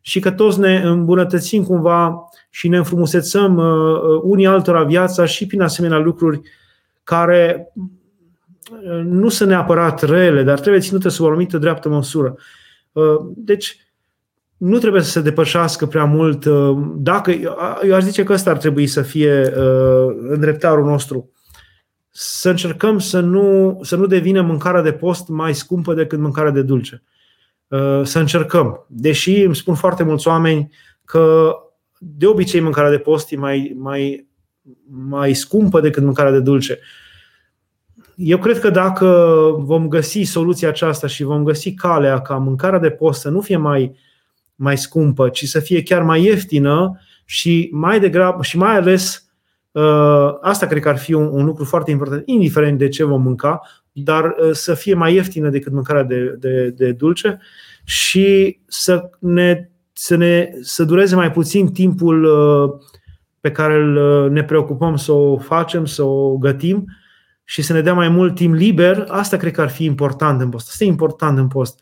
și 0.00 0.20
că 0.20 0.30
toți 0.30 0.60
ne 0.60 0.82
îmbunătățim 0.84 1.64
cumva 1.64 2.28
și 2.50 2.68
ne 2.68 2.76
înfrumusețăm 2.76 3.56
uh, 3.56 4.20
unii 4.22 4.46
altora 4.46 4.84
viața 4.84 5.24
și 5.24 5.46
prin 5.46 5.60
asemenea 5.60 5.98
lucruri 5.98 6.40
care 7.04 7.72
nu 9.02 9.28
sunt 9.28 9.48
neapărat 9.48 10.02
rele, 10.02 10.42
dar 10.42 10.60
trebuie 10.60 10.82
ținute 10.82 11.08
sub 11.08 11.24
o 11.24 11.28
anumită 11.28 11.58
dreaptă 11.58 11.88
măsură. 11.88 12.34
Deci, 13.36 13.90
nu 14.60 14.78
trebuie 14.78 15.02
să 15.02 15.10
se 15.10 15.20
depășească 15.20 15.86
prea 15.86 16.04
mult. 16.04 16.44
Uh, 16.44 16.78
dacă, 16.96 17.30
eu 17.84 17.94
aș 17.94 18.02
zice 18.02 18.22
că 18.22 18.32
ăsta 18.32 18.50
ar 18.50 18.56
trebui 18.56 18.86
să 18.86 19.02
fie 19.02 19.52
uh, 19.56 20.16
îndreptarul 20.28 20.84
nostru. 20.84 21.30
Să 22.10 22.50
încercăm 22.50 22.98
să 22.98 23.20
nu, 23.20 23.78
să 23.82 23.96
nu 23.96 24.06
devină 24.06 24.42
mâncarea 24.42 24.82
de 24.82 24.92
post 24.92 25.28
mai 25.28 25.54
scumpă 25.54 25.94
decât 25.94 26.18
mâncarea 26.18 26.50
de 26.50 26.62
dulce. 26.62 27.02
Uh, 27.70 28.00
să 28.02 28.18
încercăm. 28.18 28.86
Deși 28.88 29.40
îmi 29.42 29.56
spun 29.56 29.74
foarte 29.74 30.02
mulți 30.02 30.28
oameni 30.28 30.72
că 31.04 31.54
de 31.98 32.26
obicei 32.26 32.60
mâncarea 32.60 32.90
de 32.90 32.98
post 32.98 33.32
e 33.32 33.36
mai, 33.36 33.74
mai, 33.76 34.28
mai 34.90 35.34
scumpă 35.34 35.80
decât 35.80 36.02
mâncarea 36.02 36.32
de 36.32 36.40
dulce. 36.40 36.78
Eu 38.16 38.38
cred 38.38 38.58
că 38.58 38.70
dacă 38.70 39.06
vom 39.58 39.88
găsi 39.88 40.22
soluția 40.22 40.68
aceasta 40.68 41.06
și 41.06 41.22
vom 41.22 41.44
găsi 41.44 41.74
calea 41.74 42.20
ca 42.20 42.36
mâncarea 42.36 42.78
de 42.78 42.90
post 42.90 43.20
să 43.20 43.28
nu 43.28 43.40
fie 43.40 43.56
mai 43.56 43.82
uh, 43.82 43.96
mai 44.60 44.78
scumpă, 44.78 45.28
ci 45.28 45.44
să 45.44 45.60
fie 45.60 45.82
chiar 45.82 46.02
mai 46.02 46.24
ieftină 46.24 47.00
și 47.24 47.68
mai 47.72 48.00
degrabă 48.00 48.42
și 48.42 48.56
mai 48.56 48.76
ales 48.76 49.14
uh, 49.14 49.29
asta 50.40 50.66
cred 50.66 50.82
că 50.82 50.88
ar 50.88 50.98
fi 50.98 51.12
un, 51.12 51.28
un 51.32 51.44
lucru 51.44 51.64
foarte 51.64 51.90
important, 51.90 52.22
indiferent 52.26 52.78
de 52.78 52.88
ce 52.88 53.04
vom 53.04 53.22
mânca, 53.22 53.60
dar 53.92 54.24
uh, 54.24 54.50
să 54.52 54.74
fie 54.74 54.94
mai 54.94 55.14
ieftină 55.14 55.48
decât 55.48 55.72
mâncarea 55.72 56.02
de, 56.02 56.36
de, 56.38 56.70
de 56.70 56.92
dulce 56.92 57.38
și 57.84 58.58
să 58.66 59.10
ne, 59.18 59.70
să 59.92 60.16
ne 60.16 60.50
să 60.60 60.84
dureze 60.84 61.14
mai 61.14 61.32
puțin 61.32 61.72
timpul 61.72 62.24
uh, 62.24 62.70
pe 63.40 63.50
care 63.50 63.74
îl, 63.74 64.30
ne 64.30 64.44
preocupăm 64.44 64.96
să 64.96 65.12
o 65.12 65.38
facem, 65.38 65.84
să 65.84 66.02
o 66.02 66.36
gătim 66.36 66.84
și 67.44 67.62
să 67.62 67.72
ne 67.72 67.80
dea 67.80 67.94
mai 67.94 68.08
mult 68.08 68.34
timp 68.34 68.54
liber, 68.54 69.04
asta 69.08 69.36
cred 69.36 69.52
că 69.52 69.60
ar 69.60 69.68
fi 69.68 69.84
important 69.84 70.40
în 70.40 70.48
post. 70.48 70.68
Asta 70.68 70.84
e 70.84 70.86
important 70.86 71.38
în 71.38 71.48
post. 71.48 71.80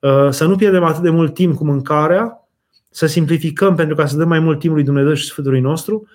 Uh, 0.00 0.28
să 0.30 0.44
nu 0.44 0.56
pierdem 0.56 0.82
atât 0.82 1.02
de 1.02 1.10
mult 1.10 1.34
timp 1.34 1.56
cu 1.56 1.64
mâncarea, 1.64 2.48
să 2.90 3.06
simplificăm 3.06 3.74
pentru 3.74 3.94
ca 3.94 4.06
să 4.06 4.16
dăm 4.16 4.28
mai 4.28 4.38
mult 4.38 4.58
timp 4.58 4.74
lui 4.74 4.84
Dumnezeu 4.84 5.14
și 5.14 5.24
Sfântului 5.24 5.60
nostru 5.60 6.08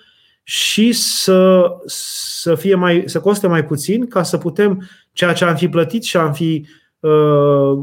și 0.44 0.92
să, 0.92 1.70
să, 1.86 2.54
fie 2.54 2.74
mai, 2.74 3.02
să 3.06 3.20
coste 3.20 3.46
mai 3.46 3.64
puțin 3.64 4.06
ca 4.06 4.22
să 4.22 4.38
putem 4.38 4.88
ceea 5.12 5.32
ce 5.32 5.44
am 5.44 5.56
fi 5.56 5.68
plătit 5.68 6.02
și 6.02 6.16
am 6.16 6.32
fi 6.32 6.66
uh, 7.00 7.78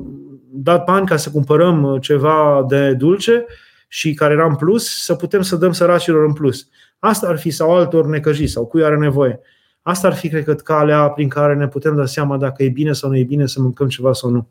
dat 0.52 0.84
bani 0.84 1.06
ca 1.06 1.18
să 1.18 1.32
cumpărăm 1.32 1.98
ceva 2.02 2.66
de 2.68 2.94
dulce 2.94 3.46
și 3.88 4.14
care 4.14 4.34
era 4.34 4.46
în 4.46 4.56
plus, 4.56 5.04
să 5.04 5.16
putem 5.16 5.42
să 5.42 5.56
dăm 5.56 5.72
săracilor 5.72 6.26
în 6.26 6.34
plus. 6.34 6.68
Asta 7.00 7.28
ar 7.28 7.38
fi 7.38 7.50
sau 7.50 7.76
altor 7.76 8.06
necăjiți 8.06 8.52
sau 8.52 8.66
cui 8.66 8.84
are 8.84 8.98
nevoie. 8.98 9.40
Asta 9.82 10.08
ar 10.08 10.14
fi, 10.14 10.30
cred 10.30 10.44
că, 10.44 10.54
calea 10.54 11.10
prin 11.10 11.30
care 11.30 11.56
ne 11.56 11.68
putem 11.68 11.96
da 11.96 12.06
seama 12.06 12.38
dacă 12.38 12.64
e 12.64 12.70
bine 12.70 12.94
sau 12.94 13.10
nu 13.10 13.18
e 13.18 13.24
bine 13.24 13.48
să 13.48 13.62
mâncăm 13.62 13.88
ceva 13.88 14.14
sau 14.14 14.30
nu. 14.30 14.48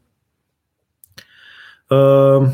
Ehm, 1.89 2.53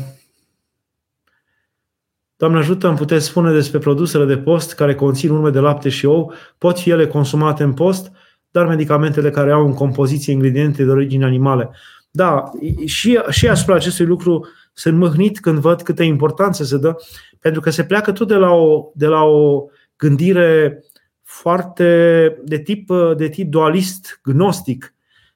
Doamne 2.37 2.57
ajută, 2.57 2.87
îmi 2.87 2.97
puteți 2.97 3.25
spune 3.25 3.51
despre 3.51 3.79
produsele 3.79 4.25
de 4.25 4.37
post 4.37 4.73
care 4.73 4.95
conțin 4.95 5.29
urme 5.29 5.49
de 5.49 5.59
lapte 5.59 5.89
și 5.89 6.05
ou, 6.05 6.33
pot 6.57 6.79
fi 6.79 6.89
ele 6.89 7.07
consumate 7.07 7.63
în 7.63 7.73
post, 7.73 8.11
dar 8.51 8.67
medicamentele 8.67 9.29
care 9.29 9.51
au 9.51 9.65
în 9.65 9.73
compoziție 9.73 10.33
ingrediente 10.33 10.83
de 10.83 10.91
origine 10.91 11.25
animale. 11.25 11.69
Da, 12.11 12.51
și, 12.85 13.19
și 13.29 13.47
asupra 13.47 13.75
acestui 13.75 14.05
lucru 14.05 14.47
sunt 14.73 14.97
mâhnit 14.97 15.39
când 15.39 15.57
văd 15.57 15.81
câtă 15.81 16.03
importanță 16.03 16.63
se 16.63 16.77
dă, 16.77 16.95
pentru 17.39 17.61
că 17.61 17.69
se 17.69 17.83
pleacă 17.83 18.11
tot 18.11 18.27
de 18.27 18.35
la 18.35 18.51
o, 18.51 18.91
de 18.93 19.07
la 19.07 19.23
o 19.23 19.65
gândire 19.95 20.79
foarte 21.23 22.41
de 22.43 22.59
tip, 22.59 22.91
de 23.17 23.27
tip 23.27 23.51
dualist, 23.51 24.19
gnostic. 24.23 24.93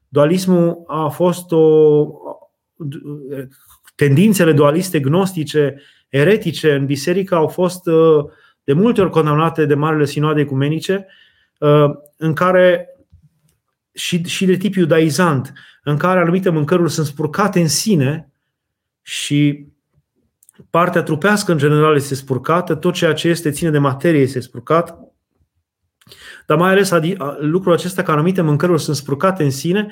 Dualismul 0.07 0.83
a 0.87 1.07
fost 1.07 1.51
o, 1.51 2.07
tendințele 3.95 4.53
dualiste, 4.53 4.99
gnostice, 4.99 5.81
eretice 6.11 6.73
în 6.73 6.85
biserică 6.85 7.35
au 7.35 7.47
fost 7.47 7.87
uh, 7.87 8.25
de 8.63 8.73
multe 8.73 9.01
ori 9.01 9.09
condamnate 9.09 9.65
de 9.65 9.73
Marele 9.73 10.05
Sinoade 10.05 10.41
Ecumenice, 10.41 11.07
uh, 11.59 11.89
în 12.17 12.33
care 12.33 12.95
și, 13.93 14.23
și 14.23 14.45
de 14.45 14.55
tip 14.55 14.75
iudaizant, 14.75 15.53
în 15.83 15.97
care 15.97 16.19
anumite 16.19 16.49
mâncăruri 16.49 16.91
sunt 16.91 17.05
spurcate 17.05 17.59
în 17.59 17.67
sine 17.67 18.31
și 19.01 19.65
partea 20.69 21.03
trupească 21.03 21.51
în 21.51 21.57
general 21.57 21.95
este 21.95 22.15
spurcată, 22.15 22.75
tot 22.75 22.93
ceea 22.93 23.13
ce 23.13 23.27
este 23.27 23.51
ține 23.51 23.69
de 23.69 23.77
materie 23.77 24.21
este 24.21 24.39
spurcat, 24.39 24.99
dar 26.45 26.57
mai 26.57 26.71
ales 26.71 26.91
lucrul 27.39 27.73
acesta 27.73 28.03
că 28.03 28.11
anumite 28.11 28.41
mâncăruri 28.41 28.81
sunt 28.81 28.95
spurcate 28.95 29.43
în 29.43 29.51
sine 29.51 29.91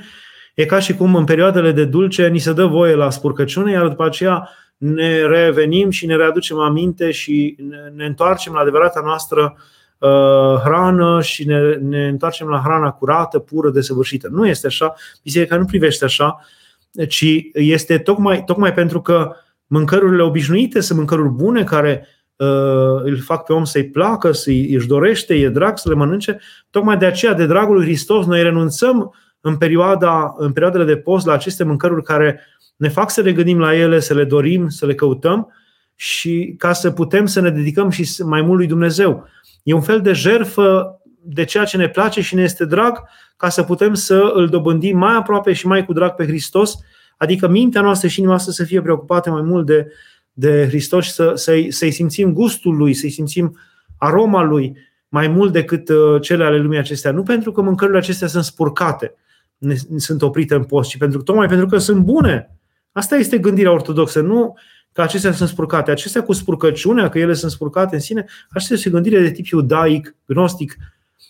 E 0.60 0.66
ca 0.66 0.80
și 0.80 0.94
cum 0.94 1.16
în 1.16 1.24
perioadele 1.24 1.72
de 1.72 1.86
dulce 1.86 2.28
ni 2.28 2.40
se 2.40 2.54
dă 2.54 2.66
voie 2.66 2.96
la 2.96 3.10
spurcăciune, 3.10 3.72
iar 3.72 3.88
după 3.88 4.06
aceea 4.06 4.50
ne 4.80 5.22
revenim 5.26 5.90
și 5.90 6.06
ne 6.06 6.16
readucem 6.16 6.58
aminte 6.58 7.12
și 7.12 7.58
ne 7.94 8.06
întoarcem 8.06 8.54
la 8.54 8.60
adevărata 8.60 9.02
noastră 9.04 9.56
uh, 9.98 10.10
hrană 10.64 11.22
și 11.22 11.46
ne, 11.46 11.74
ne 11.74 12.08
întoarcem 12.08 12.48
la 12.48 12.62
hrana 12.64 12.92
curată, 12.92 13.40
pură, 13.40 13.70
desăvârșită. 13.70 14.28
Nu 14.32 14.48
este 14.48 14.68
așa, 14.68 14.94
biserica 15.24 15.58
nu 15.58 15.66
privește 15.66 16.06
așa, 16.06 16.40
ci 17.08 17.26
este 17.54 17.98
tocmai, 17.98 18.44
tocmai 18.44 18.74
pentru 18.74 19.02
că 19.02 19.36
mâncărurile 19.68 20.24
obișnuite 20.24 20.80
sunt 20.80 20.98
mâncăruri 20.98 21.30
bune 21.30 21.64
care 21.64 22.08
uh, 22.36 23.02
îl 23.04 23.18
fac 23.18 23.46
pe 23.46 23.54
om 23.54 23.64
să-i 23.64 23.90
placă, 23.90 24.32
să-i 24.32 24.74
își 24.74 24.88
dorește, 24.88 25.34
e 25.34 25.50
drag 25.50 25.78
să 25.78 25.90
le 25.90 25.96
mănânce. 25.96 26.40
Tocmai 26.70 26.98
de 26.98 27.06
aceea, 27.06 27.34
de 27.34 27.46
dragul 27.46 27.76
lui 27.76 27.86
Hristos, 27.86 28.26
noi 28.26 28.44
renunțăm 28.44 29.14
în, 29.42 29.58
perioada, 29.58 30.34
în 30.38 30.52
perioadele 30.52 30.84
de 30.84 30.98
post 30.98 31.26
la 31.26 31.34
aceste 31.34 31.64
mâncăruri 31.64 32.04
care 32.04 32.42
ne 32.76 32.90
fac 32.90 33.10
să 33.10 33.22
le 33.22 33.34
gândim 33.34 33.60
la 33.60 33.76
ele, 33.76 34.00
să 34.00 34.14
le 34.14 34.24
dorim, 34.24 34.68
să 34.68 34.86
le 34.86 34.96
căutăm 34.96 35.54
și 35.96 36.56
ca 36.58 36.74
să 36.74 36.92
putem 36.92 37.26
să 37.26 37.40
ne 37.40 37.50
dedicăm 37.50 37.90
și 37.90 38.10
mai 38.24 38.42
mult 38.42 38.58
lui 38.58 38.68
Dumnezeu. 38.68 39.28
E 39.64 39.74
un 39.74 39.82
fel 39.82 40.02
de 40.02 40.14
jerfă 40.14 41.00
de 41.22 41.44
ceea 41.44 41.64
ce 41.64 41.78
ne 41.78 41.90
place 41.90 42.22
și 42.22 42.36
ne 42.36 42.42
este 42.42 42.66
drag, 42.66 43.04
ca 43.38 43.50
să 43.50 43.64
putem 43.64 43.94
să 43.94 44.32
îl 44.34 44.48
dobândim 44.48 44.98
mai 44.98 45.16
aproape 45.16 45.54
și 45.54 45.68
mai 45.68 45.86
cu 45.86 45.94
drag 45.94 46.12
pe 46.12 46.26
Hristos, 46.26 46.78
adică 47.18 47.48
mintea 47.48 47.82
noastră 47.82 48.08
și 48.08 48.18
inima 48.18 48.34
noastră 48.34 48.54
să 48.54 48.64
fie 48.64 48.82
preocupate 48.82 49.30
mai 49.30 49.42
mult 49.42 49.66
de, 49.66 49.92
de 50.34 50.66
Hristos 50.68 51.06
și 51.06 51.12
să, 51.12 51.32
să-i, 51.36 51.72
să-i 51.72 51.92
simțim 51.92 52.34
gustul 52.34 52.76
lui, 52.76 52.94
să-i 52.94 53.10
simțim 53.10 53.58
aroma 53.98 54.44
lui 54.44 54.78
mai 55.10 55.28
mult 55.28 55.52
decât 55.52 55.90
uh, 55.90 56.22
cele 56.22 56.44
ale 56.44 56.58
lumii 56.58 56.80
acestea. 56.80 57.12
Nu 57.12 57.24
pentru 57.24 57.52
că 57.52 57.62
mâncărurile 57.62 58.02
acestea 58.02 58.28
sunt 58.28 58.44
spurcate, 58.44 59.06
ne, 59.06 59.16
sunt 59.96 60.22
oprite 60.22 60.56
în 60.56 60.64
post, 60.64 60.90
ci 60.90 60.98
pentru, 60.98 61.22
tocmai 61.22 61.48
pentru 61.48 61.66
că 61.66 61.78
sunt 61.78 62.04
bune. 62.04 62.58
Asta 62.92 63.16
este 63.16 63.38
gândirea 63.38 63.72
ortodoxă, 63.72 64.22
nu 64.22 64.58
că 64.92 65.02
acestea 65.02 65.32
sunt 65.32 65.50
spurcate. 65.50 65.92
Acestea 65.92 66.24
cu 66.24 66.34
spurcăciunea, 66.34 67.10
că 67.10 67.20
ele 67.20 67.34
sunt 67.34 67.52
spurcate 67.52 67.96
în 67.96 68.02
sine, 68.02 68.26
asta 68.50 68.74
este 68.74 68.90
gândire 68.90 69.22
de 69.22 69.32
tip 69.32 69.46
iudaic, 69.46 70.16
gnostic, 70.26 70.78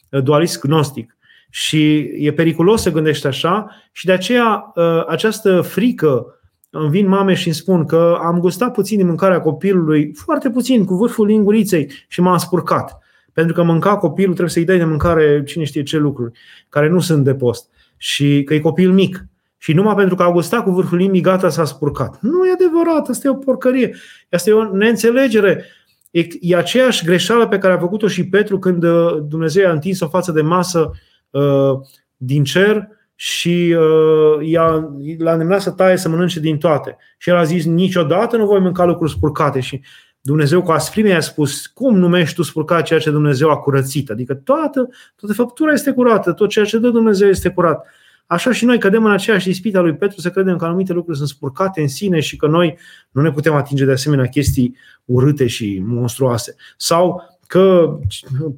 dualist 0.10 0.60
gnostic. 0.60 1.18
Și 1.50 1.98
e 2.18 2.34
periculos 2.34 2.82
să 2.82 2.92
gândești 2.92 3.28
așa 3.28 3.70
și 3.92 4.06
de 4.06 4.12
aceea 4.12 4.72
ă, 4.76 5.06
această 5.08 5.62
frică 5.62 6.40
îmi 6.70 6.90
vin 6.90 7.08
mame 7.08 7.34
și 7.34 7.48
îmi 7.48 7.56
spun 7.56 7.86
că 7.86 8.18
am 8.22 8.40
gustat 8.40 8.74
puțin 8.74 8.98
din 8.98 9.08
mâncarea 9.08 9.42
copilului, 9.42 10.14
foarte 10.16 10.50
puțin, 10.50 10.86
cu 10.86 10.96
vârful 10.96 11.26
linguriței 11.26 11.92
și 12.08 12.22
m-am 12.22 12.38
spurcat. 12.38 13.00
Pentru 13.34 13.54
că 13.54 13.64
mânca 13.64 13.98
copilul, 13.98 14.34
trebuie 14.34 14.54
să-i 14.54 14.66
dai 14.66 14.78
de 14.78 14.84
mâncare 14.84 15.44
cine 15.44 15.64
știe 15.64 15.84
ce 15.84 15.98
lucruri, 15.98 16.40
care 16.70 16.90
nu 16.90 17.00
sunt 17.00 17.24
de 17.24 17.36
post. 17.36 17.70
Și 18.02 18.43
că 18.43 18.54
e 18.54 18.60
copil 18.60 18.91
mic. 18.91 19.26
Și 19.58 19.74
numai 19.74 19.95
pentru 19.95 20.16
că 20.16 20.24
a 20.24 20.32
gustat 20.32 20.64
cu 20.64 20.72
vârful 20.72 20.97
limbii, 20.97 21.22
gata, 21.22 21.50
s-a 21.50 21.66
spurcat. 21.66 22.20
Nu 22.22 22.47
e 22.47 22.52
adevărat, 22.52 23.08
asta 23.08 23.28
e 23.28 23.32
o 23.32 23.36
porcărie. 23.36 23.95
Asta 24.32 24.50
e 24.50 24.54
o 24.54 24.76
neînțelegere. 24.76 25.66
E, 26.12 26.28
e 26.39 26.56
aceeași 26.56 27.06
greșeală 27.06 27.47
pe 27.47 27.58
care 27.58 27.74
a 27.74 27.80
făcut-o 27.80 28.08
și 28.08 28.28
Petru 28.28 28.60
când 28.60 28.84
uh, 28.84 29.18
Dumnezeu 29.28 29.64
i-a 29.64 29.72
întins 29.72 30.00
o 30.00 30.08
față 30.08 30.32
de 30.32 30.41
masă 30.41 30.91
uh, 31.30 31.72
din 32.18 32.43
cer 32.43 32.88
și 33.16 33.76
uh, 33.78 34.47
i-a, 34.47 34.89
l-a 35.18 35.32
îndemnat 35.32 35.62
să 35.62 35.72
taie 35.72 35.97
să 35.97 36.10
mănânce 36.10 36.39
din 36.39 36.58
toate. 36.58 36.97
Și 37.18 37.30
el 37.30 37.36
a 37.36 37.43
zis, 37.43 37.66
niciodată 37.66 38.38
nu 38.38 38.45
voi 38.45 38.60
mânca 38.60 38.86
lucruri 38.86 39.12
spurcate. 39.12 39.60
Și 39.60 39.82
Dumnezeu 40.22 40.61
cu 40.61 40.72
asprime 40.72 41.13
a 41.13 41.20
spus, 41.20 41.67
cum 41.67 41.97
numești 41.97 42.36
tu 42.36 42.41
spurcat 42.41 42.86
ceea 42.86 42.99
ce 42.99 43.11
Dumnezeu 43.11 43.49
a 43.49 43.57
curățit? 43.57 44.09
Adică 44.09 44.34
toată, 44.34 44.89
toată 45.15 45.36
făptura 45.36 45.72
este 45.72 45.91
curată, 45.91 46.34
tot 46.34 46.49
ceea 46.49 46.65
ce 46.65 46.78
dă 46.78 46.89
Dumnezeu 46.89 47.30
este 47.30 47.49
curat. 47.49 47.86
Așa 48.26 48.51
și 48.51 48.65
noi 48.65 48.80
cădem 48.80 49.05
în 49.05 49.11
aceeași 49.11 49.49
ispită 49.49 49.78
a 49.78 49.82
lui 49.82 49.95
Petru 49.95 50.20
să 50.20 50.30
credem 50.30 50.57
că 50.57 50.65
anumite 50.65 50.93
lucruri 50.93 51.17
sunt 51.17 51.30
spurcate 51.30 51.82
în 51.82 51.88
sine 51.88 52.20
și 52.20 52.36
că 52.36 52.47
noi 52.47 52.78
nu 53.11 53.22
ne 53.22 53.32
putem 53.32 53.53
atinge 53.53 53.86
de 53.86 53.91
asemenea 53.91 54.26
chestii 54.26 54.76
urâte 55.05 55.47
și 55.47 55.82
monstruoase. 55.86 56.55
Sau 56.78 57.38
că 57.47 57.97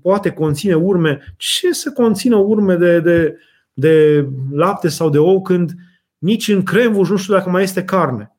poate 0.02 0.32
conține 0.32 0.74
urme. 0.74 1.36
Ce 1.38 1.72
să 1.72 1.92
conțină 1.92 2.36
urme 2.36 2.76
de, 2.76 3.00
de, 3.00 3.38
de 3.74 4.26
lapte 4.52 4.88
sau 4.88 5.10
de 5.10 5.18
ou 5.18 5.42
când 5.42 5.72
nici 6.18 6.48
în 6.48 6.64
cremvuș 6.64 7.10
nu 7.10 7.18
știu 7.18 7.34
dacă 7.34 7.50
mai 7.50 7.64
este 7.64 7.84
carne. 7.84 8.36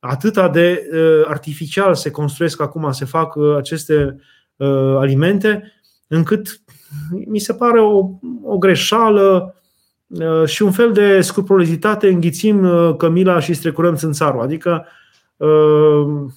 Atâta 0.00 0.48
de 0.48 0.88
uh, 0.92 1.26
artificial 1.26 1.94
se 1.94 2.10
construiesc 2.10 2.60
acum, 2.60 2.92
se 2.92 3.04
fac 3.04 3.34
uh, 3.34 3.56
aceste 3.56 4.16
uh, 4.56 4.96
alimente, 4.96 5.72
încât 6.06 6.60
mi 7.26 7.38
se 7.38 7.52
pare 7.52 7.80
o, 7.80 8.08
o 8.42 8.58
greșeală 8.58 9.54
uh, 10.06 10.44
și 10.46 10.62
un 10.62 10.70
fel 10.70 10.92
de 10.92 11.20
scrupulozitate 11.20 12.08
înghițim 12.08 12.64
uh, 12.64 12.96
cămila 12.96 13.40
și 13.40 13.54
strecurăm 13.54 13.94
țânțarul. 13.94 14.40
Adică 14.40 14.86
uh, 15.36 16.28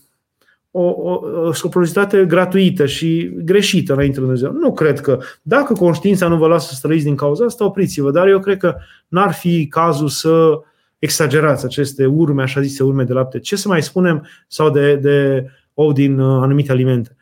o, 0.72 0.84
o, 0.84 1.20
o 1.45 1.51
scrupulozitate 1.51 2.26
gratuită 2.26 2.86
și 2.86 3.32
greșită 3.43 3.93
înainte 3.93 4.16
de 4.16 4.22
Dumnezeu. 4.22 4.51
Nu 4.51 4.74
cred 4.74 4.99
că, 4.99 5.20
dacă 5.41 5.74
conștiința 5.74 6.28
nu 6.28 6.38
vă 6.38 6.47
lasă 6.47 6.74
să 6.74 6.88
trăiți 6.88 7.05
din 7.05 7.16
cauza 7.16 7.45
asta, 7.45 7.66
opriți-vă, 7.66 8.11
dar 8.11 8.28
eu 8.28 8.39
cred 8.39 8.57
că 8.57 8.76
n-ar 9.07 9.34
fi 9.34 9.68
cazul 9.68 10.07
să 10.07 10.59
exagerați 11.04 11.66
aceste 11.66 12.06
urme, 12.06 12.41
așa 12.41 12.62
zise 12.62 12.84
urme 12.84 13.04
de 13.04 13.14
lapte. 13.14 13.39
Ce 13.39 13.56
să 13.56 13.68
mai 13.68 13.84
spunem 13.84 14.28
sau 14.47 14.70
de, 14.70 14.95
de 14.95 15.47
ou 15.74 15.91
din 15.93 16.20
uh, 16.20 16.41
anumite 16.43 16.72
alimente? 16.72 17.16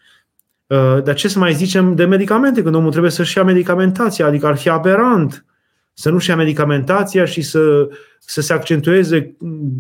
Uh, 0.68 1.04
dar 1.04 1.14
ce 1.14 1.28
să 1.28 1.40
mai 1.40 1.54
zicem 1.54 1.96
de 1.96 2.06
medicamente, 2.06 2.62
când 2.62 2.76
omul 2.76 2.92
trebuie 2.92 3.12
să-și 3.12 3.38
ia 3.38 3.44
medicamentația, 3.44 4.26
adică 4.26 4.48
ar 4.48 4.58
fi 4.58 4.70
aberant 4.70 5.46
să 5.94 6.10
nu-și 6.10 6.30
ia 6.30 6.36
medicamentația 6.36 7.26
și 7.26 7.42
să, 7.42 7.90
să 8.20 8.42
se 8.42 8.54
accentueze 8.54 9.36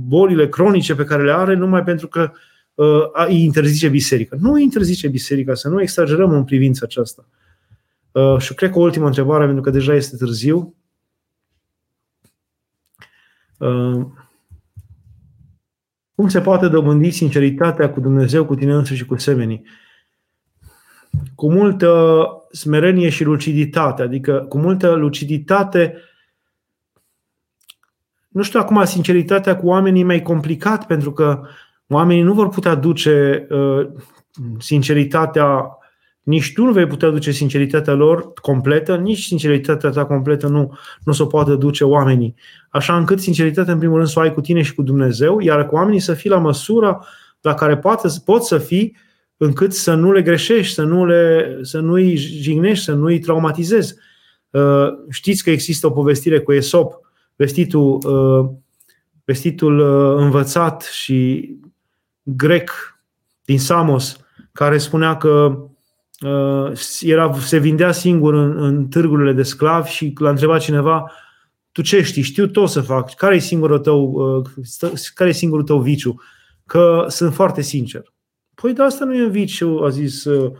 bolile 0.07 0.49
cronice 0.49 0.95
pe 0.95 1.03
care 1.03 1.23
le 1.23 1.33
are 1.33 1.55
numai 1.55 1.83
pentru 1.83 2.07
că 2.07 2.31
uh, 2.73 3.27
îi 3.27 3.43
interzice 3.43 3.87
biserica. 3.87 4.35
Nu 4.39 4.51
îi 4.53 4.63
interzice 4.63 5.07
biserica, 5.07 5.53
să 5.53 5.69
nu 5.69 5.81
exagerăm 5.81 6.31
în 6.31 6.43
privința 6.43 6.81
aceasta. 6.83 7.25
Uh, 8.11 8.37
și 8.39 8.53
cred 8.53 8.71
că 8.71 8.79
o 8.79 8.81
ultimă 8.81 9.05
întrebare, 9.05 9.45
pentru 9.45 9.61
că 9.63 9.69
deja 9.69 9.93
este 9.93 10.15
târziu. 10.15 10.75
Uh, 13.61 14.05
cum 16.15 16.27
se 16.27 16.41
poate 16.41 16.67
dobândi 16.67 17.09
sinceritatea 17.09 17.91
cu 17.91 17.99
Dumnezeu, 17.99 18.45
cu 18.45 18.55
tine 18.55 18.73
însuși 18.73 18.99
și 18.99 19.05
cu 19.05 19.17
semenii? 19.17 19.65
Cu 21.35 21.51
multă 21.51 22.25
smerenie 22.51 23.09
și 23.09 23.23
luciditate, 23.23 24.01
adică 24.01 24.45
cu 24.49 24.57
multă 24.57 24.93
luciditate. 24.93 25.97
Nu 28.27 28.41
știu 28.41 28.59
acum, 28.59 28.83
sinceritatea 28.83 29.57
cu 29.57 29.67
oamenii 29.67 30.01
e 30.01 30.05
mai 30.05 30.21
complicat 30.21 30.85
pentru 30.85 31.13
că 31.13 31.41
oamenii 31.87 32.23
nu 32.23 32.33
vor 32.33 32.49
putea 32.49 32.75
duce 32.75 33.47
uh, 33.49 33.87
sinceritatea 34.59 35.77
nici 36.23 36.53
tu 36.53 36.63
nu 36.63 36.71
vei 36.71 36.87
putea 36.87 37.09
duce 37.09 37.31
sinceritatea 37.31 37.93
lor 37.93 38.33
completă, 38.33 38.95
nici 38.95 39.23
sinceritatea 39.23 39.89
ta 39.89 40.05
completă 40.05 40.47
nu, 40.47 40.77
nu 41.03 41.13
se 41.13 41.23
o 41.23 41.25
poate 41.25 41.55
duce 41.55 41.83
oamenii. 41.83 42.35
Așa 42.69 42.97
încât 42.97 43.19
sinceritatea, 43.19 43.73
în 43.73 43.79
primul 43.79 43.97
rând, 43.97 44.09
să 44.09 44.19
o 44.19 44.21
ai 44.21 44.33
cu 44.33 44.41
tine 44.41 44.61
și 44.61 44.75
cu 44.75 44.81
Dumnezeu, 44.81 45.39
iar 45.39 45.67
cu 45.67 45.75
oamenii 45.75 45.99
să 45.99 46.13
fii 46.13 46.29
la 46.29 46.37
măsura 46.37 47.05
la 47.41 47.53
care 47.53 47.77
poate, 47.77 48.07
poți 48.25 48.47
să 48.47 48.57
fii, 48.57 48.97
încât 49.37 49.73
să 49.73 49.93
nu 49.93 50.11
le 50.11 50.21
greșești, 50.21 50.73
să, 50.73 50.83
nu 50.83 51.05
le, 51.05 51.57
să 51.61 51.79
nu-i 51.79 52.15
jignești, 52.15 52.83
să 52.83 52.93
nu-i 52.93 53.19
traumatizezi. 53.19 53.95
Uh, 54.49 54.87
știți 55.09 55.43
că 55.43 55.49
există 55.49 55.87
o 55.87 55.91
povestire 55.91 56.39
cu 56.39 56.53
Esop, 56.53 56.93
vestitul, 57.35 58.01
uh, 58.05 58.49
vestitul 59.25 59.79
uh, 59.79 60.21
învățat 60.23 60.81
și 60.81 61.49
grec 62.23 62.71
din 63.45 63.59
Samos, 63.59 64.19
care 64.51 64.77
spunea 64.77 65.17
că 65.17 65.55
Uh, 65.55 65.69
era, 67.01 67.33
se 67.39 67.57
vindea 67.57 67.91
singur 67.91 68.33
în, 68.33 68.63
în 68.63 68.87
târgurile 68.87 69.33
de 69.33 69.43
sclavi 69.43 69.89
și 69.89 70.13
l-a 70.17 70.29
întrebat 70.29 70.59
cineva 70.59 71.11
tu 71.71 71.81
ce 71.81 72.01
știi? 72.01 72.21
Știu 72.21 72.47
tot 72.47 72.69
să 72.69 72.81
fac. 72.81 73.13
Care 73.15 73.35
e 73.35 73.39
singurul 73.39 73.79
tău, 73.79 74.11
uh, 74.11 74.91
care 75.13 75.29
e 75.29 75.33
singurul 75.33 75.63
tău 75.63 75.79
viciu? 75.79 76.21
Că 76.65 77.05
sunt 77.07 77.33
foarte 77.33 77.61
sincer. 77.61 78.13
Păi 78.55 78.73
de 78.73 78.83
asta 78.83 79.05
nu 79.05 79.15
e 79.15 79.23
un 79.23 79.31
viciu, 79.31 79.81
a 79.83 79.89
zis 79.89 80.23
uh, 80.23 80.51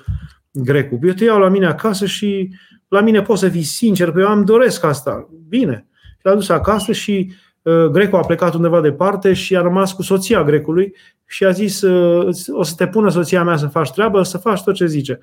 grecul. 0.52 1.00
Eu 1.04 1.14
te 1.14 1.24
iau 1.24 1.40
la 1.40 1.50
mine 1.50 1.66
acasă 1.66 2.06
și 2.06 2.56
la 2.88 3.02
mine 3.02 3.22
poți 3.22 3.40
să 3.40 3.50
fii 3.50 3.64
sincer, 3.64 4.12
că 4.12 4.20
eu 4.20 4.28
am 4.28 4.46
doresc 4.46 4.84
asta. 4.84 5.30
Bine. 5.48 5.88
Și 5.94 6.26
l-a 6.26 6.34
dus 6.34 6.50
acasă 6.50 6.92
și 6.92 7.34
uh, 7.62 7.86
grecul 7.86 8.18
a 8.18 8.26
plecat 8.26 8.54
undeva 8.54 8.82
departe 8.82 9.34
și 9.34 9.58
a 9.58 9.62
rămas 9.62 9.94
cu 9.94 10.02
soția 10.02 10.44
grecului 10.44 10.96
și 11.26 11.46
a 11.46 11.52
zis 11.52 11.82
uh, 11.82 12.28
o 12.52 12.64
să 12.64 12.74
te 12.78 12.88
pună 12.88 13.10
soția 13.10 13.44
mea 13.44 13.58
să 13.58 13.68
faci 13.68 13.92
treabă, 13.92 14.24
să 14.24 14.38
faci 14.38 14.64
tot 14.64 14.74
ce 14.74 14.86
zice. 14.86 15.20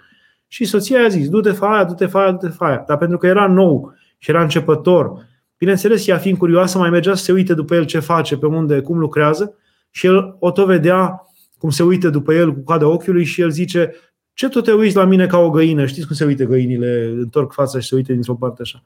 Și 0.49 0.65
soția 0.65 1.05
a 1.05 1.09
zis, 1.09 1.29
du-te 1.29 1.53
fa 1.53 1.75
aia, 1.75 1.85
du-te 1.85 2.07
fa 2.07 2.21
aia, 2.21 2.31
du-te 2.31 2.49
fa 2.49 2.67
aia. 2.67 2.85
Dar 2.87 2.97
pentru 2.97 3.19
că 3.19 3.27
era 3.27 3.47
nou 3.47 3.95
și 4.19 4.31
era 4.31 4.43
începător, 4.43 5.27
bineînțeles, 5.59 6.07
ea 6.07 6.19
fiind 6.19 6.39
curioasă, 6.39 6.79
mai 6.79 6.91
mergea 6.91 7.15
să 7.15 7.25
se 7.25 7.33
uite 7.33 7.55
după 7.55 7.75
el 7.75 7.85
ce 7.85 7.99
face, 7.99 8.37
pe 8.37 8.47
unde, 8.47 8.81
cum 8.81 8.99
lucrează 8.99 9.55
și 9.91 10.07
el 10.07 10.37
o 10.39 10.51
tot 10.51 10.67
vedea 10.67 11.23
cum 11.59 11.71
se 11.71 11.83
uită 11.83 12.11
după 12.11 12.35
el 12.35 12.55
cu 12.55 12.61
coada 12.61 12.87
ochiului 12.87 13.25
și 13.25 13.41
el 13.41 13.51
zice, 13.51 13.95
ce 14.33 14.49
tot 14.49 14.65
te 14.65 14.73
uiți 14.73 14.97
la 14.97 15.05
mine 15.05 15.27
ca 15.27 15.39
o 15.39 15.51
găină? 15.51 15.87
Știți 15.87 16.07
cum 16.07 16.17
se 16.17 16.25
uită 16.25 16.45
găinile, 16.45 17.05
întorc 17.17 17.53
fața 17.53 17.79
și 17.79 17.89
se 17.89 17.95
uită 17.95 18.13
dintr-o 18.13 18.35
parte 18.35 18.63
așa. 18.63 18.83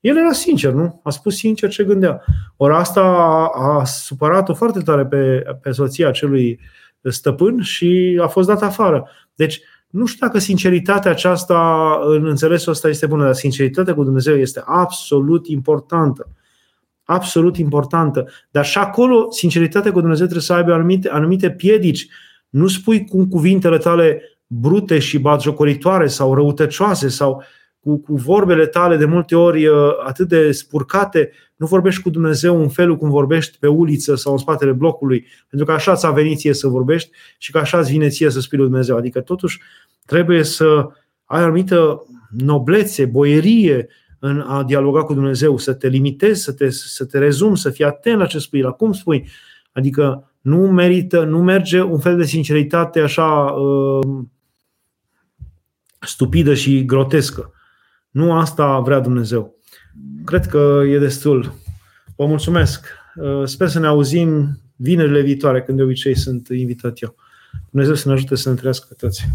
El 0.00 0.16
era 0.16 0.32
sincer, 0.32 0.72
nu? 0.72 1.00
A 1.04 1.10
spus 1.10 1.36
sincer 1.36 1.70
ce 1.70 1.84
gândea. 1.84 2.24
Ori 2.56 2.74
asta 2.74 3.00
a, 3.00 3.50
a 3.78 3.84
supărat-o 3.84 4.54
foarte 4.54 4.80
tare 4.80 5.06
pe, 5.06 5.44
pe 5.62 5.70
soția 5.70 6.08
acelui 6.08 6.60
stăpân 7.02 7.62
și 7.62 8.18
a 8.22 8.26
fost 8.26 8.48
dat 8.48 8.62
afară. 8.62 9.08
Deci, 9.34 9.60
nu 9.96 10.06
știu 10.06 10.26
dacă 10.26 10.38
sinceritatea 10.38 11.10
aceasta, 11.10 11.98
în 12.02 12.26
înțelesul 12.26 12.72
ăsta, 12.72 12.88
este 12.88 13.06
bună, 13.06 13.24
dar 13.24 13.34
sinceritatea 13.34 13.94
cu 13.94 14.04
Dumnezeu 14.04 14.36
este 14.36 14.62
absolut 14.66 15.46
importantă. 15.46 16.28
Absolut 17.04 17.56
importantă. 17.56 18.28
Dar 18.50 18.64
și 18.64 18.78
acolo, 18.78 19.30
sinceritatea 19.30 19.92
cu 19.92 20.00
Dumnezeu 20.00 20.24
trebuie 20.24 20.46
să 20.46 20.52
aibă 20.52 20.72
anumite, 20.72 21.08
anumite 21.08 21.50
piedici. 21.50 22.08
Nu 22.48 22.66
spui 22.66 23.04
cu 23.04 23.26
cuvintele 23.26 23.78
tale 23.78 24.22
brute 24.46 24.98
și 24.98 25.18
batjocoritoare 25.18 26.06
sau 26.06 26.34
răutăcioase 26.34 27.08
sau 27.08 27.42
cu, 27.86 27.96
cu 27.96 28.14
vorbele 28.14 28.66
tale 28.66 28.96
de 28.96 29.04
multe 29.04 29.36
ori 29.36 29.66
uh, 29.66 29.76
atât 30.06 30.28
de 30.28 30.52
spurcate, 30.52 31.30
nu 31.56 31.66
vorbești 31.66 32.02
cu 32.02 32.10
Dumnezeu 32.10 32.60
în 32.60 32.68
felul 32.68 32.96
cum 32.96 33.10
vorbești 33.10 33.58
pe 33.58 33.66
uliță 33.66 34.14
sau 34.14 34.32
în 34.32 34.38
spatele 34.38 34.72
blocului, 34.72 35.26
pentru 35.48 35.66
că 35.66 35.72
așa 35.72 35.94
ți-a 35.94 36.10
venit 36.10 36.38
ție 36.38 36.52
să 36.52 36.68
vorbești 36.68 37.10
și 37.38 37.50
că 37.50 37.58
așa 37.58 37.78
îți 37.78 37.90
vine 37.90 38.08
ție 38.08 38.30
să 38.30 38.40
spui 38.40 38.58
lui 38.58 38.66
Dumnezeu. 38.66 38.96
Adică 38.96 39.20
totuși 39.20 39.60
trebuie 40.06 40.42
să 40.42 40.88
ai 41.24 41.42
anumită 41.42 42.06
noblețe, 42.30 43.04
boierie 43.04 43.88
în 44.18 44.40
a 44.40 44.62
dialoga 44.62 45.02
cu 45.02 45.14
Dumnezeu, 45.14 45.58
să 45.58 45.72
te 45.72 45.88
limitezi, 45.88 46.42
să 46.42 46.52
te, 46.52 46.70
să 46.70 47.04
te 47.04 47.18
rezumi, 47.18 47.58
să 47.58 47.70
fii 47.70 47.84
atent 47.84 48.18
la 48.18 48.26
ce 48.26 48.38
spui, 48.38 48.60
la 48.60 48.70
cum 48.70 48.92
spui. 48.92 49.28
Adică 49.72 50.30
nu 50.40 50.56
merită, 50.56 51.24
nu 51.24 51.42
merge 51.42 51.82
un 51.82 51.98
fel 51.98 52.16
de 52.16 52.24
sinceritate 52.24 53.00
așa 53.00 53.26
uh, 53.42 54.24
stupidă 56.00 56.54
și 56.54 56.84
grotescă. 56.84 57.50
Nu 58.16 58.32
asta 58.32 58.78
vrea 58.78 59.00
Dumnezeu. 59.00 59.54
Cred 60.24 60.46
că 60.46 60.82
e 60.86 60.98
destul. 60.98 61.54
Vă 62.16 62.26
mulțumesc. 62.26 62.86
Uh, 63.16 63.44
sper 63.44 63.68
să 63.68 63.78
ne 63.78 63.86
auzim 63.86 64.60
vinerile 64.76 65.20
viitoare, 65.20 65.62
când 65.62 65.76
de 65.76 65.82
obicei 65.82 66.16
sunt 66.16 66.48
invitat 66.48 67.02
eu. 67.02 67.14
Dumnezeu 67.70 67.94
să 67.94 68.08
ne 68.08 68.14
ajute 68.14 68.34
să 68.34 68.48
ne 68.48 68.54
trăiască 68.54 68.94
toți. 68.94 69.28